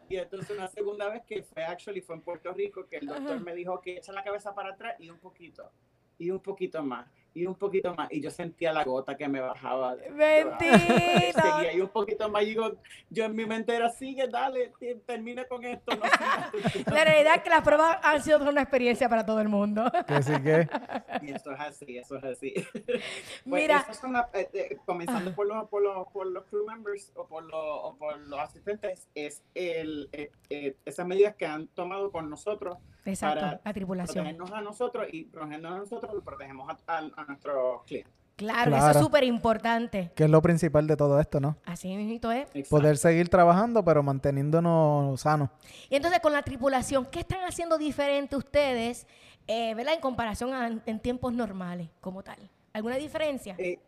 Y 0.10 0.18
entonces 0.18 0.56
una 0.56 0.68
segunda 0.68 1.10
vez 1.10 1.24
que 1.26 1.42
fue 1.42 1.64
actually 1.64 2.02
fue 2.02 2.16
en 2.16 2.22
Puerto 2.22 2.54
Rico 2.54 2.88
que 2.88 2.98
el 2.98 3.08
doctor 3.08 3.38
Ajá. 3.38 3.44
me 3.44 3.56
dijo 3.56 3.82
que 3.82 3.98
echa 3.98 4.12
la 4.12 4.24
cabeza 4.24 4.54
para 4.54 4.74
atrás 4.74 4.94
y 5.00 5.10
un 5.10 5.18
poquito 5.18 5.72
y 6.20 6.30
un 6.30 6.40
poquito 6.40 6.84
más 6.84 7.10
y 7.38 7.46
un 7.46 7.56
poquito 7.56 7.94
más 7.94 8.12
y 8.12 8.20
yo 8.22 8.32
sentía 8.32 8.74
la 8.74 8.84
gota 8.84 9.16
que 9.16 9.28
me 9.28 9.40
bajaba. 9.40 9.96
de- 9.96 10.10
Bendito. 10.10 10.58
Seguía 11.42 11.74
y 11.74 11.82
un 11.82 11.90
poquito 11.90 12.30
más 12.30 12.44
y 12.44 12.48
digo, 12.48 12.72
yo 13.10 13.26
en 13.26 13.36
mi 13.36 13.46
mente 13.46 13.76
era 13.76 13.90
sigue, 13.90 14.28
dale, 14.28 14.72
termina 15.06 15.46
con 15.46 15.64
esto. 15.64 15.96
No 15.96 16.04
sigas". 16.04 16.88
La 16.94 17.04
realidad 17.04 17.36
es 17.36 17.42
que 17.44 17.50
las 17.50 17.62
pruebas 17.62 17.98
han 18.02 18.22
sido 18.24 18.40
una 18.50 18.62
experiencia 18.62 19.08
para 19.08 19.26
todo 19.26 19.40
el 19.42 19.50
mundo. 19.50 19.84
Que 20.08 20.24
sí 20.24 20.34
que. 20.42 20.68
y 21.22 21.32
eso 21.32 21.52
es 21.52 21.60
así, 21.60 21.98
eso 21.98 22.16
es 22.18 22.24
así. 22.24 22.54
Pues 22.74 23.02
Mira, 23.46 23.78
esas 23.80 23.98
son 23.98 24.14
las- 24.14 24.34
eh, 24.34 24.50
eh, 24.54 24.78
comenzando 24.86 25.34
por 25.36 25.46
los, 25.48 25.68
por, 25.70 25.82
los, 25.84 26.08
por 26.08 26.28
los 26.28 26.44
crew 26.46 26.66
members 26.66 27.12
o 27.16 27.26
por 27.28 27.44
los, 27.44 27.54
o 27.54 27.96
por 28.00 28.18
los 28.18 28.40
asistentes, 28.40 29.08
es 29.16 29.44
el, 29.54 30.10
eh, 30.12 30.32
eh, 30.50 30.76
esas 30.86 31.06
medidas 31.06 31.36
que 31.36 31.46
han 31.46 31.68
tomado 31.68 32.12
con 32.12 32.30
nosotros 32.30 32.78
exacto, 33.12 33.40
para 33.42 33.62
la 33.64 33.74
tripulación. 33.74 34.26
protegernos 34.26 34.52
a 34.52 34.62
nosotros 34.62 35.08
y 35.12 35.24
protegiéndonos 35.26 35.78
a 35.78 35.80
nosotros, 35.82 36.24
protegemos 36.24 36.70
a, 36.70 36.94
a- 36.96 36.98
a 37.16 37.26
nuestros 37.26 37.84
clientes. 37.84 38.14
Claro, 38.36 38.76
eso 38.76 38.92
es 38.92 38.98
súper 39.00 39.24
importante. 39.24 40.12
Que 40.16 40.26
es 40.26 40.30
lo 40.30 40.44
principal 40.44 40.86
de 40.86 40.96
todo 40.96 41.20
esto, 41.20 41.40
¿no? 41.40 41.58
Así 41.66 41.88
mismo 41.96 42.32
es. 42.32 42.44
Exacto. 42.54 42.70
Poder 42.70 42.98
seguir 42.98 43.30
trabajando, 43.30 43.84
pero 43.84 44.04
manteniéndonos 44.04 45.20
sanos. 45.22 45.50
Y 45.90 45.96
entonces 45.96 46.20
con 46.20 46.34
la 46.34 46.44
tripulación, 46.44 47.08
¿qué 47.08 47.20
están 47.22 47.44
haciendo 47.46 47.78
diferente 47.80 48.36
ustedes 48.36 49.08
eh, 49.48 49.74
¿verdad? 49.76 49.94
En 49.96 50.02
comparación 50.02 50.54
a 50.54 50.68
en 50.86 51.00
tiempos 51.00 51.34
normales, 51.34 51.90
como 52.02 52.22
tal. 52.22 52.38
¿Alguna 52.74 52.98
diferencia? 52.98 53.56
Eh, 53.58 53.80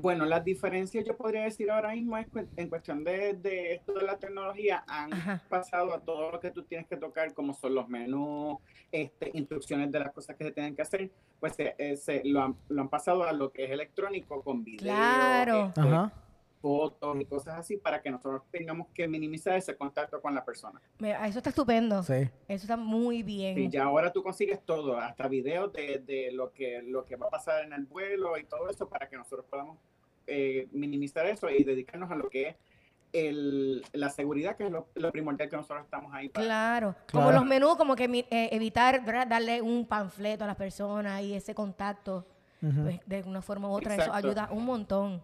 bueno, 0.00 0.24
las 0.24 0.42
diferencias 0.44 1.04
yo 1.04 1.16
podría 1.16 1.42
decir 1.44 1.70
ahora 1.70 1.92
mismo 1.92 2.16
es 2.16 2.26
en 2.56 2.68
cuestión 2.68 3.04
de, 3.04 3.34
de 3.34 3.74
esto 3.74 3.92
de 3.92 4.02
la 4.04 4.16
tecnología, 4.18 4.82
han 4.86 5.12
Ajá. 5.12 5.42
pasado 5.48 5.92
a 5.92 6.00
todo 6.00 6.30
lo 6.30 6.40
que 6.40 6.50
tú 6.50 6.62
tienes 6.62 6.86
que 6.86 6.96
tocar, 6.96 7.34
como 7.34 7.52
son 7.52 7.74
los 7.74 7.88
menús, 7.88 8.56
este, 8.90 9.30
instrucciones 9.34 9.90
de 9.92 9.98
las 10.00 10.12
cosas 10.12 10.36
que 10.36 10.44
se 10.44 10.52
tienen 10.52 10.74
que 10.74 10.82
hacer, 10.82 11.10
pues 11.40 11.54
se, 11.54 11.74
eh, 11.78 11.96
se- 11.96 12.22
lo, 12.24 12.42
han, 12.42 12.56
lo 12.68 12.80
han 12.82 12.88
pasado 12.88 13.24
a 13.24 13.32
lo 13.32 13.52
que 13.52 13.64
es 13.64 13.70
electrónico, 13.70 14.42
con 14.42 14.64
video, 14.64 14.78
Claro. 14.78 15.66
este, 15.66 15.80
Ajá. 15.80 16.12
Fotos 16.62 17.20
y 17.20 17.24
cosas 17.26 17.58
así, 17.58 17.76
para 17.76 18.00
que 18.00 18.10
nosotros 18.10 18.42
tengamos 18.50 18.86
que 18.94 19.06
minimizar 19.08 19.56
ese 19.58 19.76
contacto 19.76 20.20
con 20.22 20.34
la 20.34 20.44
persona. 20.44 20.80
Eso 21.00 21.38
está 21.38 21.50
estupendo. 21.50 22.02
Sí. 22.04 22.14
Eso 22.48 22.62
está 22.64 22.76
muy 22.76 23.22
bien. 23.22 23.58
Y 23.58 23.68
ya 23.68 23.82
ahora 23.84 24.10
tú 24.12 24.22
consigues 24.22 24.64
todo, 24.64 24.96
hasta 24.96 25.26
videos 25.28 25.72
de, 25.72 25.98
de 26.06 26.30
lo, 26.32 26.52
que, 26.52 26.80
lo 26.82 27.04
que 27.04 27.16
va 27.16 27.26
a 27.26 27.30
pasar 27.30 27.64
en 27.64 27.72
el 27.72 27.84
vuelo 27.84 28.38
y 28.38 28.44
todo 28.44 28.70
eso 28.70 28.88
para 28.88 29.08
que 29.08 29.16
nosotros 29.16 29.44
podamos 29.50 29.76
eh, 30.26 30.68
minimizar 30.72 31.26
eso 31.26 31.50
y 31.50 31.64
dedicarnos 31.64 32.10
a 32.10 32.14
lo 32.14 32.30
que 32.30 32.48
es 32.50 32.56
el, 33.12 33.84
la 33.92 34.08
seguridad, 34.08 34.56
que 34.56 34.64
es 34.66 34.70
lo, 34.70 34.86
lo 34.94 35.10
primordial 35.12 35.48
que 35.50 35.56
nosotros 35.56 35.84
estamos 35.84 36.14
ahí 36.14 36.28
para. 36.28 36.46
Claro. 36.46 36.94
Como 37.10 37.24
Claro. 37.24 37.38
los 37.40 37.46
menús, 37.48 37.76
como 37.76 37.94
que 37.96 38.08
mi- 38.08 38.24
eh, 38.30 38.48
evitar 38.52 39.04
¿verdad? 39.04 39.26
darle 39.26 39.60
un 39.60 39.84
panfleto 39.86 40.44
a 40.44 40.46
las 40.46 40.56
personas 40.56 41.20
y 41.22 41.34
ese 41.34 41.54
contacto, 41.54 42.24
pues, 42.60 43.00
de 43.06 43.22
una 43.24 43.42
forma 43.42 43.68
u 43.68 43.72
otra, 43.72 43.96
eso 43.96 44.12
ayuda 44.14 44.48
un 44.52 44.64
montón. 44.64 45.20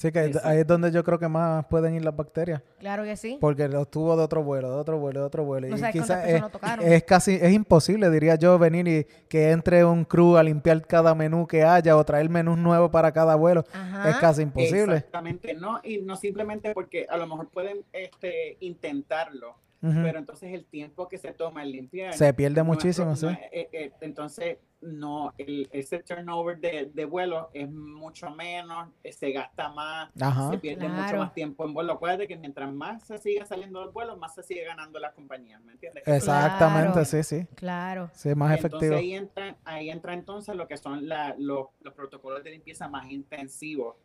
Sí, 0.00 0.10
que 0.10 0.18
ahí- 0.18 0.60
es 0.60 0.66
donde 0.66 0.90
yo 0.90 1.04
creo 1.04 1.18
que 1.18 1.28
más 1.28 1.66
pueden 1.66 1.94
ir 1.94 2.02
las 2.02 2.16
bacterias. 2.16 2.62
Claro 2.78 3.04
que 3.04 3.18
sí. 3.18 3.36
Porque 3.38 3.68
los 3.68 3.90
tuvo 3.90 4.16
de 4.16 4.22
otro 4.22 4.42
vuelo, 4.42 4.70
de 4.70 4.76
otro 4.76 4.98
vuelo, 4.98 5.20
de 5.20 5.26
otro 5.26 5.44
vuelo. 5.44 5.68
No 5.68 5.76
y 5.76 5.78
quizás 5.78 5.92
personas 5.92 6.28
es, 6.28 6.40
lo 6.40 6.48
tocaron. 6.48 6.86
es 6.90 7.02
casi, 7.04 7.34
es 7.34 7.52
imposible, 7.52 8.08
diría 8.08 8.36
yo, 8.36 8.58
venir 8.58 8.88
y 8.88 9.04
que 9.28 9.50
entre 9.50 9.84
un 9.84 10.06
crew 10.06 10.38
a 10.38 10.42
limpiar 10.42 10.86
cada 10.86 11.14
menú 11.14 11.46
que 11.46 11.64
haya 11.64 11.98
o 11.98 12.02
traer 12.02 12.30
menús 12.30 12.56
nuevos 12.56 12.90
para 12.90 13.12
cada 13.12 13.34
vuelo. 13.34 13.62
Ajá. 13.74 14.08
Es 14.08 14.16
casi 14.16 14.40
imposible. 14.40 14.96
Exactamente, 14.96 15.52
no, 15.52 15.80
y 15.84 15.98
no 15.98 16.16
simplemente 16.16 16.72
porque 16.72 17.06
a 17.06 17.18
lo 17.18 17.26
mejor 17.26 17.50
pueden 17.50 17.84
este, 17.92 18.56
intentarlo, 18.60 19.56
pero 19.82 20.18
entonces 20.18 20.54
el 20.54 20.64
tiempo 20.64 21.08
que 21.08 21.18
se 21.18 21.32
toma 21.34 21.62
en 21.62 21.72
limpiar. 21.72 22.14
Se 22.14 22.32
pierde 22.32 22.62
muchísimo, 22.62 23.10
no 23.10 23.16
sí. 23.16 23.26
eh, 23.52 23.68
eh, 23.70 23.92
entonces, 24.00 24.56
no, 24.82 25.34
el, 25.36 25.68
ese 25.72 25.98
turnover 26.02 26.58
de, 26.58 26.90
de 26.94 27.04
vuelo 27.04 27.50
es 27.52 27.70
mucho 27.70 28.30
menos, 28.30 28.88
eh, 29.04 29.12
se 29.12 29.30
gasta 29.32 29.68
más, 29.70 30.10
Ajá. 30.20 30.50
se 30.50 30.58
pierde 30.58 30.86
Claro. 30.86 31.02
mucho 31.02 31.16
más 31.18 31.34
tiempo 31.34 31.64
en 31.66 31.74
vuelo. 31.74 31.92
Acuérdate 31.92 32.26
que 32.26 32.36
mientras 32.36 32.72
más 32.72 33.06
se 33.06 33.18
siga 33.18 33.44
saliendo 33.44 33.80
del 33.80 33.90
vuelo, 33.90 34.16
más 34.16 34.34
se 34.34 34.42
sigue 34.42 34.64
ganando 34.64 34.98
la 34.98 35.12
compañía, 35.12 35.58
¿me 35.60 35.72
entiendes? 35.72 36.02
Exactamente, 36.06 36.92
Claro. 36.92 37.04
sí, 37.04 37.22
sí. 37.22 37.46
Claro. 37.54 38.10
Sí, 38.14 38.34
más 38.34 38.52
Entonces 38.56 38.64
efectivo. 38.90 38.96
ahí 38.96 39.14
entra, 39.14 39.56
ahí 39.64 39.90
entra 39.90 40.14
entonces 40.14 40.54
lo 40.56 40.66
que 40.66 40.76
son 40.76 41.06
la- 41.08 41.34
los, 41.38 41.66
los 41.82 41.92
protocolos 41.94 42.42
de 42.42 42.50
limpieza 42.52 42.88
más 42.88 43.10
intensivos, 43.10 43.96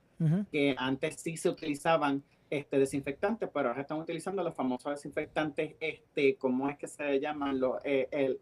que 0.51 0.75
antes 0.77 1.19
sí 1.21 1.35
se 1.38 1.49
utilizaban 1.49 2.23
este, 2.49 2.79
desinfectantes, 2.79 3.49
pero 3.53 3.69
ahora 3.69 3.81
están 3.81 3.99
utilizando 3.99 4.43
los 4.43 4.53
famosos 4.55 4.91
desinfectantes, 4.93 5.75
este, 5.79 6.35
¿cómo 6.38 6.69
es 6.69 6.77
que 6.77 6.88
se 6.88 7.19
llaman? 7.19 7.59
Los, 7.59 7.77
eh, 7.83 8.07
el, 8.11 8.39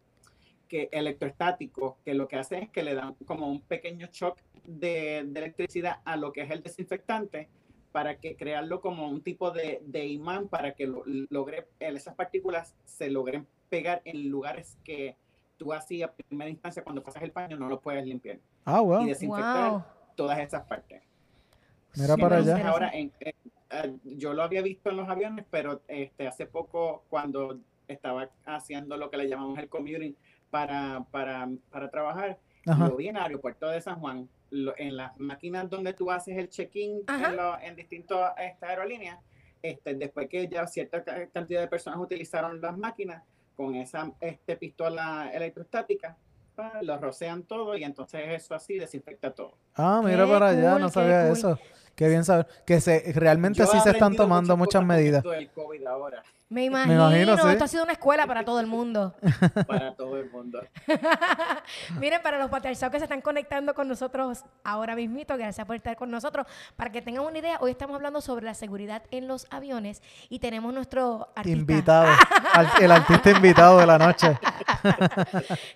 que 0.74 0.90
que 2.04 2.14
lo 2.16 2.28
que 2.28 2.36
hacen 2.36 2.64
es 2.64 2.70
que 2.72 2.82
le 2.82 2.96
dan 2.96 3.14
como 3.26 3.48
un 3.48 3.62
pequeño 3.62 4.08
shock 4.12 4.40
de, 4.66 5.24
de 5.26 5.40
electricidad 5.40 6.00
a 6.04 6.16
lo 6.18 6.34
que 6.34 6.42
es 6.42 6.50
el 6.50 6.64
desinfectante 6.64 7.48
para 7.92 8.18
que 8.18 8.36
crearlo 8.36 8.82
como 8.82 9.08
un 9.08 9.22
tipo 9.22 9.52
de, 9.52 9.82
de 9.86 10.08
imán 10.08 10.48
para 10.48 10.74
que 10.74 10.88
lo- 10.88 11.04
logre, 11.06 11.68
esas 11.80 12.16
partículas 12.16 12.74
se 12.86 13.12
logren 13.12 13.46
pegar 13.70 14.02
en 14.06 14.30
lugares 14.30 14.80
que 14.84 15.16
tú 15.58 15.74
así 15.74 16.02
a 16.02 16.12
primera 16.12 16.50
instancia 16.50 16.84
cuando 16.84 17.04
pasas 17.04 17.22
el 17.22 17.32
paño 17.32 17.56
no 17.56 17.70
lo 17.70 17.80
puedes 17.80 18.04
limpiar 18.04 18.40
Ah, 18.66 18.82
y 18.82 18.86
wow. 18.86 19.06
desinfectar 19.06 19.72
Wow. 19.74 19.84
todas 20.16 20.40
esas 20.40 20.64
partes. 20.66 21.04
Mira 21.96 22.18
para 22.18 22.40
Entonces, 22.40 22.56
allá. 22.56 22.70
ahora, 22.72 22.90
en- 22.90 23.12
en- 23.20 23.34
eh, 23.70 23.96
yo 24.06 24.34
lo 24.34 24.42
había 24.42 24.64
visto 24.64 24.90
en 24.90 24.98
los 24.98 25.08
aviones, 25.08 25.46
pero 25.52 25.82
este, 25.88 26.28
hace 26.28 26.48
poco 26.48 27.04
cuando 27.10 27.60
estaba 27.88 28.30
haciendo 28.46 28.98
lo 28.98 29.12
que 29.12 29.18
le 29.18 29.28
llamamos 29.30 29.60
el 29.60 29.70
commuting 29.70 30.16
para, 30.64 31.04
para, 31.10 31.50
para 31.72 31.90
trabajar, 31.90 32.38
Ajá. 32.68 32.88
lo 32.88 32.96
vi 32.96 33.08
en 33.08 33.18
el 33.18 33.24
aeropuerto 33.24 33.68
de 33.70 33.82
San 33.82 34.00
Juan, 34.00 34.30
lo- 34.52 34.78
en 34.78 34.96
las 34.96 35.18
máquinas 35.20 35.68
donde 35.68 35.94
tú 35.94 36.12
haces 36.12 36.38
el 36.38 36.48
check-in 36.48 37.02
en, 37.10 37.40
en 37.70 37.76
distintas 37.76 38.34
aerolíneas, 38.62 39.18
este, 39.64 39.96
después 39.96 40.30
que 40.30 40.48
ya 40.48 40.68
cierta 40.68 41.04
ca- 41.04 41.26
cantidad 41.34 41.60
de 41.62 41.68
personas 41.68 41.98
utilizaron 42.00 42.62
las 42.62 42.78
máquinas 42.78 43.24
con 43.56 43.74
esa 43.74 44.12
este, 44.22 44.56
pistola 44.56 45.32
electrostática, 45.34 46.16
lo 46.84 47.00
rocean 47.00 47.42
todo 47.44 47.76
y 47.76 47.84
entonces 47.84 48.22
eso 48.28 48.54
así 48.54 48.78
desinfecta 48.78 49.32
todo. 49.34 49.58
Ah, 49.74 50.02
mira 50.06 50.24
Qué 50.26 50.32
para 50.32 50.50
allá, 50.50 50.72
cool, 50.74 50.82
no 50.82 50.90
sabía 50.90 51.24
cool. 51.28 51.32
eso. 51.38 51.60
Qué 51.96 52.08
bien 52.10 52.24
saber. 52.24 52.48
Que 52.66 52.82
se, 52.82 53.14
realmente 53.16 53.60
Yo 53.60 53.68
sí 53.68 53.80
se 53.82 53.92
están 53.92 54.16
tomando 54.16 54.58
muchas 54.58 54.84
medidas. 54.84 55.20
esto 55.20 55.30
del 55.32 55.50
COVID 55.52 55.86
ahora, 55.86 56.24
Me 56.50 56.66
imagino. 56.66 57.10
imagino, 57.12 57.38
sí. 57.38 57.50
Esto 57.50 57.64
ha 57.64 57.68
sido 57.68 57.84
una 57.84 57.94
escuela 57.94 58.26
para 58.28 58.44
todo 58.44 58.60
el 58.60 58.68
mundo. 58.68 59.14
para 59.68 59.94
todo 59.96 60.18
el 60.18 60.30
mundo. 60.32 60.60
Miren, 62.00 62.22
para 62.22 62.38
los 62.40 62.50
patriarcados 62.50 62.92
que 62.92 63.00
se 63.00 63.06
están 63.06 63.22
conectando 63.22 63.74
con 63.76 63.88
nosotros 63.88 64.44
ahora 64.64 64.96
mismito, 64.96 65.38
gracias 65.38 65.66
por 65.68 65.76
estar 65.76 65.96
con 65.96 66.10
nosotros. 66.12 66.46
Para 66.76 66.92
que 66.92 67.02
tengan 67.02 67.26
una 67.26 67.38
idea, 67.40 67.58
hoy 67.62 67.72
estamos 67.72 67.96
hablando 67.96 68.22
sobre 68.22 68.46
la 68.46 68.54
seguridad 68.56 69.04
en 69.12 69.28
los 69.28 69.46
aviones 69.52 70.02
y 70.30 70.40
tenemos 70.40 70.74
nuestro 70.74 71.30
artista, 71.36 71.58
Invitado. 71.60 72.08
El 72.82 72.92
artista 72.92 73.32
invitado 73.32 73.78
de 73.80 73.86
la 73.88 73.98
noche. 73.98 74.38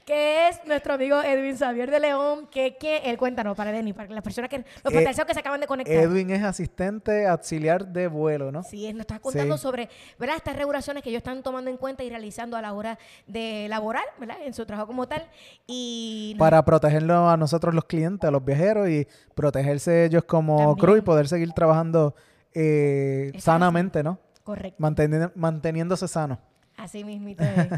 que 0.05 0.47
es 0.49 0.59
nuestro 0.65 0.93
amigo 0.93 1.21
Edwin 1.21 1.57
Xavier 1.57 1.89
de 1.91 1.99
León, 1.99 2.47
que, 2.51 2.77
que 2.77 2.97
él 2.97 3.17
cuéntanos 3.17 3.55
para 3.55 3.71
Denny, 3.71 3.93
para 3.93 4.09
las 4.13 4.23
personas 4.23 4.49
que, 4.49 4.57
los 4.59 4.65
Eh, 4.67 4.81
patriarcados 4.83 5.25
que 5.25 5.33
se 5.33 5.39
acaban 5.39 5.59
de 5.59 5.67
conectar. 5.67 5.95
Edwin 6.07 6.29
es 6.31 6.43
asistente 6.43 7.27
auxiliar 7.27 7.87
de 7.87 8.07
vuelo, 8.07 8.51
¿no? 8.51 8.63
Sí, 8.63 8.91
nos 8.93 9.01
está 9.01 9.19
contando 9.19 9.57
Sí. 9.57 9.61
sobre 9.63 9.89
¿verdad? 10.19 10.37
estas 10.37 10.55
regulaciones 10.55 11.03
que 11.03 11.09
ellos 11.09 11.19
están 11.19 11.43
tomando 11.43 11.69
en 11.71 11.77
cuenta 11.77 12.03
y 12.03 12.09
realizando 12.09 12.57
a 12.57 12.61
la 12.61 12.73
hora 12.73 12.97
de 13.27 13.67
laborar, 13.69 14.03
¿verdad? 14.19 14.37
En 14.43 14.53
su 14.53 14.65
trabajo 14.65 14.87
como 14.87 15.07
tal. 15.07 15.27
Y 15.67 16.35
Para 16.39 16.63
protegerlo 16.65 17.29
a 17.29 17.37
nosotros 17.37 17.73
los 17.75 17.85
clientes, 17.85 18.27
a 18.27 18.31
los 18.31 18.43
viajeros 18.43 18.89
y 18.89 19.07
protegerse 19.35 20.05
ellos 20.05 20.23
como 20.23 20.57
También. 20.57 20.77
crew 20.77 20.97
y 20.97 21.01
poder 21.01 21.27
seguir 21.27 21.51
trabajando 21.53 22.15
eh, 22.53 23.31
sanamente, 23.37 24.01
¿no? 24.03 24.19
Correcto. 24.43 24.81
Manteni- 24.81 25.31
manteniéndose 25.35 26.07
sano. 26.07 26.39
Así 26.77 27.03
mismito 27.03 27.43
es. 27.43 27.69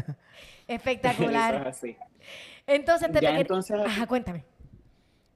Espectacular. 0.68 1.54
Eso 1.54 1.62
es 1.68 1.76
así. 1.76 1.96
Entonces, 2.66 3.10
te 3.12 3.20
Ya, 3.20 3.30
te 3.34 3.40
entonces- 3.40 3.78
Ajá, 3.84 4.06
cuéntame. 4.06 4.44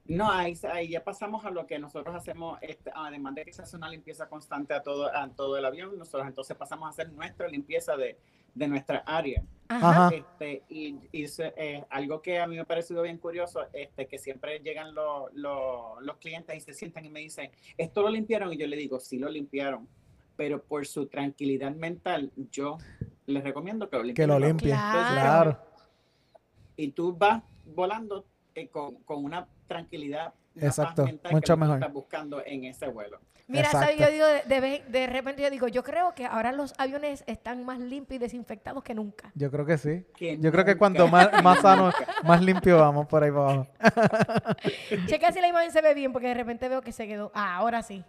No, 0.07 0.31
ahí, 0.31 0.53
ahí 0.71 0.89
ya 0.89 1.03
pasamos 1.03 1.43
a 1.45 1.49
lo 1.49 1.65
que 1.65 1.79
nosotros 1.79 2.15
hacemos, 2.15 2.59
este, 2.61 2.91
además 2.93 3.33
de 3.33 3.43
que 3.43 3.51
se 3.51 3.63
hace 3.63 3.75
una 3.75 3.89
limpieza 3.89 4.29
constante 4.29 4.73
a 4.75 4.83
todo, 4.83 5.07
a 5.13 5.27
todo 5.29 5.57
el 5.57 5.65
avión, 5.65 5.97
nosotros 5.97 6.27
entonces 6.27 6.55
pasamos 6.55 6.85
a 6.85 6.89
hacer 6.91 7.11
nuestra 7.11 7.47
limpieza 7.47 7.97
de, 7.97 8.19
de 8.53 8.67
nuestra 8.67 8.99
área. 8.99 9.41
Ajá. 9.67 10.11
Este, 10.13 10.61
y 10.69 10.99
eh, 11.13 11.83
algo 11.89 12.21
que 12.21 12.39
a 12.39 12.45
mí 12.45 12.53
me 12.55 12.61
ha 12.61 12.65
parecido 12.65 13.01
bien 13.01 13.17
curioso, 13.17 13.61
este, 13.73 14.05
que 14.07 14.19
siempre 14.19 14.59
llegan 14.59 14.93
los- 14.93 15.31
clientes 16.19 16.55
y 16.55 16.59
se 16.59 16.73
sientan 16.73 17.03
y 17.05 17.09
me 17.09 17.21
dicen, 17.21 17.49
¿esto 17.75 18.03
lo 18.03 18.09
limpiaron? 18.09 18.53
Y 18.53 18.57
yo 18.57 18.67
le 18.67 18.77
digo, 18.77 18.99
sí 18.99 19.17
lo 19.17 19.27
limpiaron, 19.27 19.87
pero 20.35 20.61
por 20.61 20.85
su 20.85 21.07
tranquilidad 21.07 21.71
mental, 21.73 22.31
yo 22.51 22.77
les 23.25 23.43
recomiendo 23.43 23.89
que 23.89 23.97
lo 23.97 24.03
limpien. 24.03 24.23
Que 24.23 24.27
lo 24.27 24.33
de 24.35 24.39
nuevo". 24.41 24.53
limpie. 24.59 24.69
Claro. 24.71 25.11
Claro. 25.13 25.59
y 26.77 26.89
tú 26.91 27.15
vas 27.17 27.41
volando 27.65 28.25
eh, 28.53 28.67
con, 28.67 28.95
con 29.03 29.25
una 29.25 29.47
tranquilidad. 29.67 30.33
Exacto, 30.55 31.05
mucho 31.31 31.57
mejor. 31.57 31.75
estás 31.75 31.93
buscando 31.93 32.41
en 32.45 32.63
ese 32.65 32.87
vuelo. 32.87 33.19
Mira, 33.47 33.69
¿sabes? 33.69 33.99
Yo 33.99 34.09
digo, 34.09 34.25
de, 34.25 34.41
de 34.47 34.59
vez- 34.59 34.85
de 34.87 35.05
repente 35.05 35.43
yo 35.43 35.49
digo, 35.51 35.67
yo 35.67 35.83
creo 35.83 36.15
que 36.15 36.25
ahora 36.25 36.51
los 36.51 36.73
aviones 36.79 37.23
están 37.27 37.63
más 37.63 37.77
limpios 37.79 38.15
y 38.15 38.19
desinfectados 38.19 38.83
que 38.83 38.95
nunca. 38.95 39.31
Yo 39.35 39.51
creo 39.51 39.65
que 39.67 39.77
sí. 39.77 40.03
Que 40.15 40.39
Yo 40.39 40.51
creo 40.51 40.65
que 40.65 40.75
cuanto 40.77 41.07
más, 41.07 41.29
más 41.43 41.59
sano, 41.59 41.91
más 42.23 42.41
limpio 42.43 42.79
vamos 42.79 43.05
por 43.05 43.23
ahí 43.23 43.29
para 43.29 43.43
abajo. 43.43 43.67
Checa 45.07 45.31
si 45.31 45.41
la 45.41 45.47
imagen 45.47 45.71
se 45.71 45.81
ve 45.81 45.93
bien, 45.93 46.11
porque 46.11 46.27
de 46.29 46.33
repente 46.33 46.67
veo 46.69 46.81
que 46.81 46.91
se 46.91 47.07
quedó. 47.07 47.31
Ah, 47.35 47.57
ahora 47.57 47.83
sí. 47.83 48.03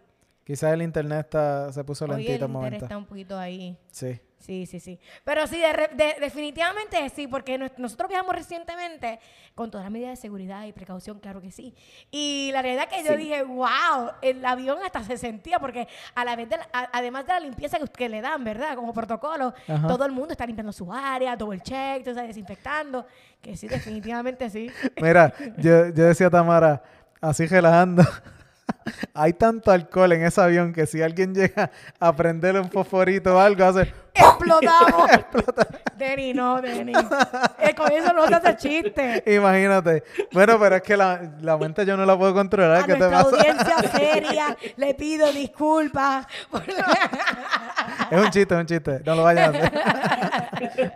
Quizás 0.44 0.72
el 0.72 0.80
internet 0.82 1.20
está, 1.26 1.72
se 1.72 1.82
puso 1.84 2.04
el 2.06 2.12
lentito 2.12 2.46
un 2.46 2.52
momento. 2.52 2.84
está 2.84 2.96
un 2.96 3.04
poquito 3.04 3.36
ahí. 3.38 3.76
Sí. 3.90 4.18
Sí, 4.38 4.66
sí, 4.66 4.78
sí. 4.80 5.00
Pero 5.24 5.46
sí, 5.46 5.60
de 5.60 6.16
definitivamente 6.20 7.08
sí, 7.10 7.26
porque 7.26 7.58
nos- 7.58 7.76
nosotros 7.78 8.08
viajamos 8.08 8.34
recientemente 8.34 9.18
con 9.54 9.70
todas 9.70 9.84
las 9.86 9.90
medidas 9.90 10.10
de 10.10 10.16
seguridad 10.16 10.64
y 10.66 10.72
precaución, 10.72 11.18
claro 11.18 11.40
que 11.40 11.50
sí. 11.50 11.74
Y 12.10 12.50
la 12.52 12.62
realidad 12.62 12.88
que 12.88 13.02
yo 13.02 13.16
dije, 13.16 13.42
wow, 13.42 14.10
el 14.22 14.44
avión 14.44 14.78
hasta 14.84 15.02
se 15.02 15.16
sentía, 15.16 15.58
porque 15.58 15.88
a 16.14 16.24
la 16.24 16.36
vez 16.36 16.48
de 16.48 16.58
la- 16.58 16.68
a- 16.72 16.90
además 16.92 17.26
de 17.26 17.32
la 17.32 17.40
limpieza 17.40 17.78
que, 17.78 17.86
que 17.86 18.08
le 18.08 18.20
dan, 18.20 18.44
¿verdad? 18.44 18.76
Como 18.76 18.92
protocolo, 18.92 19.52
Ajá. 19.66 19.88
todo 19.88 20.04
el 20.04 20.12
mundo 20.12 20.32
está 20.32 20.46
limpiando 20.46 20.72
su 20.72 20.92
área, 20.92 21.34
double 21.34 21.60
check, 21.60 22.00
todo 22.02 22.10
está 22.10 22.22
desinfectando, 22.22 23.06
que 23.42 23.56
sí, 23.56 23.66
definitivamente 23.68 24.48
sí. 24.50 24.70
Mira, 25.00 25.32
yo, 25.56 25.88
yo 25.88 26.04
decía 26.04 26.26
a 26.28 26.30
Tamara, 26.30 26.82
así 27.20 27.46
relajando. 27.46 28.04
Hay 29.14 29.32
tanto 29.32 29.70
alcohol 29.70 30.12
en 30.12 30.22
ese 30.24 30.40
avión 30.40 30.72
que 30.72 30.86
si 30.86 31.00
alguien 31.02 31.34
llega 31.34 31.70
a 31.98 32.14
prenderle 32.14 32.60
un 32.60 32.70
fosforito 32.70 33.34
o 33.36 33.38
algo, 33.38 33.64
hace 33.64 33.92
¡Explotamos! 34.18 35.10
Denny, 35.96 36.34
no, 36.34 36.60
Denny. 36.60 36.92
Con 36.92 37.92
eso 37.92 38.12
no 38.12 38.26
se 38.26 38.34
hace 38.34 38.56
chiste. 38.56 39.22
Imagínate. 39.34 40.02
Bueno, 40.32 40.58
pero 40.58 40.76
es 40.76 40.82
que 40.82 40.96
la, 40.96 41.20
la 41.40 41.56
mente 41.56 41.86
yo 41.86 41.96
no 41.96 42.04
la 42.04 42.16
puedo 42.18 42.34
controlar. 42.34 42.82
A 42.82 42.86
¿Qué 42.86 42.94
te 42.94 42.98
pasa? 43.00 43.20
audiencia 43.20 43.76
seria 43.96 44.56
le 44.76 44.94
pido 44.94 45.32
disculpas. 45.32 46.26
por- 46.50 46.62
Es 48.10 48.18
un 48.20 48.30
chiste, 48.30 48.54
es 48.54 48.60
un 48.60 48.66
chiste. 48.66 49.00
No 49.04 49.14
lo 49.16 49.22
vayan 49.24 49.54
a 49.54 49.58
hacer. 49.58 50.92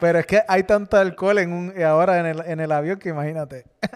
Pero 0.00 0.18
es 0.18 0.26
que 0.26 0.42
hay 0.46 0.62
tanto 0.64 0.96
alcohol 0.96 1.38
en 1.38 1.52
un, 1.52 1.82
ahora 1.82 2.18
en 2.20 2.26
el, 2.26 2.40
en 2.46 2.60
el 2.60 2.70
avión 2.72 2.98
que 2.98 3.08
imagínate. 3.10 3.64
Yo 3.82 3.88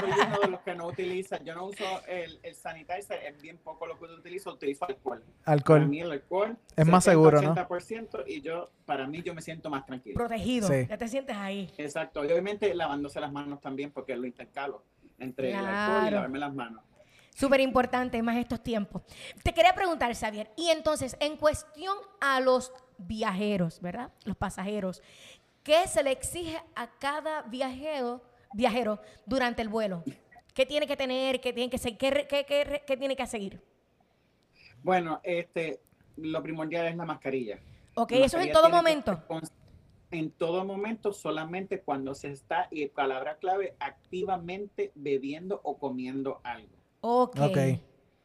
soy 0.00 0.10
uno 0.26 0.38
de 0.40 0.48
los 0.48 0.60
que 0.60 0.74
no 0.74 0.86
utiliza, 0.86 1.38
yo 1.42 1.54
no 1.54 1.66
uso 1.66 1.84
el, 2.06 2.38
el 2.42 2.54
sanitizer, 2.54 3.18
es 3.26 3.40
bien 3.40 3.58
poco 3.58 3.86
lo 3.86 3.98
que 3.98 4.04
utilizo, 4.04 4.52
utilizo 4.52 4.84
alcohol. 4.86 5.22
Para 5.44 5.52
Alcohol. 5.54 5.86
mí 5.88 6.00
el 6.00 6.12
alcohol 6.12 6.56
Es 6.76 6.86
más 6.86 6.97
70, 7.00 7.10
seguro, 7.10 7.42
¿no? 7.42 7.54
80% 7.54 8.24
y 8.26 8.40
yo, 8.40 8.70
para 8.84 9.06
mí 9.06 9.22
yo 9.22 9.34
me 9.34 9.42
siento 9.42 9.70
más 9.70 9.86
tranquilo. 9.86 10.14
Protegido. 10.14 10.68
Sí. 10.68 10.86
Ya 10.88 10.98
te 10.98 11.08
sientes 11.08 11.36
ahí. 11.36 11.72
Exacto, 11.78 12.24
y 12.24 12.28
obviamente 12.28 12.74
lavándose 12.74 13.20
las 13.20 13.32
manos 13.32 13.60
también 13.60 13.90
porque 13.90 14.16
lo 14.16 14.26
intercalo 14.26 14.84
entre 15.18 15.50
el 15.50 15.56
alcohol 15.56 16.08
y 16.08 16.10
lavarme 16.10 16.38
las 16.38 16.54
manos. 16.54 16.84
Súper 17.34 17.60
importante, 17.60 18.20
más 18.20 18.36
estos 18.36 18.62
tiempos. 18.62 19.02
Te 19.44 19.54
quería 19.54 19.72
preguntar, 19.72 20.12
Xavier, 20.12 20.50
y 20.56 20.70
entonces, 20.70 21.16
en 21.20 21.36
cuestión 21.36 21.96
a 22.20 22.40
los 22.40 22.72
viajeros, 22.98 23.80
¿verdad? 23.80 24.10
Los 24.24 24.36
pasajeros, 24.36 25.02
¿qué 25.62 25.86
se 25.86 26.02
le 26.02 26.10
exige 26.10 26.60
a 26.74 26.88
cada 26.98 27.42
viajero, 27.42 28.22
viajero 28.54 29.00
durante 29.24 29.62
el 29.62 29.68
vuelo? 29.68 30.02
¿Qué 30.52 30.66
tiene 30.66 30.88
que 30.88 30.96
tener? 30.96 31.40
¿Qué 31.40 31.52
tiene 31.52 31.70
que 31.70 31.78
seguir? 31.78 31.98
¿Qué, 32.26 32.82
qué 32.84 32.96
tiene 32.96 33.14
que 33.14 33.26
seguir? 33.26 33.62
Bueno, 34.82 35.20
este, 35.22 35.80
lo 36.20 36.42
primordial 36.42 36.86
es 36.86 36.96
la 36.96 37.04
mascarilla. 37.04 37.58
Ok, 37.94 38.12
La 38.12 38.26
eso 38.26 38.38
es 38.38 38.46
en 38.46 38.52
todo 38.52 38.70
momento. 38.70 39.22
En 40.10 40.30
todo 40.30 40.64
momento, 40.64 41.12
solamente 41.12 41.80
cuando 41.80 42.14
se 42.14 42.30
está, 42.30 42.68
y 42.70 42.86
palabra 42.86 43.36
clave, 43.36 43.76
activamente 43.78 44.92
bebiendo 44.94 45.60
o 45.64 45.78
comiendo 45.78 46.40
algo. 46.44 46.76
Ok. 47.00 47.38
Ok. 47.40 47.58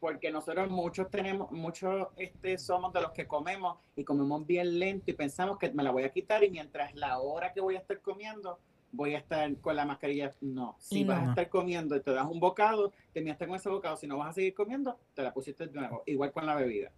Porque 0.00 0.30
nosotros 0.30 0.70
muchos 0.70 1.10
tenemos, 1.10 1.50
muchos 1.50 2.08
este, 2.16 2.58
somos 2.58 2.92
de 2.92 3.00
los 3.00 3.12
que 3.12 3.26
comemos 3.26 3.78
y 3.96 4.04
comemos 4.04 4.46
bien 4.46 4.78
lento 4.78 5.10
y 5.10 5.14
pensamos 5.14 5.58
que 5.58 5.72
me 5.72 5.82
la 5.82 5.92
voy 5.92 6.02
a 6.02 6.10
quitar 6.10 6.44
y 6.44 6.50
mientras 6.50 6.94
la 6.94 7.18
hora 7.20 7.54
que 7.54 7.62
voy 7.62 7.76
a 7.76 7.78
estar 7.78 8.00
comiendo, 8.02 8.58
voy 8.92 9.14
a 9.14 9.18
estar 9.18 9.56
con 9.60 9.76
la 9.76 9.84
mascarilla. 9.84 10.30
No, 10.40 10.76
si 10.78 11.04
vas 11.04 11.26
a 11.26 11.30
estar 11.30 11.48
comiendo 11.48 11.96
y 11.96 12.00
te 12.00 12.12
das 12.12 12.26
un 12.26 12.38
bocado, 12.38 12.92
terminaste 13.12 13.46
con 13.46 13.56
ese 13.56 13.68
bocado, 13.70 13.96
si 13.96 14.06
no 14.06 14.18
vas 14.18 14.30
a 14.30 14.32
seguir 14.34 14.54
comiendo, 14.54 14.98
te 15.14 15.22
la 15.22 15.32
pusiste 15.32 15.66
de 15.66 15.72
nuevo, 15.72 16.02
igual 16.06 16.32
con 16.32 16.46
la 16.46 16.54
bebida. 16.54 16.92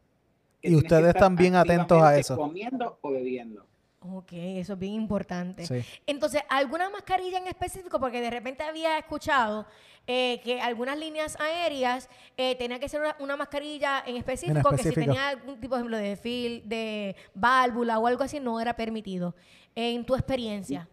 Que 0.66 0.72
Y 0.72 0.80
que 0.80 0.86
ustedes 0.86 1.14
están 1.14 1.36
bien 1.36 1.54
atentos 1.54 2.02
a 2.02 2.18
eso. 2.18 2.36
Comiendo 2.36 2.98
o 3.02 3.10
bebiendo. 3.10 3.64
Ok, 4.00 4.32
eso 4.32 4.74
es 4.74 4.78
bien 4.78 4.92
importante. 4.94 5.66
Sí. 5.66 5.82
Entonces, 6.06 6.42
¿alguna 6.48 6.88
mascarilla 6.90 7.38
en 7.38 7.48
específico? 7.48 7.98
Porque 7.98 8.20
de 8.20 8.30
repente 8.30 8.62
había 8.62 8.98
escuchado 8.98 9.66
eh, 10.06 10.40
que 10.44 10.60
algunas 10.60 10.96
líneas 10.96 11.36
aéreas 11.40 12.08
eh, 12.36 12.54
tenían 12.56 12.78
que 12.78 12.88
ser 12.88 13.00
una, 13.00 13.16
una 13.18 13.36
mascarilla 13.36 14.04
en 14.06 14.16
específico, 14.16 14.70
que 14.70 14.76
si 14.78 14.88
específico. 14.88 15.12
tenía 15.12 15.28
algún 15.30 15.60
tipo, 15.60 15.70
por 15.70 15.78
ejemplo, 15.78 15.96
de 15.96 16.16
fil, 16.16 16.62
de 16.68 17.16
válvula 17.34 17.98
o 17.98 18.06
algo 18.06 18.22
así, 18.22 18.38
no 18.38 18.60
era 18.60 18.76
permitido. 18.76 19.34
En 19.74 20.06
tu 20.06 20.14
experiencia, 20.14 20.88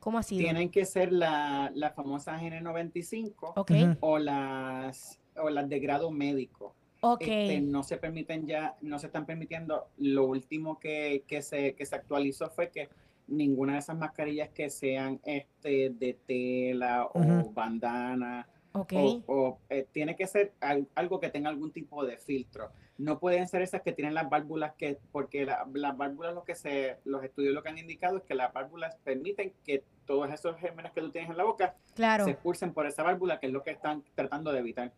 ¿cómo 0.00 0.18
ha 0.18 0.22
sido? 0.24 0.40
Tienen 0.42 0.70
que 0.70 0.84
ser 0.84 1.12
la, 1.12 1.70
la 1.74 1.90
famosa 1.90 2.40
N95 2.40 3.52
Ok, 3.56 3.70
Ujú. 3.70 3.96
o 4.00 4.18
las 4.18 5.18
o 5.36 5.48
las 5.50 5.68
de 5.68 5.78
grado 5.78 6.10
médico. 6.10 6.74
Este, 7.20 7.60
no 7.60 7.82
se 7.82 7.96
permiten 7.96 8.46
ya, 8.46 8.76
no 8.80 8.98
se 8.98 9.06
están 9.06 9.26
permitiendo. 9.26 9.88
Lo 9.98 10.24
último 10.26 10.78
que, 10.78 11.24
que 11.26 11.42
se, 11.42 11.74
que 11.74 11.84
se 11.84 11.96
actualizó 11.96 12.48
fue 12.50 12.70
que 12.70 12.88
ninguna 13.26 13.74
de 13.74 13.78
esas 13.80 13.96
mascarillas 13.96 14.50
que 14.50 14.70
sean 14.70 15.20
este 15.24 15.90
de 15.90 16.16
tela 16.26 17.06
o 17.12 17.50
bandana 17.52 18.46
ok. 18.72 18.92
o, 18.94 19.22
o, 19.26 19.58
eh, 19.68 19.86
tiene 19.90 20.16
que 20.16 20.26
ser 20.26 20.52
al- 20.60 20.86
algo 20.94 21.18
que 21.20 21.28
tenga 21.30 21.48
algún 21.50 21.72
tipo 21.72 22.04
de 22.04 22.18
filtro. 22.18 22.70
No 22.98 23.18
pueden 23.18 23.48
ser 23.48 23.62
esas 23.62 23.82
que 23.82 23.92
tienen 23.92 24.14
las 24.14 24.28
válvulas 24.28 24.74
que, 24.74 24.98
porque 25.10 25.44
la- 25.46 25.66
las 25.72 25.96
válvulas 25.96 26.34
lo 26.34 26.44
que 26.44 26.54
se, 26.54 26.98
los 27.04 27.24
estudios 27.24 27.54
lo 27.54 27.62
que 27.62 27.70
han 27.70 27.78
indicado 27.78 28.18
es 28.18 28.22
que 28.24 28.34
las 28.34 28.52
válvulas 28.52 28.96
permiten 29.02 29.52
que 29.64 29.82
todos 30.04 30.30
esos 30.30 30.56
gérmenes 30.58 30.92
que 30.92 31.00
tú 31.00 31.10
tienes 31.10 31.30
en 31.30 31.36
la 31.36 31.44
boca 31.44 31.74
Claro. 31.94 32.24
se 32.24 32.32
expulsen 32.32 32.72
por 32.72 32.86
esa 32.86 33.02
válvula, 33.02 33.40
que 33.40 33.46
es 33.46 33.52
lo 33.52 33.62
que 33.62 33.70
están 33.70 34.04
tratando 34.14 34.52
de 34.52 34.58
evitar. 34.60 34.92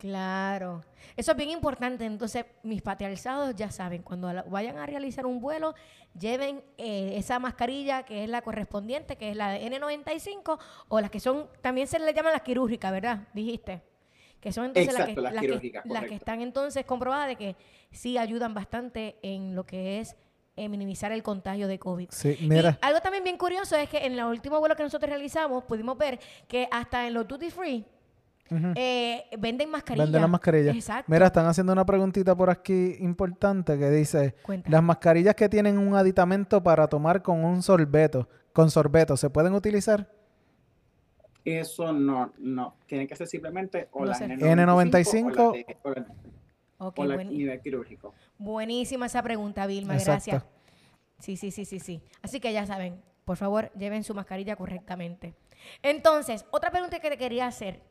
Claro. 0.00 0.82
Eso 1.14 1.32
es 1.32 1.36
bien 1.36 1.50
importante. 1.50 2.06
Entonces, 2.06 2.46
mis 2.62 2.80
patriarcados 2.80 3.54
ya 3.54 3.70
saben, 3.70 4.02
cuando 4.02 4.32
vayan 4.48 4.78
a 4.78 4.86
realizar 4.86 5.26
un 5.26 5.40
vuelo, 5.40 5.74
lleven 6.18 6.62
eh, 6.78 7.12
esa 7.16 7.38
mascarilla 7.38 8.02
que 8.02 8.24
es 8.24 8.30
la 8.30 8.40
correspondiente, 8.40 9.16
que 9.16 9.30
es 9.30 9.36
la 9.36 9.50
de 9.50 9.70
N95, 9.70 10.58
o 10.88 11.00
las 11.00 11.10
que 11.10 11.20
son, 11.20 11.48
también 11.60 11.86
se 11.86 11.98
le 11.98 12.14
llaman 12.14 12.32
las 12.32 12.42
quirúrgicas, 12.42 12.90
¿verdad? 12.90 13.28
Dijiste. 13.34 13.82
Que 14.40 14.52
son 14.52 14.64
entonces 14.64 14.94
Exacto, 14.94 15.20
las, 15.20 15.32
que, 15.32 15.34
las, 15.34 15.40
que, 15.42 15.46
quirúrgicas, 15.48 15.84
las 15.84 15.92
que 15.92 15.94
correcto. 15.98 16.14
están 16.14 16.40
entonces 16.40 16.84
comprobadas 16.86 17.28
de 17.28 17.36
que 17.36 17.56
sí 17.90 18.16
ayudan 18.16 18.54
bastante 18.54 19.18
en 19.20 19.54
lo 19.54 19.66
que 19.66 20.00
es 20.00 20.16
eh, 20.56 20.66
minimizar 20.70 21.12
el 21.12 21.22
contagio 21.22 21.68
de 21.68 21.78
COVID. 21.78 22.08
Sí, 22.10 22.38
Y 22.40 22.48
mira. 22.48 22.78
algo 22.80 23.00
también 23.00 23.22
bien 23.22 23.36
curioso 23.36 23.76
es 23.76 23.90
que 23.90 23.98
en 23.98 24.14
el 24.14 24.24
último 24.24 24.58
vuelo 24.58 24.74
que 24.76 24.82
nosotros 24.82 25.10
realizamos 25.10 25.64
pudimos 25.64 25.98
ver 25.98 26.18
que 26.48 26.66
hasta 26.70 27.06
en 27.06 27.12
los 27.12 27.28
duty 27.28 27.50
free 27.50 27.84
Eh, 28.76 29.24
venden 29.38 29.70
mascarillas. 29.70 30.06
Venden 30.06 30.20
las 30.22 30.30
mascarillas. 30.30 30.74
Exacto. 30.74 31.10
Mira, 31.12 31.26
están 31.26 31.46
haciendo 31.46 31.72
una 31.72 31.84
preguntita 31.86 32.34
por 32.36 32.50
aquí 32.50 32.96
importante 33.00 33.78
que 33.78 33.90
dice, 33.90 34.34
Cuenta. 34.42 34.68
las 34.70 34.82
mascarillas 34.82 35.34
que 35.34 35.48
tienen 35.48 35.78
un 35.78 35.94
aditamento 35.94 36.62
para 36.62 36.88
tomar 36.88 37.22
con 37.22 37.44
un 37.44 37.62
sorbeto, 37.62 38.28
con 38.52 38.70
sorbeto, 38.70 39.16
¿se 39.16 39.30
pueden 39.30 39.54
utilizar? 39.54 40.10
Eso 41.44 41.92
no, 41.92 42.32
no. 42.38 42.74
Tiene 42.86 43.06
que 43.06 43.16
ser 43.16 43.26
simplemente 43.26 43.88
o 43.92 44.00
No 44.00 44.06
la 44.06 44.14
sé. 44.14 44.26
N95 44.26 45.24
o 45.24 45.30
la, 45.30 45.52
de- 45.52 45.76
o 45.82 45.90
la- 45.90 46.06
Ok, 46.82 46.98
o 46.98 47.04
la 47.04 47.14
buen- 47.14 47.30
nivel 47.30 47.60
quirúrgico. 47.60 48.14
buenísima 48.38 49.06
esa 49.06 49.22
pregunta, 49.22 49.66
Vilma. 49.66 49.94
Exacto. 49.94 50.30
Gracias. 50.30 50.44
Sí, 51.18 51.36
sí, 51.36 51.50
sí, 51.50 51.64
sí, 51.64 51.78
sí. 51.80 52.02
Así 52.22 52.40
que 52.40 52.52
ya 52.52 52.66
saben, 52.66 53.00
por 53.24 53.36
favor, 53.36 53.70
lleven 53.74 54.02
su 54.04 54.14
mascarilla 54.14 54.56
correctamente. 54.56 55.34
Entonces, 55.82 56.46
otra 56.50 56.70
pregunta 56.70 57.00
que 57.00 57.10
te 57.10 57.18
quería 57.18 57.46
hacer. 57.46 57.82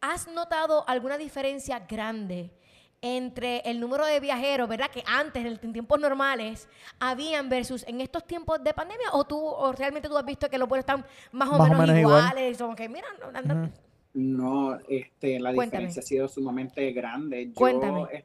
¿Has 0.00 0.28
notado 0.28 0.84
alguna 0.88 1.18
diferencia 1.18 1.80
grande 1.80 2.50
entre 3.00 3.60
el 3.60 3.80
número 3.80 4.04
de 4.06 4.20
viajeros, 4.20 4.68
verdad? 4.68 4.90
Que 4.90 5.02
antes, 5.06 5.44
en 5.44 5.72
tiempos 5.72 5.98
normales, 6.00 6.68
habían 7.00 7.48
versus 7.48 7.84
en 7.88 8.00
estos 8.00 8.24
tiempos 8.26 8.62
de 8.62 8.72
pandemia, 8.74 9.08
o 9.12 9.24
tú, 9.24 9.38
o 9.38 9.72
realmente 9.72 10.08
tú 10.08 10.16
has 10.16 10.24
visto 10.24 10.48
que 10.48 10.58
los 10.58 10.68
vuelos 10.68 10.82
están 10.82 11.04
más 11.32 11.48
o 11.48 11.58
Más 11.58 11.70
o 11.70 11.74
menos, 11.74 11.96
igual. 11.96 11.98
iguales, 12.00 12.58
como 12.58 12.76
que, 12.76 12.88
mira, 12.88 13.06
no, 13.20 13.26
andan- 13.38 13.64
Ujú. 13.64 13.72
No, 14.14 14.78
este, 14.88 15.38
la 15.38 15.52
Cuéntame. 15.52 15.82
diferencia 15.86 16.00
ha 16.00 16.06
sido 16.06 16.28
sumamente 16.28 16.90
grande. 16.92 17.46
Yo, 17.48 17.54
Cuéntame. 17.54 18.02
eh, 18.12 18.24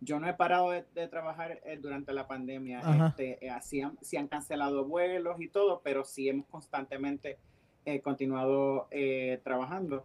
yo 0.00 0.18
no 0.18 0.28
he 0.28 0.34
parado 0.34 0.70
de, 0.70 0.84
de 0.94 1.06
trabajar 1.08 1.60
eh, 1.64 1.76
durante 1.80 2.12
la 2.12 2.26
pandemia. 2.26 2.80
Ajá. 2.80 3.08
Este, 3.08 3.44
eh, 3.46 3.50
así 3.50 3.80
han, 3.80 3.96
sí 4.00 4.16
han 4.16 4.26
cancelado 4.28 4.84
vuelos 4.86 5.40
y 5.40 5.48
todo, 5.48 5.82
pero 5.84 6.04
sí 6.04 6.28
hemos 6.28 6.46
constantemente 6.46 7.38
eh, 7.84 8.00
continuado 8.00 8.88
eh, 8.90 9.40
trabajando. 9.44 10.04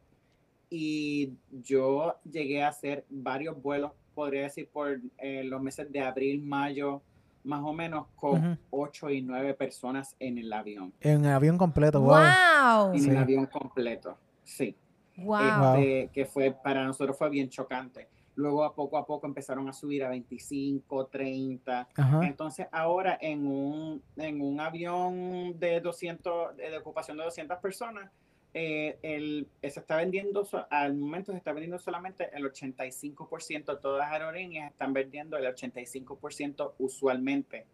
Y 0.70 1.34
yo 1.52 2.16
llegué 2.30 2.62
a 2.64 2.68
hacer 2.70 3.06
varios 3.10 3.60
vuelos, 3.62 3.92
podría 4.14 4.44
decir, 4.44 4.70
por 4.72 5.00
eh, 5.18 5.44
los 5.44 5.62
meses 5.62 5.92
de 5.92 6.02
abril, 6.02 6.42
mayo, 6.44 7.02
más 7.44 7.62
o 7.64 7.74
menos, 7.74 8.08
con 8.16 8.52
Ujú. 8.52 8.58
ocho 8.70 9.10
y 9.10 9.22
nueve 9.22 9.54
personas 9.56 10.16
en 10.20 10.38
el 10.38 10.52
avión. 10.54 10.94
En 11.02 11.26
avión 11.26 11.58
completo, 11.58 12.02
wow. 12.02 12.18
¡Wow! 12.18 12.94
En 12.94 13.00
Sí. 13.02 13.10
el 13.10 13.18
avión 13.18 13.46
completo, 13.48 14.18
sí. 14.44 14.76
¡Wow! 15.18 15.40
este, 15.80 16.10
que 16.14 16.26
fue 16.26 16.52
para 16.52 16.84
nosotros 16.84 17.18
fue 17.18 17.30
bien 17.30 17.50
chocante. 17.50 18.08
Luego 18.36 18.64
a 18.64 18.74
poco 18.74 18.98
a 18.98 19.06
poco 19.06 19.28
empezaron 19.28 19.68
a 19.68 19.74
subir 19.74 20.04
a 20.04 20.10
25, 20.10 21.08
30. 21.08 21.90
Ajá. 21.94 22.26
Entonces 22.26 22.68
ahora 22.72 23.18
en 23.20 23.46
un, 23.46 24.02
en 24.16 24.42
un 24.42 24.62
avión 24.62 25.60
de 25.60 25.82
200, 25.82 26.56
de 26.56 26.78
ocupación 26.78 27.18
de 27.18 27.24
200 27.26 27.58
personas, 27.58 28.10
eh, 28.54 28.98
el, 29.04 29.48
se 29.62 29.80
está 29.80 29.98
vendiendo, 29.98 30.48
al 30.70 30.96
momento 30.96 31.32
se 31.32 31.38
está 31.38 31.52
vendiendo 31.54 31.78
solamente 31.78 32.30
el 32.36 32.46
85%, 32.52 33.80
todas 33.80 34.00
las 34.00 34.12
aerolíneas 34.12 34.72
están 34.72 34.94
vendiendo 34.94 35.38
el 35.38 35.46
85% 35.54 36.74
usualmente 36.80 37.66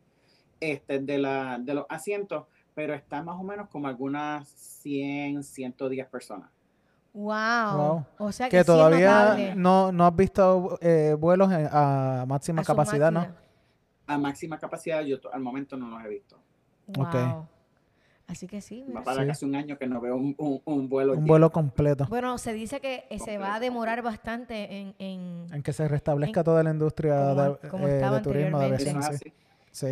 este, 0.59 0.99
de, 0.99 1.17
la, 1.17 1.57
de 1.59 1.73
los 1.73 1.85
asientos, 1.89 2.45
pero 2.73 2.93
está 2.93 3.23
más 3.23 3.35
o 3.39 3.43
menos 3.43 3.69
como 3.69 3.87
algunas 3.87 4.49
100, 4.49 5.43
110 5.43 6.07
personas. 6.07 6.49
Wow. 7.13 7.77
Wow. 7.77 8.05
O 8.19 8.31
sea 8.33 8.49
que, 8.49 8.57
Que 8.57 8.63
sí 8.63 8.67
todavía 8.67 9.09
notable 9.21 9.55
no, 9.55 9.91
no 9.93 10.05
has 10.05 10.15
visto 10.15 10.77
eh, 10.81 11.15
vuelos 11.17 11.49
en- 11.53 11.69
a 11.71 12.25
máxima 12.27 12.61
a 12.61 12.65
capacidad, 12.65 13.09
¿no? 13.11 13.21
máquina. 13.21 13.39
A 14.07 14.17
máxima 14.17 14.59
capacidad 14.59 15.01
yo 15.01 15.17
al 15.31 15.41
momento 15.41 15.77
no 15.77 15.89
los 15.89 16.03
he 16.03 16.09
visto. 16.09 16.37
Ok. 16.97 17.13
Wow. 17.13 17.47
Así 18.27 18.47
que 18.47 18.59
sí. 18.61 18.83
mira. 18.87 18.99
Va 18.99 19.03
para 19.05 19.21
Sí. 19.21 19.27
casi 19.27 19.45
un 19.45 19.55
año 19.55 19.77
que 19.77 19.87
no 19.87 20.01
veo 20.01 20.15
un, 20.15 20.33
un, 20.37 20.61
un 20.65 20.89
vuelo. 20.89 21.11
Un 21.13 21.17
lleno. 21.19 21.27
vuelo 21.27 21.51
completo. 21.51 22.07
Bueno, 22.09 22.37
se 22.39 22.53
dice 22.53 22.79
que 22.81 23.05
eh, 23.09 23.19
se 23.19 23.37
va 23.37 23.55
a 23.55 23.59
demorar 23.59 24.01
bastante 24.01 24.79
en, 24.81 24.95
en- 24.99 25.45
En 25.53 25.61
que 25.63 25.73
se 25.73 25.87
restablezca 25.87 26.39
En- 26.39 26.43
toda 26.43 26.63
la 26.63 26.71
industria 26.71 27.17
como- 27.29 27.43
de, 27.61 27.69
como 27.69 27.87
eh, 27.87 27.91
de 27.91 28.19
turismo, 28.21 28.59
de 28.59 28.65
anteriormente. 28.65 28.75
Eso 28.83 28.89
aviación, 28.97 29.13
es 29.13 29.19
sí. 29.19 29.29
así. 29.29 29.33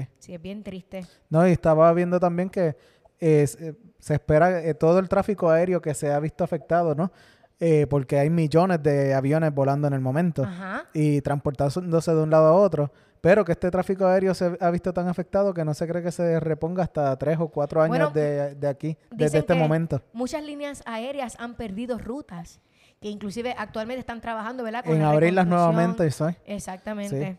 Sí. 0.01 0.07
Sí, 0.19 0.33
es 0.33 0.41
bien 0.41 0.63
triste. 0.63 1.05
No, 1.29 1.47
y 1.47 1.51
estaba 1.51 1.91
viendo 1.93 2.19
también 2.19 2.49
que 2.49 2.75
eh, 3.19 3.45
se- 3.47 3.75
se 3.99 4.13
espera 4.15 4.63
eh, 4.63 4.73
todo 4.73 4.99
el 4.99 5.07
tráfico 5.07 5.49
aéreo 5.49 5.81
que 5.81 5.93
se 5.93 6.11
ha 6.11 6.19
visto 6.19 6.43
afectado, 6.43 6.95
¿no? 6.95 7.11
Eh, 7.59 7.85
porque 7.89 8.17
hay 8.19 8.29
millones 8.29 8.81
de 8.81 9.13
aviones 9.13 9.53
volando 9.53 9.87
en 9.87 9.93
el 9.93 10.01
momento 10.01 10.43
Ajá. 10.43 10.85
y 10.93 11.21
transportándose 11.21 12.11
de 12.13 12.21
un 12.23 12.29
lado 12.29 12.47
a 12.47 12.53
otro, 12.53 12.91
pero 13.23 13.45
que 13.45 13.53
este 13.53 13.71
tráfico 13.71 14.05
aéreo 14.05 14.33
se 14.33 14.57
ha 14.59 14.69
visto 14.69 14.91
tan 14.93 15.07
afectado 15.07 15.53
que 15.53 15.63
no 15.63 15.73
se 15.73 15.87
cree 15.87 16.03
que 16.03 16.11
se 16.11 16.41
reponga 16.41 16.83
hasta 16.83 17.17
tres 17.17 17.37
o 17.39 17.47
cuatro 17.47 17.81
años 17.81 17.87
Bueno, 17.97 18.09
de, 18.09 18.53
de 18.55 18.67
aquí, 18.67 18.97
desde 19.11 19.37
este 19.37 19.53
que- 19.53 19.59
momento. 19.59 20.01
Muchas 20.11 20.43
líneas 20.43 20.83
aéreas 20.85 21.37
han 21.39 21.55
perdido 21.55 21.97
rutas, 21.97 22.59
que 22.99 23.07
inclusive 23.07 23.55
actualmente 23.57 24.01
están 24.01 24.19
trabajando, 24.19 24.61
¿verdad? 24.65 24.83
Con 24.83 24.95
En 24.95 25.03
la 25.03 25.11
abrirlas 25.11 25.47
nuevamente, 25.47 26.11
¿sabes? 26.11 26.35
Exactamente. 26.45 27.37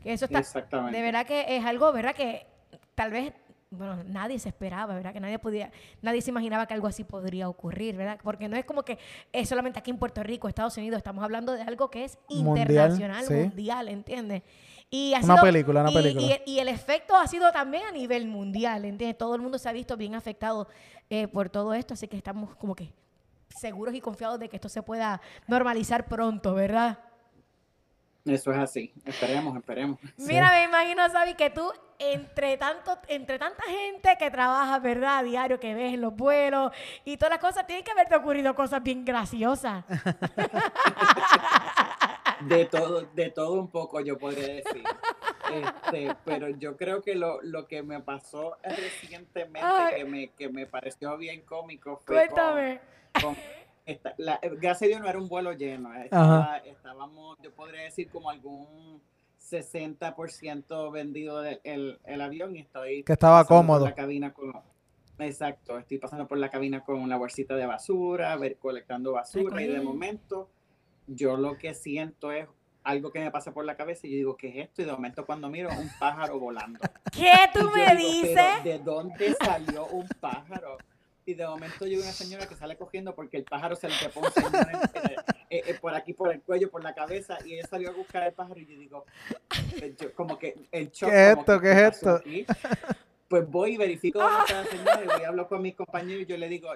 Que 0.00 0.12
eso 0.12 0.26
está, 0.26 0.38
Exactamente. 0.38 0.96
de 0.96 1.02
verdad 1.02 1.26
que 1.26 1.56
es 1.56 1.64
algo, 1.64 1.92
¿verdad? 1.92 2.14
Que 2.14 2.46
tal 2.94 3.10
vez, 3.10 3.32
bueno, 3.70 4.04
nadie 4.06 4.38
se 4.38 4.48
esperaba, 4.48 4.94
¿verdad? 4.94 5.12
Que 5.12 5.18
nadie 5.18 5.40
podía, 5.40 5.72
nadie 6.02 6.22
se 6.22 6.30
imaginaba 6.30 6.66
que 6.66 6.74
algo 6.74 6.86
así 6.86 7.02
podría 7.02 7.48
ocurrir, 7.48 7.96
¿verdad? 7.96 8.20
Porque 8.22 8.48
no 8.48 8.56
es 8.56 8.64
como 8.64 8.84
que 8.84 8.96
es 9.32 9.48
solamente 9.48 9.80
aquí 9.80 9.90
en 9.90 9.98
Puerto 9.98 10.22
Rico, 10.22 10.46
Estados 10.46 10.76
Unidos, 10.76 10.98
estamos 10.98 11.24
hablando 11.24 11.52
de 11.52 11.62
algo 11.62 11.90
que 11.90 12.04
es 12.04 12.16
Mundial, 12.28 12.70
internacional, 12.70 13.24
sí. 13.24 13.34
mundial, 13.34 13.88
¿entiendes? 13.88 14.42
Y 14.92 15.14
ha 15.14 15.18
Una 15.18 15.34
sido- 15.34 15.42
película, 15.46 15.80
una 15.82 15.90
y- 15.90 15.94
película. 15.94 16.26
Y, 16.44 16.52
y 16.54 16.58
el 16.58 16.68
efecto 16.68 17.14
ha 17.14 17.26
sido 17.28 17.52
también 17.52 17.84
a 17.86 17.92
nivel 17.92 18.26
mundial, 18.26 18.84
¿entiendes? 18.84 19.16
Todo 19.16 19.36
el 19.36 19.40
mundo 19.42 19.56
se 19.58 19.68
ha 19.68 19.72
visto 19.72 19.96
bien 19.96 20.14
afectado 20.16 20.66
eh, 21.08 21.28
por 21.28 21.48
todo 21.48 21.74
esto, 21.74 21.94
así 21.94 22.08
que 22.08 22.16
estamos 22.16 22.56
como 22.56 22.74
que 22.74 22.92
seguros 23.56 23.94
y 23.94 24.00
confiados 24.00 24.38
de 24.40 24.48
que 24.48 24.56
esto 24.56 24.68
se 24.68 24.82
pueda 24.82 25.20
normalizar 25.46 26.06
pronto, 26.06 26.54
¿verdad? 26.54 26.98
Eso 28.24 28.50
es 28.52 28.58
así. 28.58 28.92
Esperemos, 29.04 29.56
esperemos. 29.56 29.98
Mira, 30.18 30.50
me 30.50 30.64
imagino, 30.64 31.08
Sabi, 31.08 31.34
que 31.34 31.50
tú, 31.50 31.72
entre 31.98 32.56
tanto, 32.58 32.98
entre 33.08 33.38
tanta 33.38 33.62
gente 33.64 34.16
que 34.18 34.30
trabaja, 34.30 34.78
¿verdad? 34.78 35.18
A 35.18 35.22
diario, 35.22 35.58
que 35.58 35.74
ves 35.74 35.94
en 35.94 36.00
los 36.02 36.14
vuelos 36.14 36.70
y 37.04 37.16
todas 37.16 37.30
las 37.30 37.38
cosas, 37.40 37.66
tienen 37.66 37.84
que 37.84 37.92
haberte 37.92 38.14
ocurrido 38.16 38.54
cosas 38.54 38.82
bien 38.82 39.04
graciosas. 39.04 39.84
De 42.48 42.64
todo, 42.66 43.02
de 43.14 43.30
todo 43.30 43.52
un 43.54 43.68
poco, 43.68 44.00
yo 44.00 44.16
podría 44.18 44.46
decir. 44.54 44.82
Este, 45.52 46.14
pero 46.24 46.48
yo 46.48 46.76
creo 46.76 47.02
que 47.02 47.14
lo, 47.14 47.42
lo 47.42 47.66
que 47.66 47.82
me 47.82 48.00
pasó 48.00 48.56
recientemente, 48.62 49.60
Ay. 49.62 49.96
que 49.96 50.04
me, 50.04 50.28
que 50.30 50.48
me 50.48 50.66
pareció 50.66 51.16
bien 51.18 51.42
cómico, 51.42 52.00
fue 52.04 52.26
con- 52.28 52.34
Cuéntame. 52.34 52.80
con 53.20 53.36
esta- 53.84 54.14
la- 54.18 54.38
eh, 54.42 54.50
gracias 54.60 54.82
a 54.82 54.86
Dios 54.86 55.00
no 55.00 55.08
era 55.08 55.18
un 55.18 55.28
vuelo 55.28 55.52
lleno. 55.52 55.92
eh, 55.94 56.04
estaba- 56.04 56.58
estábamos, 56.58 57.36
yo 57.42 57.50
podría 57.52 57.82
decir, 57.82 58.08
como 58.10 58.30
algún 58.30 59.00
60% 59.38 60.90
vendido 60.90 61.40
del- 61.40 61.60
el, 61.64 61.98
el 62.04 62.20
avión 62.20 62.56
y 62.56 62.60
estoy 62.60 63.02
Que 63.02 63.12
estaba 63.14 63.44
cómodo. 63.44 63.84
la 63.86 63.94
cabina 63.94 64.32
con, 64.32 64.52
exacto, 65.18 65.78
estoy 65.78 65.98
pasando 65.98 66.26
por 66.26 66.38
la 66.38 66.48
cabina 66.50 66.82
con 66.84 67.00
una 67.00 67.16
bolsita 67.16 67.56
de 67.56 67.66
basura, 67.66 68.36
ver, 68.36 68.56
colectando 68.56 69.12
basura 69.12 69.60
y 69.62 69.66
de 69.68 69.80
momento 69.80 70.48
yo 71.14 71.36
lo 71.36 71.58
que 71.58 71.74
siento 71.74 72.32
es 72.32 72.46
algo 72.82 73.10
que 73.12 73.20
me 73.20 73.30
pasa 73.30 73.52
por 73.52 73.64
la 73.64 73.76
cabeza 73.76 74.06
y 74.06 74.10
yo 74.12 74.16
digo, 74.16 74.36
¿qué 74.36 74.48
es 74.48 74.56
esto? 74.68 74.82
Y 74.82 74.84
de 74.86 74.92
momento 74.92 75.26
cuando 75.26 75.48
miro, 75.50 75.68
un 75.70 75.90
pájaro 75.98 76.38
volando. 76.38 76.78
¿Qué 77.12 77.32
tú 77.52 77.70
me 77.70 77.94
digo, 77.96 78.22
dices? 78.22 78.40
"Pero, 78.62 78.64
¿De 78.64 78.78
dónde 78.84 79.34
salió 79.44 79.86
un 79.86 80.08
pájaro? 80.20 80.78
Y 81.26 81.34
de 81.34 81.46
momento 81.46 81.84
llega 81.86 82.02
una 82.02 82.12
señora 82.12 82.46
que 82.46 82.54
sale 82.56 82.76
cogiendo 82.76 83.14
porque 83.14 83.36
el 83.36 83.44
pájaro 83.44 83.76
se 83.76 83.88
le 83.88 83.94
en- 83.94 85.10
eh, 85.50 85.62
eh, 85.66 85.74
por 85.80 85.94
aquí, 85.94 86.12
por 86.14 86.32
el 86.32 86.40
cuello, 86.40 86.70
por 86.70 86.82
la 86.82 86.94
cabeza, 86.94 87.36
y 87.44 87.54
ella 87.54 87.66
salió 87.68 87.90
a 87.90 87.92
buscar 87.92 88.26
el 88.26 88.32
pájaro 88.32 88.58
y 88.58 88.66
yo 88.66 88.78
digo, 88.78 89.04
eh, 89.82 89.94
yo 90.00 90.12
como 90.14 90.38
que 90.38 90.56
el 90.72 90.90
shock. 90.90 91.10
¿Qué 91.10 91.30
es 91.32 91.38
esto? 91.38 91.60
que, 91.60 91.66
¿Qué 91.66 91.72
es 91.72 91.78
esto? 91.94 92.10
aquí? 92.16 92.46
Pues 93.28 93.48
voy 93.48 93.74
y 93.74 93.76
verifico 93.76 94.18
dónde 94.20 94.38
está 94.44 94.62
la 94.62 94.64
señora 94.70 95.02
y 95.04 95.06
voy 95.06 95.24
a 95.24 95.28
hablar 95.28 95.48
con 95.48 95.62
mis 95.62 95.74
compañeros 95.76 96.22
y 96.22 96.26
yo 96.26 96.36
le 96.36 96.48
digo, 96.48 96.70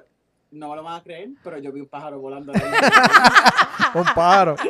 no 0.54 0.70
me 0.70 0.76
lo 0.76 0.82
van 0.82 1.00
a 1.00 1.02
creer, 1.02 1.30
pero 1.42 1.58
yo 1.58 1.72
vi 1.72 1.80
un 1.80 1.88
pájaro 1.88 2.20
volando. 2.20 2.52
Un 3.94 4.04
paro. 4.14 4.56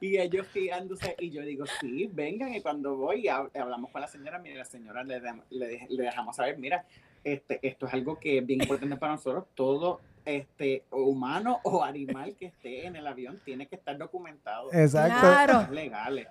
Y 0.00 0.18
ellos 0.18 0.48
girándose, 0.52 1.14
y 1.18 1.30
yo 1.30 1.42
digo, 1.42 1.64
sí, 1.80 2.10
vengan, 2.12 2.52
y 2.52 2.60
cuando 2.60 2.96
voy, 2.96 3.28
hablamos 3.28 3.90
con 3.90 4.00
la 4.00 4.08
señora, 4.08 4.38
mira, 4.40 4.56
la 4.56 4.64
señora 4.64 5.04
le, 5.04 5.20
le, 5.50 5.86
le 5.88 6.02
dejamos 6.02 6.34
saber, 6.34 6.58
mira, 6.58 6.84
este, 7.22 7.60
esto 7.62 7.86
es 7.86 7.94
algo 7.94 8.18
que 8.18 8.38
es 8.38 8.46
bien 8.46 8.62
importante 8.62 8.96
para 8.96 9.12
nosotros, 9.12 9.44
todo 9.54 10.00
este 10.24 10.84
humano 10.90 11.60
o 11.62 11.84
animal 11.84 12.34
que 12.36 12.46
esté 12.46 12.86
en 12.86 12.96
el 12.96 13.06
avión 13.06 13.40
tiene 13.44 13.66
que 13.66 13.76
estar 13.76 13.96
documentado. 13.96 14.72
Exacto. 14.72 15.20
Claro. 15.20 15.60
Es 15.62 15.70
legales. 15.70 16.26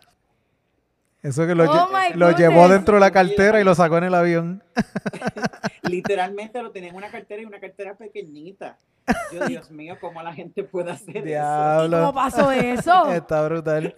Eso 1.26 1.48
que 1.48 1.56
lo, 1.56 1.64
Oh 1.64 1.90
lle- 1.90 2.14
lo 2.14 2.32
llevó 2.32 2.68
dentro 2.70 2.96
de 2.96 3.00
la 3.02 3.10
cartera 3.12 3.60
y 3.60 3.64
lo 3.64 3.74
sacó 3.74 3.98
en 3.98 4.04
el 4.06 4.14
avión. 4.14 4.64
Literalmente 5.84 6.62
lo 6.62 6.72
tenía 6.72 6.90
en 6.90 6.96
una 6.96 7.10
cartera 7.10 7.42
y 7.42 7.46
una 7.46 7.60
cartera 7.60 7.96
pequeñita. 7.96 8.78
Yo, 9.34 9.46
Dios 9.48 9.72
mío, 9.72 9.98
¿cómo 10.00 10.22
la 10.22 10.34
gente 10.34 10.64
puede 10.64 10.92
hacer 10.92 11.18
eso? 11.18 11.26
¿Y 11.26 11.30
Diablo. 11.30 11.98
cómo 12.00 12.14
pasó 12.14 12.52
eso? 12.52 13.12
Está 13.12 13.44
brutal. 13.48 13.96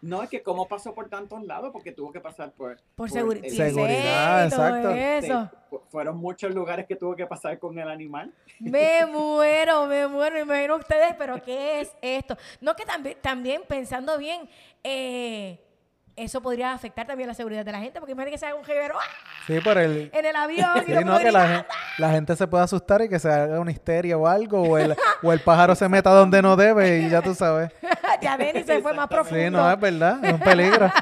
No, 0.00 0.22
es 0.22 0.28
que 0.28 0.42
cómo 0.42 0.68
pasó 0.68 0.94
por 0.94 1.08
tantos 1.08 1.42
lados, 1.44 1.70
porque 1.72 1.90
tuvo 1.90 2.12
que 2.12 2.20
pasar 2.20 2.52
por... 2.52 2.76
Por 2.94 3.06
el- 3.08 3.12
seguridad. 3.14 3.48
Seguridad, 3.48 4.44
exacto. 4.44 4.90
Eso. 4.90 5.50
fu- 5.70 5.80
fueron 5.88 6.18
muchos 6.18 6.54
lugares 6.54 6.86
que 6.86 6.94
tuvo 6.94 7.16
que 7.16 7.26
pasar 7.26 7.58
con 7.58 7.78
el 7.78 7.88
animal. 7.88 8.30
Me 8.60 9.06
muero, 9.06 9.86
me 9.86 10.06
muero. 10.06 10.34
Me 10.34 10.42
imagino 10.42 10.76
ustedes, 10.76 11.14
pero 11.18 11.42
¿qué 11.42 11.80
es 11.80 11.92
esto? 12.02 12.36
No 12.60 12.76
que 12.76 12.84
también, 12.84 13.16
también 13.22 13.62
pensando 13.66 14.18
bien, 14.18 14.46
eh, 14.82 15.58
eso 16.16 16.40
podría 16.40 16.72
afectar 16.72 17.06
también 17.06 17.26
la 17.28 17.34
seguridad 17.34 17.64
de 17.64 17.72
la 17.72 17.80
gente, 17.80 17.98
porque 17.98 18.12
imagínate 18.12 18.32
que 18.32 18.38
se 18.38 18.46
haga 18.46 18.54
un 18.56 18.64
jeguero 18.64 18.94
¡ah! 18.96 19.02
Sí, 19.46 19.58
por 19.60 19.76
el... 19.78 20.10
en 20.14 20.24
el 20.26 20.36
avión 20.36 20.70
y 20.82 20.86
Sí, 20.86 20.92
no, 20.92 21.00
no, 21.00 21.12
puede 21.12 21.24
que 21.24 21.32
la, 21.32 21.40
gritar. 21.46 21.56
gen- 21.56 21.66
la 21.98 22.10
gente 22.10 22.36
se 22.36 22.46
pueda 22.46 22.64
asustar 22.64 23.02
y 23.02 23.08
que 23.08 23.18
se 23.18 23.28
haga 23.30 23.58
una 23.60 23.70
histeria 23.72 24.16
o 24.16 24.26
algo, 24.26 24.62
o 24.62 24.78
el, 24.78 24.94
o 25.22 25.32
el 25.32 25.40
pájaro 25.40 25.74
se 25.74 25.88
meta 25.88 26.10
donde 26.10 26.40
no 26.42 26.56
debe 26.56 26.98
y 27.00 27.10
ya 27.10 27.20
tú 27.22 27.34
sabes. 27.34 27.70
ya 28.22 28.36
Denny 28.36 28.62
se 28.62 28.80
fue 28.80 28.92
más 28.94 29.08
profundo. 29.08 29.42
Sí, 29.44 29.50
no, 29.50 29.70
es 29.70 29.80
verdad, 29.80 30.24
es 30.24 30.32
un 30.32 30.40
peligro. 30.40 30.90
Bien 30.90 30.94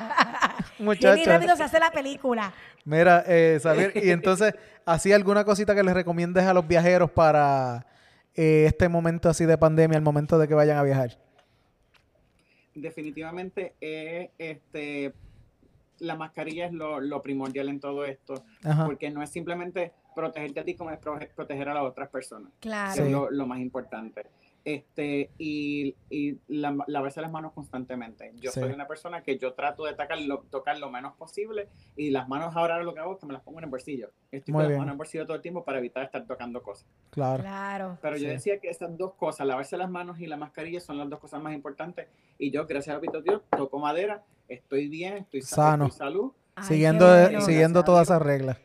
y 0.78 0.82
Muchachos. 0.84 1.26
rápido 1.26 1.56
se 1.56 1.62
hace 1.62 1.78
la 1.78 1.90
película. 1.90 2.52
Mira, 2.84 3.22
eh, 3.26 3.60
Xavier, 3.62 3.92
y 3.94 4.10
entonces, 4.10 4.54
¿así 4.84 5.12
alguna 5.12 5.44
cosita 5.44 5.74
que 5.74 5.82
les 5.84 5.94
recomiendes 5.94 6.44
a 6.44 6.52
los 6.54 6.66
viajeros 6.66 7.10
para 7.10 7.86
eh, 8.34 8.64
este 8.66 8.88
momento 8.88 9.28
así 9.28 9.44
de 9.44 9.56
pandemia, 9.56 9.96
el 9.96 10.02
momento 10.02 10.38
de 10.38 10.48
que 10.48 10.54
vayan 10.54 10.78
a 10.78 10.82
viajar? 10.82 11.16
Definitivamente 12.74 13.74
eh, 13.80 14.30
este, 14.38 15.12
la 15.98 16.16
mascarilla 16.16 16.66
es 16.66 16.72
lo, 16.72 17.00
lo 17.00 17.20
primordial 17.22 17.68
en 17.68 17.80
todo 17.80 18.04
esto, 18.04 18.44
Ajá. 18.64 18.86
porque 18.86 19.10
no 19.10 19.22
es 19.22 19.30
simplemente 19.30 19.92
protegerte 20.14 20.60
a 20.60 20.64
ti 20.64 20.74
como 20.74 20.90
es 20.90 20.98
proteger 21.34 21.68
a 21.68 21.74
las 21.74 21.84
otras 21.84 22.08
personas, 22.08 22.50
Claro. 22.60 22.92
que 22.94 23.00
Sí. 23.00 23.06
es 23.06 23.12
lo, 23.12 23.30
lo 23.30 23.46
más 23.46 23.60
importante. 23.60 24.26
Este, 24.64 25.30
y, 25.38 25.96
y 26.08 26.38
la- 26.46 26.76
lavarse 26.86 27.20
las 27.20 27.32
manos 27.32 27.52
constantemente. 27.52 28.32
Yo 28.36 28.52
Sí. 28.52 28.60
soy 28.60 28.72
una 28.72 28.86
persona 28.86 29.22
que 29.22 29.36
yo 29.36 29.54
trato 29.54 29.84
de 29.84 29.94
tocar 29.94 30.20
lo, 30.20 30.38
tocar 30.50 30.78
lo 30.78 30.88
menos 30.90 31.14
posible 31.14 31.68
y 31.96 32.10
las 32.10 32.28
manos 32.28 32.54
ahora 32.54 32.80
lo 32.82 32.94
que 32.94 33.00
hago 33.00 33.14
es 33.14 33.18
que 33.18 33.26
me 33.26 33.32
las 33.32 33.42
pongo 33.42 33.58
en 33.58 33.64
el 33.64 33.70
bolsillo. 33.70 34.10
Estoy 34.30 34.52
Muy 34.52 34.62
con 34.62 34.70
las 34.70 34.78
manos 34.78 34.86
en 34.86 34.92
el 34.92 34.98
bolsillo 34.98 35.24
todo 35.26 35.34
el 35.36 35.42
tiempo 35.42 35.64
para 35.64 35.78
evitar 35.78 36.04
estar 36.04 36.24
tocando 36.26 36.62
cosas. 36.62 36.86
Claro. 37.10 37.42
Claro. 37.42 37.98
Pero 38.00 38.16
yo 38.16 38.22
Sí. 38.22 38.26
decía 38.28 38.58
que 38.60 38.68
esas 38.68 38.96
dos 38.96 39.14
cosas, 39.14 39.46
lavarse 39.46 39.76
las 39.76 39.90
manos 39.90 40.20
y 40.20 40.26
la 40.26 40.36
mascarilla, 40.36 40.80
son 40.80 40.96
las 40.98 41.10
dos 41.10 41.18
cosas 41.18 41.42
más 41.42 41.54
importantes. 41.54 42.06
Y 42.38 42.50
yo, 42.52 42.66
gracias 42.66 42.96
a 42.96 43.00
Pito 43.00 43.20
Dios, 43.20 43.42
toco 43.50 43.78
madera, 43.80 44.22
estoy 44.48 44.88
bien, 44.88 45.14
estoy 45.18 45.42
sa- 45.42 45.56
Sano. 45.56 45.86
estoy 45.86 45.98
salud. 45.98 46.32
Ay, 46.54 46.64
siguiendo 46.64 47.06
bueno. 47.06 47.40
siguiendo 47.40 47.82
todas 47.82 48.08
esas 48.08 48.22
reglas. 48.22 48.58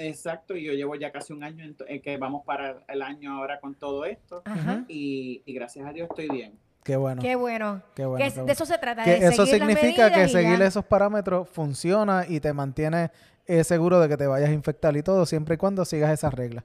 Exacto, 0.00 0.56
y 0.56 0.64
yo 0.64 0.72
llevo 0.72 0.94
ya 0.96 1.12
casi 1.12 1.32
un 1.32 1.42
año 1.44 1.64
en 1.86 2.02
que 2.02 2.16
vamos 2.16 2.42
para 2.44 2.78
el 2.88 3.02
año 3.02 3.32
ahora 3.36 3.60
con 3.60 3.74
todo 3.74 4.04
esto. 4.04 4.42
Ajá. 4.44 4.84
Y, 4.88 5.42
y 5.44 5.52
gracias 5.54 5.86
a 5.86 5.92
Dios 5.92 6.08
estoy 6.10 6.28
bien. 6.28 6.58
Qué 6.82 6.96
bueno. 6.96 7.20
Qué 7.20 7.34
bueno. 7.36 7.82
Qué 7.94 8.06
bueno. 8.06 8.16
Que 8.16 8.22
qué 8.22 8.28
es- 8.28 8.34
bueno. 8.34 8.46
de 8.46 8.52
eso 8.52 8.64
se 8.66 8.78
trata. 8.78 9.04
Que 9.04 9.18
de 9.20 9.26
eso 9.28 9.44
seguir 9.46 9.60
las 9.66 9.68
significa 9.78 10.12
que 10.12 10.28
seguir 10.28 10.58
ya. 10.58 10.66
esos 10.66 10.84
parámetros 10.84 11.48
funciona 11.50 12.24
y 12.26 12.40
te 12.40 12.52
mantiene 12.54 13.10
eh, 13.46 13.64
seguro 13.64 14.00
de 14.00 14.08
que 14.08 14.16
te 14.16 14.26
vayas 14.26 14.48
a 14.48 14.52
infectar 14.52 14.96
y 14.96 15.02
todo, 15.02 15.26
siempre 15.26 15.56
y 15.56 15.58
cuando 15.58 15.84
sigas 15.84 16.10
esas 16.12 16.32
reglas. 16.32 16.64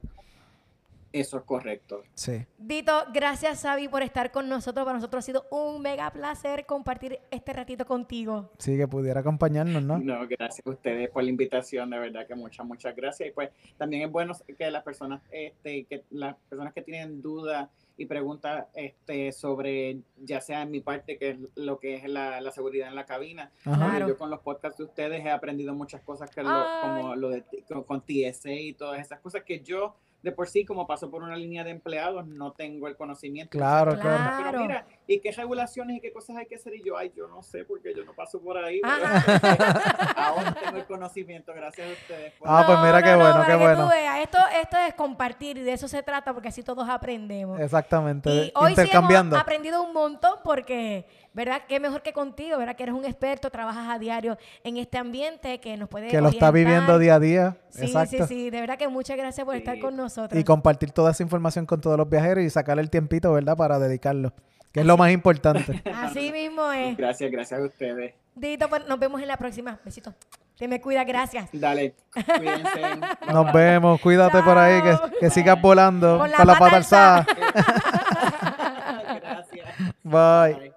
Eso 1.19 1.37
es 1.37 1.43
correcto. 1.43 2.03
Sí. 2.13 2.45
Dito, 2.57 2.91
gracias 3.13 3.61
Xavi 3.61 3.87
por 3.87 4.03
estar 4.03 4.31
con 4.31 4.49
nosotros. 4.49 4.83
Para 4.85 4.97
nosotros 4.97 5.23
ha 5.23 5.25
sido 5.25 5.45
un 5.49 5.81
mega 5.81 6.11
placer 6.11 6.65
compartir 6.65 7.19
este 7.31 7.53
ratito 7.53 7.85
contigo. 7.85 8.51
Sí, 8.57 8.75
que 8.75 8.87
pudiera 8.87 9.21
acompañarnos, 9.21 9.81
¿no? 9.83 9.97
No, 9.97 10.27
gracias 10.27 10.65
a 10.67 10.69
ustedes 10.69 11.09
por 11.09 11.23
la 11.23 11.29
invitación, 11.29 11.89
de 11.89 11.99
verdad 11.99 12.27
que 12.27 12.35
muchas, 12.35 12.65
muchas 12.65 12.95
gracias. 12.95 13.29
Y 13.29 13.31
pues 13.31 13.49
también 13.77 14.03
es 14.03 14.11
bueno 14.11 14.33
que 14.57 14.69
las 14.69 14.83
personas, 14.83 15.21
este, 15.31 15.85
que 15.85 16.03
las 16.09 16.35
personas 16.49 16.73
que 16.73 16.81
tienen 16.81 17.21
dudas 17.21 17.69
y 17.97 18.07
preguntas 18.07 18.65
este, 18.73 19.31
sobre, 19.31 19.99
ya 20.17 20.41
sea 20.41 20.63
en 20.63 20.71
mi 20.71 20.81
parte, 20.81 21.17
que 21.17 21.29
es 21.29 21.37
lo 21.55 21.79
que 21.79 21.95
es 21.95 22.09
la, 22.09 22.41
la 22.41 22.51
seguridad 22.51 22.89
en 22.89 22.95
la 22.95 23.05
cabina, 23.05 23.51
Ajá. 23.63 23.89
Claro. 23.91 24.07
Yo 24.09 24.17
con 24.17 24.29
los 24.29 24.41
podcasts 24.41 24.77
de 24.79 24.83
ustedes 24.83 25.23
he 25.23 25.29
aprendido 25.31 25.73
muchas 25.73 26.01
cosas 26.01 26.29
que 26.29 26.43
lo- 26.43 26.65
como 26.81 27.15
lo 27.15 27.29
de 27.29 27.45
con, 27.69 27.83
con 27.85 28.01
TSA 28.01 28.51
y 28.51 28.73
todas 28.73 28.99
esas 28.99 29.21
cosas 29.21 29.43
que 29.43 29.61
yo 29.61 29.95
de 30.25 30.31
por 30.31 30.47
sí, 30.49 30.65
como 30.65 30.87
paso 30.87 31.11
por 31.11 31.21
una 31.21 31.35
línea 31.35 31.63
de 31.63 31.69
empleados, 31.69 32.25
no 32.25 32.51
tengo 32.51 32.87
el 32.87 32.95
conocimiento. 32.97 33.51
Claro, 33.55 33.91
Claro. 33.93 34.01
claro. 34.17 34.43
Pero 34.51 34.61
mira, 34.63 34.87
¿y 35.05 35.19
qué 35.19 35.31
regulaciones 35.31 35.97
y 35.97 36.01
qué 36.01 36.11
cosas 36.11 36.35
hay 36.37 36.47
que 36.47 36.55
hacer? 36.55 36.73
Y 36.73 36.83
yo, 36.83 36.97
ay, 36.97 37.11
yo 37.15 37.27
no 37.27 37.43
sé 37.43 37.63
porque 37.63 37.93
yo 37.95 38.03
no 38.03 38.13
paso 38.13 38.41
por 38.41 38.57
ahí. 38.57 38.81
Ahora 38.83 40.55
tengo 40.63 40.77
el 40.77 40.85
conocimiento, 40.85 41.53
gracias 41.53 41.87
a 41.89 41.93
ustedes. 41.93 42.33
por- 42.33 42.47
Ah, 42.49 42.63
pues 42.65 42.79
mira 42.79 43.03
qué 43.03 43.15
bueno, 43.15 43.33
para 43.33 43.45
qué 43.45 43.51
que 43.51 43.57
bueno. 43.63 43.83
tú 43.83 43.89
veas. 43.89 44.19
Esto, 44.19 44.37
esto 44.61 44.77
es 44.77 44.93
compartir 44.95 45.57
y 45.57 45.61
de 45.61 45.73
eso 45.73 45.87
se 45.87 46.01
trata 46.01 46.33
porque 46.33 46.47
así 46.49 46.63
todos 46.63 46.89
aprendemos. 46.89 47.59
Exactamente. 47.59 48.29
Y 48.31 48.51
hoy 48.55 48.73
sí 48.73 48.81
intercambiando. 48.81 49.35
hemos 49.35 49.43
aprendido 49.43 49.83
un 49.83 49.93
montón 49.93 50.39
porque, 50.43 51.05
¿verdad? 51.35 51.63
Qué 51.67 51.79
mejor 51.81 52.01
que 52.01 52.13
contigo, 52.13 52.57
¿verdad? 52.57 52.75
Que 52.75 52.83
eres 52.83 52.95
un 52.95 53.05
experto, 53.05 53.51
trabajas 53.51 53.89
a 53.89 53.99
diario 53.99 54.37
en 54.63 54.77
este 54.77 54.97
ambiente 54.97 55.59
que 55.59 55.75
nos 55.75 55.89
puede 55.89 56.07
que 56.07 56.21
lo 56.21 56.29
está 56.29 56.49
viviendo 56.49 56.97
día 56.97 57.15
a 57.15 57.19
día. 57.19 57.57
Sí, 57.69 57.85
Exacto. 57.85 58.25
sí, 58.25 58.35
sí. 58.45 58.49
De 58.49 58.61
verdad 58.61 58.77
que 58.77 58.87
muchas 58.87 59.17
gracias 59.17 59.43
por 59.45 59.53
Sí. 59.53 59.59
estar 59.59 59.77
con 59.79 59.97
nosotros. 59.97 60.39
Y 60.39 60.43
compartir 60.45 60.91
toda 60.91 61.11
esa 61.11 61.21
información 61.23 61.65
con 61.65 61.81
todos 61.81 61.97
los 61.97 62.09
viajeros 62.09 62.43
y 62.43 62.49
sacar 62.49 62.79
el 62.79 62.89
tiempito, 62.89 63.33
¿verdad? 63.33 63.57
Para 63.57 63.77
dedicarlo. 63.79 64.33
Que 64.71 64.79
es 64.79 64.85
lo 64.85 64.97
más 64.97 65.11
importante. 65.11 65.83
Así 65.93 66.31
mismo 66.31 66.71
es. 66.71 66.97
Gracias, 66.97 67.29
gracias 67.29 67.59
a 67.59 67.63
ustedes. 67.63 68.13
Dito, 68.33 68.69
pues 68.69 68.87
nos 68.87 68.97
vemos 68.97 69.21
en 69.21 69.27
la 69.27 69.37
próxima. 69.37 69.77
Besitos. 69.83 70.13
Te 70.57 70.69
me 70.69 70.79
cuida, 70.79 71.03
gracias. 71.03 71.49
Dale, 71.51 71.95
cuídense. 72.13 72.81
Nos 73.33 73.51
vemos. 73.51 73.99
Cuídate 73.99 74.41
por 74.41 74.57
ahí. 74.57 74.81
Que, 75.19 75.29
sigas 75.29 75.61
volando. 75.61 76.17
Con 76.17 76.31
la 76.31 76.37
Con 76.37 76.47
la 76.47 76.53
pata 76.53 76.65
pata 76.65 76.77
alzada. 76.77 77.27
Gracias. 79.21 79.67
Bye. 80.01 80.74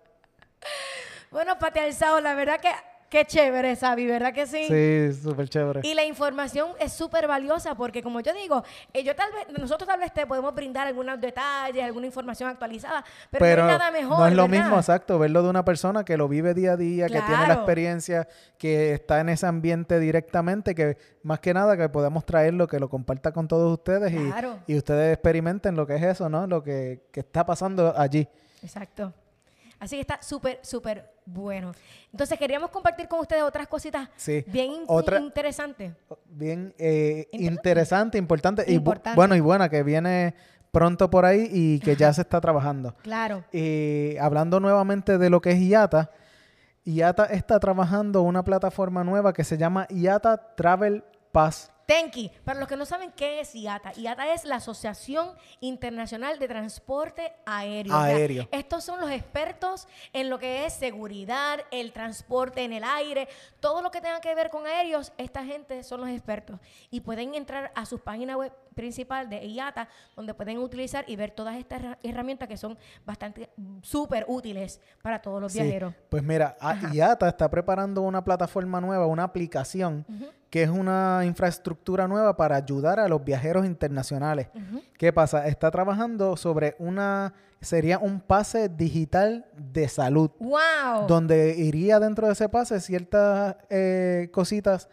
Bueno, 1.31 1.59
Pate 1.59 1.81
Alzado, 1.81 2.21
la 2.21 2.35
verdad 2.35 2.61
que 2.61 2.71
qué 3.09 3.25
chévere, 3.25 3.75
Sabi, 3.77 4.07
¿verdad 4.07 4.33
que 4.33 4.47
sí? 4.47 4.65
Sí, 4.67 5.21
súper 5.23 5.49
chévere. 5.49 5.81
Y 5.83 5.95
la 5.95 6.05
información 6.05 6.71
es 6.79 6.93
súper 6.93 7.27
valiosa 7.27 7.75
porque, 7.75 8.03
como 8.03 8.21
yo 8.21 8.33
digo, 8.35 8.63
eh, 8.93 9.03
yo 9.03 9.15
tal 9.15 9.31
vez, 9.33 9.59
nosotros 9.59 9.89
tal 9.89 10.01
vez 10.01 10.13
te 10.13 10.27
podemos 10.27 10.55
brindar 10.55 10.87
algunos 10.87 11.21
detalles, 11.21 11.83
alguna 11.83 12.07
información 12.07 12.51
actualizada, 12.51 13.05
pero, 13.31 13.45
Pero 13.45 13.65
no 13.65 13.71
hay 13.71 13.79
nada 13.79 13.91
mejor. 13.91 14.19
no 14.19 14.27
es 14.27 14.35
lo 14.35 14.49
mismo, 14.49 14.77
exacto, 14.77 15.19
verlo 15.19 15.43
de 15.43 15.51
una 15.51 15.65
persona 15.65 16.05
que 16.05 16.17
lo 16.17 16.29
vive 16.29 16.55
día 16.55 16.73
a 16.73 16.77
día, 16.77 17.07
que 17.07 17.21
tiene 17.21 17.47
la 17.47 17.55
experiencia, 17.55 18.29
que 18.59 18.93
está 18.93 19.21
en 19.21 19.31
ese 19.31 19.47
ambiente 19.47 19.99
directamente, 19.99 20.75
que 20.75 20.99
más 21.23 21.41
que 21.41 21.55
nada 21.55 21.77
que 21.77 21.89
podamos 21.89 22.25
traerlo, 22.25 22.67
que 22.67 22.79
lo 22.79 22.89
comparta 22.89 23.33
con 23.33 23.49
todos 23.49 23.73
ustedes 23.73 24.13
y, 24.13 24.73
y 24.73 24.77
ustedes 24.77 25.15
experimenten 25.15 25.77
lo 25.77 25.87
que 25.87 25.97
es 25.97 26.03
eso, 26.03 26.29
¿no? 26.29 26.47
Lo 26.47 26.63
que, 26.63 27.07
que 27.13 27.21
está 27.21 27.45
pasando 27.47 27.95
allí. 27.97 28.29
Exacto. 28.63 29.13
Así 29.81 29.95
que 29.95 30.01
está 30.01 30.21
súper, 30.21 30.59
súper 30.63 31.18
bueno. 31.33 31.73
Entonces, 32.13 32.39
queríamos 32.39 32.71
compartir 32.71 33.07
con 33.09 33.21
ustedes 33.21 33.43
otras 33.43 33.67
cositas 33.69 34.09
Sí. 34.17 34.45
bien 34.49 34.73
in- 34.73 34.83
Otra- 34.87 35.21
interesantes. 35.21 35.93
Bien 36.27 36.75
eh, 36.79 37.29
Interesante. 37.33 37.47
interesante, 37.55 38.19
importante, 38.19 38.65
y 38.67 38.73
bu- 38.73 38.77
Importante. 38.79 39.17
bueno 39.17 39.37
y 39.37 39.41
buena, 39.41 39.69
que 39.69 39.83
viene 39.83 40.35
pronto 40.71 41.11
por 41.11 41.25
ahí 41.25 41.49
y 41.53 41.81
que 41.81 41.97
ya 41.97 42.13
se 42.13 42.23
está 42.23 42.41
trabajando. 42.41 42.95
Claro. 43.03 43.45
Y 43.53 44.17
hablando 44.19 44.61
nuevamente 44.61 45.19
de 45.19 45.31
lo 45.31 45.41
que 45.41 45.51
es 45.53 45.61
IATA, 45.61 46.11
IATA 46.85 47.25
está 47.27 47.59
trabajando 47.61 48.23
una 48.23 48.43
plataforma 48.45 49.05
nueva 49.05 49.33
que 49.33 49.45
se 49.45 49.59
llama 49.59 49.87
IATA 49.91 50.55
Travel 50.57 51.05
Pass. 51.33 51.71
Tenki, 51.89 52.31
para 52.45 52.59
los 52.61 52.69
que 52.69 52.77
no 52.77 52.85
saben 52.85 53.11
qué 53.17 53.41
es 53.41 53.55
IATA, 53.55 53.95
IATA 53.99 54.35
es 54.35 54.45
la 54.45 54.57
Asociación 54.57 55.31
Internacional 55.61 56.39
de 56.39 56.47
Transporte 56.47 57.33
Aéreo. 57.47 57.97
O 57.97 58.03
sea, 58.05 58.15
Aéreo. 58.15 58.47
estos 58.53 58.85
son 58.85 59.01
los 59.01 59.11
expertos 59.11 59.89
en 60.13 60.29
lo 60.29 60.39
que 60.39 60.67
es 60.67 60.75
seguridad, 60.75 61.61
el 61.71 61.93
transporte 61.95 62.63
en 62.63 62.75
el 62.75 62.85
aire, 62.85 63.27
todo 63.59 63.81
lo 63.81 63.91
que 63.91 64.03
tenga 64.03 64.21
que 64.21 64.35
ver 64.35 64.51
con 64.51 64.67
aéreos, 64.67 65.15
esta 65.17 65.43
gente 65.47 65.83
son 65.83 66.03
los 66.03 66.11
expertos. 66.11 66.61
Y 66.91 67.01
pueden 67.01 67.35
entrar 67.35 67.73
a 67.75 67.87
su 67.87 67.99
página 68.01 68.37
web 68.37 68.53
principal 68.75 69.31
de 69.31 69.47
IATA, 69.47 69.89
donde 70.15 70.35
pueden 70.35 70.59
utilizar 70.59 71.07
y 71.09 71.17
ver 71.17 71.31
todas 71.31 71.57
estas 71.57 71.81
herra- 71.81 71.99
herramientas 72.03 72.49
que 72.49 72.59
son 72.59 72.77
bastante 73.07 73.49
súper 73.81 74.27
útiles 74.29 74.79
para 75.01 75.23
todos 75.23 75.41
los 75.41 75.53
Sí, 75.53 75.63
viajeros. 75.63 75.95
Pues 76.11 76.23
mira, 76.23 76.55
IATA 76.93 77.29
está 77.31 77.49
preparando 77.51 78.03
una 78.03 78.23
plataforma 78.23 78.79
nueva, 78.79 79.07
una 79.07 79.23
aplicación, 79.25 80.05
que 80.51 80.63
es 80.63 80.69
una 80.71 81.23
infraestructura 81.25 81.78
nueva 81.87 82.37
para 82.37 82.57
ayudar 82.57 83.01
a 83.01 83.09
los 83.09 83.25
viajeros 83.25 83.65
internacionales. 83.67 84.49
Ujú. 84.55 84.83
¿Qué 84.97 85.13
pasa? 85.13 85.47
Está 85.49 85.71
trabajando 85.71 86.37
sobre 86.37 86.77
una, 86.79 87.33
sería 87.61 87.99
un 87.99 88.21
pase 88.21 88.69
digital 88.69 89.47
de 89.57 89.89
salud. 89.89 90.31
¡Wow! 90.39 91.07
donde 91.07 91.55
iría 91.57 91.99
dentro 92.01 92.27
de 92.27 92.33
ese 92.33 92.49
pase 92.49 92.81
ciertas 92.81 93.57
eh, 93.71 94.29
cositas 94.33 94.89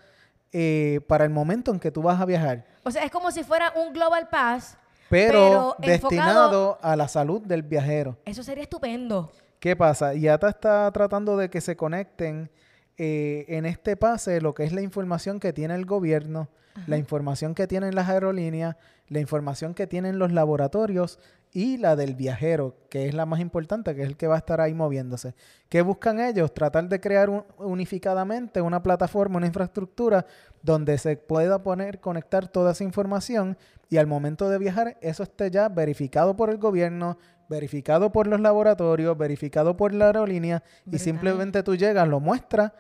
eh, 0.51 1.01
para 1.07 1.25
el 1.25 1.31
momento 1.31 1.71
en 1.71 1.79
que 1.79 1.91
tú 1.91 2.01
vas 2.01 2.21
a 2.21 2.25
viajar, 2.25 2.65
O 2.83 2.91
sea, 2.91 3.03
es 3.03 3.11
como 3.11 3.31
si 3.31 3.43
fuera 3.43 3.73
un 3.75 3.91
Global 3.93 4.29
Pass. 4.29 4.77
pero, 5.09 5.75
Pero 5.79 5.91
destinado 5.99 6.77
a 6.81 6.95
la 6.95 7.07
salud 7.07 7.41
del 7.41 7.61
viajero. 7.63 8.17
Eso 8.25 8.41
sería 8.43 8.63
estupendo. 8.63 9.31
¿Qué 9.59 9.75
pasa? 9.75 10.13
IATA 10.13 10.49
está 10.49 10.91
tratando 10.91 11.35
de 11.37 11.49
que 11.49 11.59
se 11.59 11.75
conecten 11.75 12.49
eh, 12.97 13.45
en 13.49 13.65
este 13.65 13.95
pase 13.97 14.41
lo 14.41 14.53
que 14.53 14.63
es 14.63 14.71
la 14.73 14.81
información 14.81 15.39
que 15.39 15.53
tiene 15.53 15.75
el 15.75 15.85
gobierno, 15.85 16.49
la 16.87 16.97
información 16.97 17.55
que 17.55 17.67
tienen 17.67 17.95
las 17.95 18.09
aerolíneas, 18.09 18.75
la 19.07 19.19
información 19.19 19.73
que 19.73 19.87
tienen 19.87 20.19
los 20.19 20.31
laboratorios 20.33 21.19
y 21.53 21.77
la 21.77 21.95
del 21.95 22.15
viajero, 22.15 22.75
que 22.89 23.07
es 23.07 23.13
la 23.13 23.25
más 23.25 23.39
importante, 23.39 23.95
que 23.95 24.01
es 24.01 24.07
el 24.09 24.17
que 24.17 24.27
va 24.27 24.35
a 24.35 24.39
estar 24.39 24.59
ahí 24.59 24.73
moviéndose. 24.73 25.35
¿Qué 25.69 25.81
buscan 25.81 26.19
ellos? 26.19 26.53
Tratar 26.53 26.89
de 26.89 26.99
crear 26.99 27.29
un- 27.29 27.45
unificadamente 27.57 28.59
una 28.61 28.83
plataforma, 28.83 29.37
una 29.37 29.47
infraestructura 29.47 30.25
donde 30.63 30.97
se 30.97 31.15
pueda 31.15 31.63
poner, 31.63 31.99
conectar 32.01 32.47
toda 32.49 32.73
esa 32.73 32.83
información 32.83 33.57
y 33.89 33.97
al 33.97 34.07
momento 34.07 34.49
de 34.49 34.57
viajar 34.57 34.97
eso 35.01 35.23
esté 35.23 35.49
ya 35.51 35.69
verificado 35.69 36.35
por 36.35 36.49
el 36.49 36.57
gobierno, 36.57 37.17
verificado 37.49 38.11
por 38.11 38.27
los 38.27 38.39
laboratorios, 38.39 39.17
verificado 39.17 39.75
por 39.77 39.93
la 39.93 40.07
aerolínea 40.07 40.63
y 40.91 40.97
simplemente 40.99 41.63
tú 41.63 41.75
llegas, 41.75 42.07
lo 42.07 42.19
muestras 42.19 42.71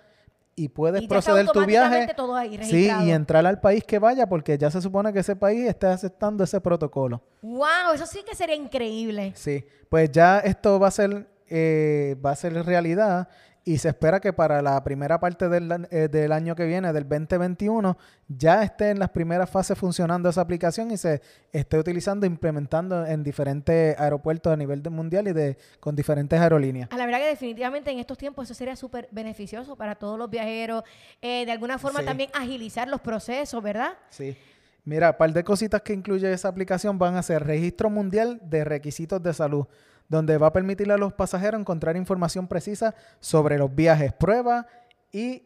y 0.55 0.69
puedes 0.69 1.01
Y 1.01 1.07
proceder 1.07 1.47
tu 1.47 1.65
viaje. 1.65 2.13
todo 2.15 2.35
ahí 2.35 2.57
Sí, 2.63 2.89
y 3.03 3.11
entrar 3.11 3.45
al 3.45 3.59
país 3.59 3.83
que 3.83 3.99
vaya 3.99 4.27
porque 4.27 4.57
ya 4.57 4.71
se 4.71 4.81
supone 4.81 5.11
que 5.11 5.19
ese 5.19 5.35
país 5.35 5.67
está 5.67 5.91
aceptando 5.93 6.43
ese 6.45 6.61
protocolo. 6.61 7.21
Wow, 7.41 7.93
eso 7.93 8.05
sí 8.05 8.23
que 8.27 8.35
sería 8.35 8.55
increíble. 8.55 9.33
Sí, 9.35 9.65
pues 9.89 10.11
ya 10.11 10.39
esto 10.39 10.79
va 10.79 10.87
a 10.87 10.91
ser, 10.91 11.27
eh, 11.49 12.15
va 12.25 12.31
a 12.31 12.35
ser 12.35 12.53
realidad 12.65 13.27
y 13.67 13.79
se 13.79 13.89
espera 13.89 14.19
que 14.19 14.31
para 14.31 14.61
la 14.61 14.83
primera 14.83 15.19
parte 15.19 15.49
del, 15.49 15.87
eh, 15.89 16.07
del 16.07 16.31
año 16.31 16.55
que 16.55 16.65
viene, 16.65 16.93
del 16.93 17.03
2021, 17.09 17.97
ya 18.27 18.61
esté 18.61 18.91
en 18.91 18.99
las 18.99 19.09
primeras 19.09 19.49
fases 19.49 19.75
funcionando 19.75 20.29
esa 20.29 20.41
aplicación 20.41 20.91
y 20.91 20.97
se 20.97 21.19
esté 21.51 21.79
utilizando, 21.79 22.27
implementando 22.27 23.05
en 23.07 23.23
diferentes 23.23 23.99
aeropuertos 23.99 24.53
a 24.53 24.55
nivel 24.55 24.83
mundial 24.91 25.27
y 25.27 25.33
de 25.33 25.57
con 25.79 25.95
diferentes 25.95 26.39
aerolíneas. 26.39 26.89
A 26.91 26.97
la 26.97 27.05
verdad 27.07 27.19
que 27.21 27.27
definitivamente 27.27 27.89
en 27.89 27.97
estos 27.97 28.19
tiempos 28.19 28.45
eso 28.45 28.53
sería 28.53 28.75
súper 28.75 29.07
beneficioso 29.11 29.75
para 29.75 29.95
todos 29.95 30.19
los 30.19 30.29
viajeros. 30.29 30.83
Eh, 31.21 31.43
de 31.47 31.51
alguna 31.51 31.79
forma 31.79 32.01
Sí. 32.01 32.05
también 32.05 32.29
agilizar 32.35 32.87
los 32.87 33.01
procesos, 33.01 33.63
¿verdad? 33.63 33.93
Sí. 34.09 34.37
Mira, 34.83 35.09
un 35.09 35.17
par 35.17 35.33
de 35.33 35.43
cositas 35.43 35.81
que 35.81 35.93
incluye 35.93 36.31
esa 36.31 36.49
aplicación 36.49 36.99
van 36.99 37.15
a 37.15 37.23
ser 37.23 37.43
registro 37.43 37.89
mundial 37.89 38.39
de 38.43 38.63
requisitos 38.63 39.23
de 39.23 39.33
salud, 39.33 39.65
donde 40.07 40.37
va 40.37 40.47
a 40.47 40.53
permitirle 40.53 40.93
a 40.93 40.97
los 40.97 41.13
pasajeros 41.13 41.59
encontrar 41.59 41.95
información 41.97 42.47
precisa 42.47 42.93
sobre 43.19 43.57
los 43.57 43.73
viajes, 43.73 44.13
pruebas 44.13 44.65
y, 45.11 45.43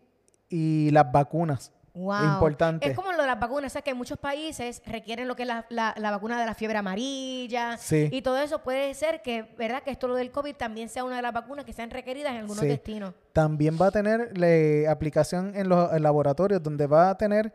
y 0.49 0.89
las 0.91 1.11
vacunas. 1.11 1.71
Wow. 1.93 2.23
Importante. 2.33 2.87
Es 2.87 2.95
como 2.95 3.11
lo 3.11 3.19
de 3.21 3.27
las 3.27 3.39
vacunas, 3.39 3.71
o 3.71 3.73
sea 3.73 3.81
que 3.81 3.93
muchos 3.93 4.17
países 4.19 4.81
requieren 4.85 5.27
lo 5.27 5.35
que 5.35 5.41
es 5.43 5.47
la, 5.47 5.65
la- 5.69 5.93
la 5.97 6.11
vacuna 6.11 6.39
de 6.39 6.45
la 6.45 6.53
fiebre 6.53 6.77
amarilla 6.77 7.77
Sí. 7.77 8.09
y 8.11 8.21
todo 8.21 8.37
eso 8.39 8.59
puede 8.59 8.93
ser 8.93 9.21
que, 9.21 9.53
¿verdad? 9.57 9.81
Que 9.83 9.91
esto 9.91 10.07
lo 10.07 10.15
del 10.15 10.31
COVID 10.31 10.55
también 10.55 10.87
sea 10.87 11.03
una 11.03 11.17
de 11.17 11.21
las 11.23 11.33
vacunas 11.33 11.65
que 11.65 11.73
sean 11.73 11.89
requeridas 11.89 12.31
en 12.31 12.37
algunos 12.39 12.59
Sí. 12.61 12.67
destinos. 12.67 13.13
También 13.33 13.77
va 13.81 13.87
a 13.87 13.91
tener 13.91 14.37
le- 14.37 14.87
aplicación 14.87 15.53
en 15.55 15.67
los 15.67 15.91
en 15.91 16.03
laboratorios, 16.03 16.61
donde 16.63 16.85
va 16.87 17.09
a 17.09 17.17
tener, 17.17 17.51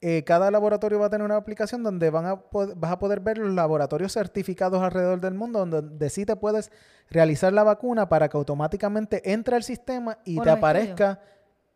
eh, 0.00 0.22
cada 0.24 0.50
laboratorio 0.50 1.00
va 1.00 1.06
a 1.06 1.10
tener 1.10 1.24
una 1.24 1.36
aplicación 1.36 1.82
donde 1.82 2.10
van 2.10 2.26
a 2.26 2.40
vas 2.52 2.92
a 2.92 2.98
poder 2.98 3.20
ver 3.20 3.38
los 3.38 3.52
laboratorios 3.52 4.12
certificados 4.12 4.80
alrededor 4.80 5.20
del 5.20 5.34
mundo, 5.34 5.58
donde, 5.58 5.82
donde 5.82 6.10
sí 6.10 6.24
te 6.24 6.36
puedes 6.36 6.70
realizar 7.10 7.52
la 7.52 7.64
vacuna 7.64 8.08
para 8.08 8.28
que 8.28 8.36
automáticamente 8.36 9.32
entre 9.32 9.56
al 9.56 9.64
sistema 9.64 10.18
y 10.24 10.40
te 10.40 10.50
aparezca 10.50 11.20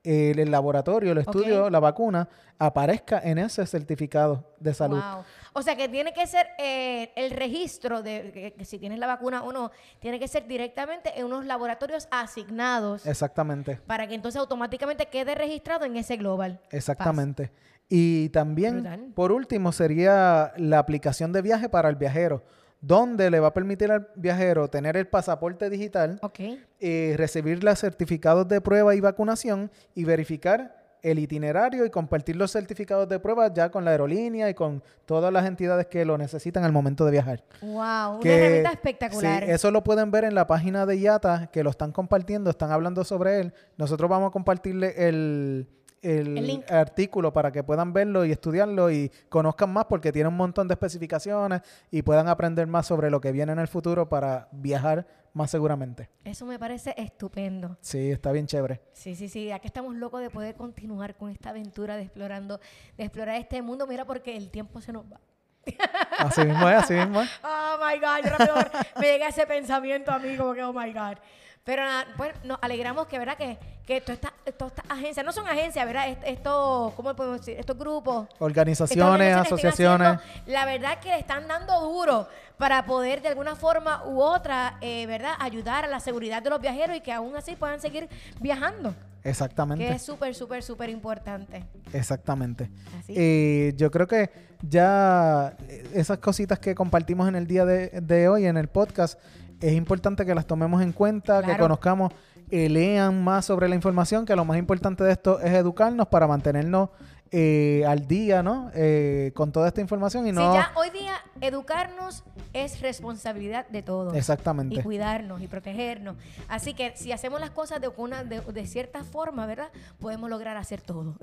el, 0.04 0.38
el 0.38 0.50
laboratorio, 0.50 1.12
el 1.12 1.18
estudio, 1.18 1.70
la 1.70 1.80
vacuna, 1.80 2.28
aparezca 2.58 3.20
en 3.24 3.38
ese 3.38 3.66
certificado 3.66 4.54
de 4.58 4.74
salud. 4.74 5.00
Wow. 5.00 5.24
O 5.54 5.62
sea 5.62 5.76
que 5.76 5.88
tiene 5.88 6.12
que 6.12 6.26
ser 6.26 6.46
eh, 6.58 7.12
el 7.16 7.30
registro 7.32 8.02
de 8.02 8.32
que, 8.32 8.52
que 8.54 8.64
si 8.64 8.78
tienes 8.78 8.98
la 8.98 9.06
vacuna 9.06 9.42
o 9.42 9.52
no, 9.52 9.70
tiene 10.00 10.18
que 10.18 10.28
ser 10.28 10.46
directamente 10.46 11.18
en 11.18 11.26
unos 11.26 11.44
laboratorios 11.44 12.08
asignados 12.10 13.06
Exactamente. 13.06 13.76
para 13.86 14.06
que 14.06 14.14
entonces 14.14 14.40
automáticamente 14.40 15.06
quede 15.06 15.34
registrado 15.34 15.84
en 15.84 15.96
ese 15.96 16.16
global. 16.16 16.60
Exactamente. 16.70 17.50
Y 17.94 18.30
también, 18.30 18.76
Brutal. 18.80 19.12
por 19.14 19.32
último, 19.32 19.70
sería 19.70 20.54
la 20.56 20.78
aplicación 20.78 21.30
de 21.30 21.42
viaje 21.42 21.68
para 21.68 21.90
el 21.90 21.96
viajero, 21.96 22.42
donde 22.80 23.30
le 23.30 23.38
va 23.38 23.48
a 23.48 23.52
permitir 23.52 23.92
al 23.92 24.08
viajero 24.16 24.68
tener 24.68 24.96
el 24.96 25.06
pasaporte 25.06 25.68
digital, 25.68 26.18
Ok. 26.22 26.40
eh, 26.80 27.14
recibir 27.18 27.62
los 27.62 27.78
certificados 27.78 28.48
de 28.48 28.62
prueba 28.62 28.94
y 28.94 29.00
vacunación 29.00 29.70
y 29.94 30.04
verificar 30.04 30.74
el 31.02 31.18
itinerario 31.18 31.84
y 31.84 31.90
compartir 31.90 32.36
los 32.36 32.50
certificados 32.50 33.06
de 33.10 33.18
prueba 33.20 33.52
ya 33.52 33.70
con 33.70 33.84
la 33.84 33.90
aerolínea 33.90 34.48
y 34.48 34.54
con 34.54 34.82
todas 35.04 35.30
las 35.30 35.44
entidades 35.44 35.86
que 35.88 36.06
lo 36.06 36.16
necesitan 36.16 36.64
al 36.64 36.72
momento 36.72 37.04
de 37.04 37.10
viajar. 37.10 37.44
Wow, 37.60 38.20
una 38.20 38.20
herramienta 38.24 38.72
espectacular. 38.72 39.44
Sí, 39.44 39.50
eso 39.50 39.70
lo 39.70 39.84
pueden 39.84 40.10
ver 40.10 40.24
en 40.24 40.34
la 40.34 40.46
página 40.46 40.86
de 40.86 40.96
IATA, 40.96 41.48
que 41.52 41.62
lo 41.62 41.68
están 41.68 41.92
compartiendo, 41.92 42.48
están 42.48 42.70
hablando 42.72 43.04
sobre 43.04 43.38
él. 43.40 43.52
Nosotros 43.76 44.08
vamos 44.08 44.28
a 44.28 44.32
compartirle 44.32 44.94
el, 44.96 45.68
el 46.02 46.36
El 46.36 46.46
link. 46.46 46.70
artículo 46.70 47.32
para 47.32 47.50
que 47.52 47.62
puedan 47.62 47.92
verlo 47.92 48.24
y 48.24 48.32
estudiarlo 48.32 48.90
y 48.90 49.10
conozcan 49.28 49.72
más 49.72 49.86
porque 49.86 50.12
tiene 50.12 50.28
un 50.28 50.36
montón 50.36 50.68
de 50.68 50.74
especificaciones 50.74 51.62
y 51.90 52.02
puedan 52.02 52.28
aprender 52.28 52.66
más 52.66 52.86
sobre 52.86 53.10
lo 53.10 53.20
que 53.20 53.32
viene 53.32 53.52
en 53.52 53.58
el 53.58 53.68
futuro 53.68 54.08
para 54.08 54.48
viajar 54.52 55.06
más 55.34 55.50
seguramente. 55.50 56.10
Eso 56.24 56.44
me 56.44 56.58
parece 56.58 56.94
estupendo. 56.98 57.76
Sí, 57.80 58.10
está 58.10 58.32
bien 58.32 58.46
chévere. 58.46 58.82
Sí, 58.92 59.14
sí, 59.14 59.28
sí. 59.28 59.50
Aquí 59.50 59.66
estamos 59.66 59.94
locos 59.94 60.20
de 60.20 60.28
poder 60.28 60.54
continuar 60.56 61.16
con 61.16 61.30
esta 61.30 61.50
aventura 61.50 61.96
de 61.96 62.02
explorando, 62.02 62.60
de 62.98 63.04
explorar 63.04 63.36
este 63.36 63.62
mundo. 63.62 63.86
Mira, 63.86 64.04
porque 64.04 64.36
el 64.36 64.50
tiempo 64.50 64.80
se 64.80 64.92
nos 64.92 65.04
va. 65.10 65.20
Así 66.18 66.44
mismo 66.44 66.68
es, 66.68 66.76
así 66.76 66.94
mismo 66.94 67.22
es. 67.22 67.30
Oh 67.44 67.76
my 67.78 67.96
God, 68.00 68.28
yo 68.28 69.00
me 69.00 69.06
llega 69.06 69.28
ese 69.28 69.46
pensamiento 69.46 70.10
a 70.10 70.18
mí 70.18 70.36
como 70.36 70.54
que, 70.54 70.62
oh 70.64 70.72
my 70.72 70.92
God. 70.92 71.18
Pero 71.64 71.84
nada, 71.84 72.06
pues 72.16 72.32
nos 72.42 72.58
alegramos 72.60 73.06
que, 73.06 73.20
¿verdad? 73.20 73.36
Que, 73.36 73.56
que 73.86 74.00
todas 74.00 74.18
estas 74.44 74.72
agencias, 74.88 75.24
no 75.24 75.30
son 75.32 75.46
agencias, 75.46 75.86
¿verdad? 75.86 76.08
Est- 76.08 76.22
Estos, 76.26 76.92
¿cómo 76.94 77.14
podemos 77.14 77.38
decir? 77.38 77.56
Estos 77.56 77.78
grupos. 77.78 78.26
Organizaciones, 78.40 79.36
asociaciones. 79.36 80.08
haciendo, 80.08 80.42
la 80.50 80.64
verdad 80.64 80.98
que 80.98 81.10
le 81.10 81.20
están 81.20 81.46
dando 81.46 81.80
duro 81.80 82.26
para 82.58 82.84
poder 82.84 83.22
de 83.22 83.28
alguna 83.28 83.54
forma 83.54 84.02
u 84.06 84.20
otra, 84.20 84.76
eh, 84.80 85.06
¿verdad? 85.06 85.34
Ayudar 85.38 85.84
a 85.84 85.88
la 85.88 86.00
seguridad 86.00 86.42
de 86.42 86.50
los 86.50 86.60
viajeros 86.60 86.96
y 86.96 87.00
que 87.00 87.12
aún 87.12 87.36
así 87.36 87.54
puedan 87.54 87.80
seguir 87.80 88.08
viajando. 88.40 88.92
Exactamente. 89.22 89.86
Que 89.86 89.92
es 89.94 90.02
súper, 90.02 90.34
súper, 90.34 90.64
súper 90.64 90.90
importante. 90.90 91.64
Exactamente. 91.92 92.68
Así. 92.98 93.14
Y 93.16 93.76
yo 93.76 93.88
creo 93.92 94.08
que 94.08 94.30
ya 94.68 95.54
eh, 95.68 95.88
esas 95.94 96.18
cositas 96.18 96.58
que 96.58 96.74
compartimos 96.74 97.28
en 97.28 97.36
el 97.36 97.46
día 97.46 97.64
de, 97.64 98.00
de 98.00 98.28
hoy, 98.28 98.46
en 98.46 98.56
el 98.56 98.66
podcast, 98.66 99.20
es 99.62 99.72
importante 99.74 100.26
que 100.26 100.34
las 100.34 100.46
tomemos 100.46 100.82
en 100.82 100.92
cuenta, 100.92 101.42
que 101.42 101.56
conozcamos, 101.56 102.12
eh, 102.50 102.68
lean 102.68 103.22
más 103.24 103.46
sobre 103.46 103.68
la 103.68 103.74
información, 103.74 104.26
que 104.26 104.36
lo 104.36 104.44
más 104.44 104.58
importante 104.58 105.04
de 105.04 105.12
esto 105.12 105.40
es 105.40 105.52
educarnos 105.52 106.08
para 106.08 106.26
mantenernos 106.26 106.90
eh, 107.34 107.82
al 107.88 108.06
día, 108.06 108.42
¿no? 108.42 108.70
Eh, 108.74 109.32
con 109.34 109.52
toda 109.52 109.68
esta 109.68 109.80
información 109.80 110.26
y 110.26 110.32
no... 110.32 110.52
Sí, 110.52 110.58
ya 110.58 110.70
hoy 110.74 110.90
día 110.90 111.14
educarnos 111.40 112.24
es 112.52 112.80
responsabilidad 112.82 113.66
de 113.68 113.80
todos. 113.82 114.14
Exactamente. 114.14 114.74
Y 114.74 114.82
cuidarnos 114.82 115.40
y 115.40 115.46
protegernos. 115.48 116.16
Así 116.48 116.74
que 116.74 116.92
si 116.94 117.10
hacemos 117.10 117.40
las 117.40 117.48
cosas 117.50 117.80
de, 117.80 117.88
una, 117.96 118.22
de, 118.22 118.40
de 118.42 118.66
cierta 118.66 119.02
forma, 119.02 119.46
¿verdad? 119.46 119.68
Podemos 119.98 120.28
lograr 120.28 120.58
hacer 120.58 120.82
todo. 120.82 121.16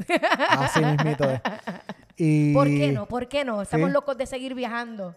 Así 0.49 0.79
mismito 0.83 1.29
es. 1.29 1.41
Y 2.17 2.53
¿Por 2.55 2.65
qué 2.65 2.91
no? 2.91 3.05
¿Por 3.05 3.27
qué 3.27 3.45
no? 3.45 3.61
Estamos 3.61 3.89
Sí. 3.89 3.93
locos 3.93 4.17
de 4.17 4.25
seguir 4.25 4.55
viajando. 4.55 5.15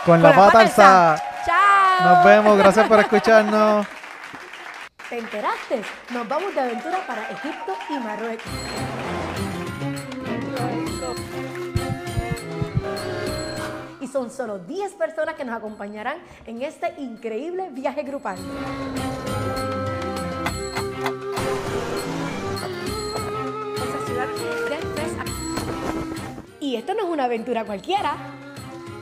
Con 0.03 0.23
la 0.23 0.33
pata 0.33 0.61
alzada. 0.61 1.23
Chao. 1.45 2.15
Nos 2.15 2.25
vemos, 2.25 2.57
gracias 2.57 2.87
por 2.87 2.99
escucharnos. 2.99 3.85
¿Te 5.09 5.19
enteraste? 5.19 5.83
Nos 6.09 6.27
vamos 6.27 6.55
de 6.55 6.61
aventura 6.61 7.05
para 7.05 7.29
Egipto 7.29 7.77
y 7.91 7.99
Marruecos. 7.99 8.51
Y 14.01 14.07
son 14.07 14.31
solo 14.31 14.57
10 14.57 14.93
personas 14.93 15.35
que 15.35 15.45
nos 15.45 15.55
acompañarán 15.55 16.17
en 16.47 16.63
este 16.63 16.95
increíble 16.97 17.69
viaje 17.69 18.01
grupal. 18.01 18.37
Y 26.63 26.77
esto 26.77 26.93
no 26.93 27.03
es 27.03 27.09
una 27.09 27.25
aventura 27.25 27.65
cualquiera. 27.65 28.15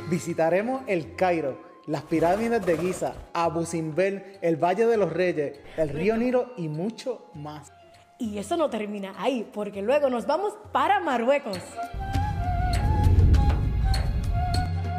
Visitaremos 0.09 0.81
el 0.87 1.15
Cairo, 1.15 1.59
las 1.85 2.01
pirámides 2.01 2.65
de 2.65 2.75
Giza, 2.75 3.13
Abu 3.33 3.65
Simbel, 3.65 4.39
el 4.41 4.55
Valle 4.55 4.87
de 4.87 4.97
los 4.97 5.13
Reyes, 5.13 5.59
el 5.77 5.89
río 5.89 6.17
Nilo 6.17 6.53
y 6.57 6.69
mucho 6.69 7.29
más. 7.35 7.71
Y 8.17 8.39
eso 8.39 8.57
no 8.57 8.71
termina 8.71 9.13
ahí, 9.15 9.47
porque 9.53 9.83
luego 9.83 10.09
nos 10.09 10.25
vamos 10.25 10.53
para 10.71 11.01
Marruecos. 11.01 11.59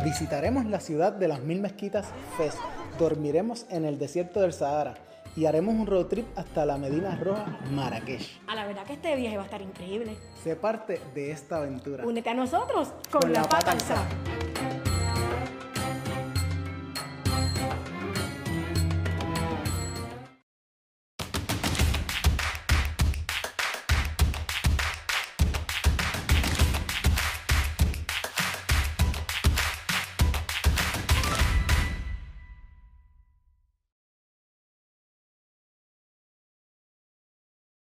Visitaremos 0.04 0.64
la 0.66 0.78
ciudad 0.78 1.12
de 1.12 1.26
las 1.26 1.40
mil 1.40 1.60
mezquitas 1.60 2.06
Fez, 2.36 2.54
dormiremos 2.96 3.66
en 3.70 3.84
el 3.84 3.98
desierto 3.98 4.40
del 4.40 4.52
Sahara 4.52 4.94
y 5.36 5.46
haremos 5.46 5.74
un 5.74 5.86
road 5.86 6.06
trip 6.06 6.26
hasta 6.36 6.66
la 6.66 6.76
Medina 6.76 7.16
Roja, 7.16 7.58
Marrakech. 7.70 8.40
A 8.46 8.54
la 8.54 8.66
verdad 8.66 8.84
que 8.84 8.94
este 8.94 9.16
viaje 9.16 9.36
va 9.36 9.42
a 9.42 9.46
estar 9.46 9.62
increíble. 9.62 10.16
Sé 10.42 10.56
parte 10.56 11.00
de 11.14 11.30
esta 11.30 11.56
aventura. 11.56 12.04
Únete 12.04 12.30
a 12.30 12.34
nosotros 12.34 12.92
con, 13.10 13.32
la, 13.32 13.42
pata 13.44 13.72
alzada. 13.72 14.06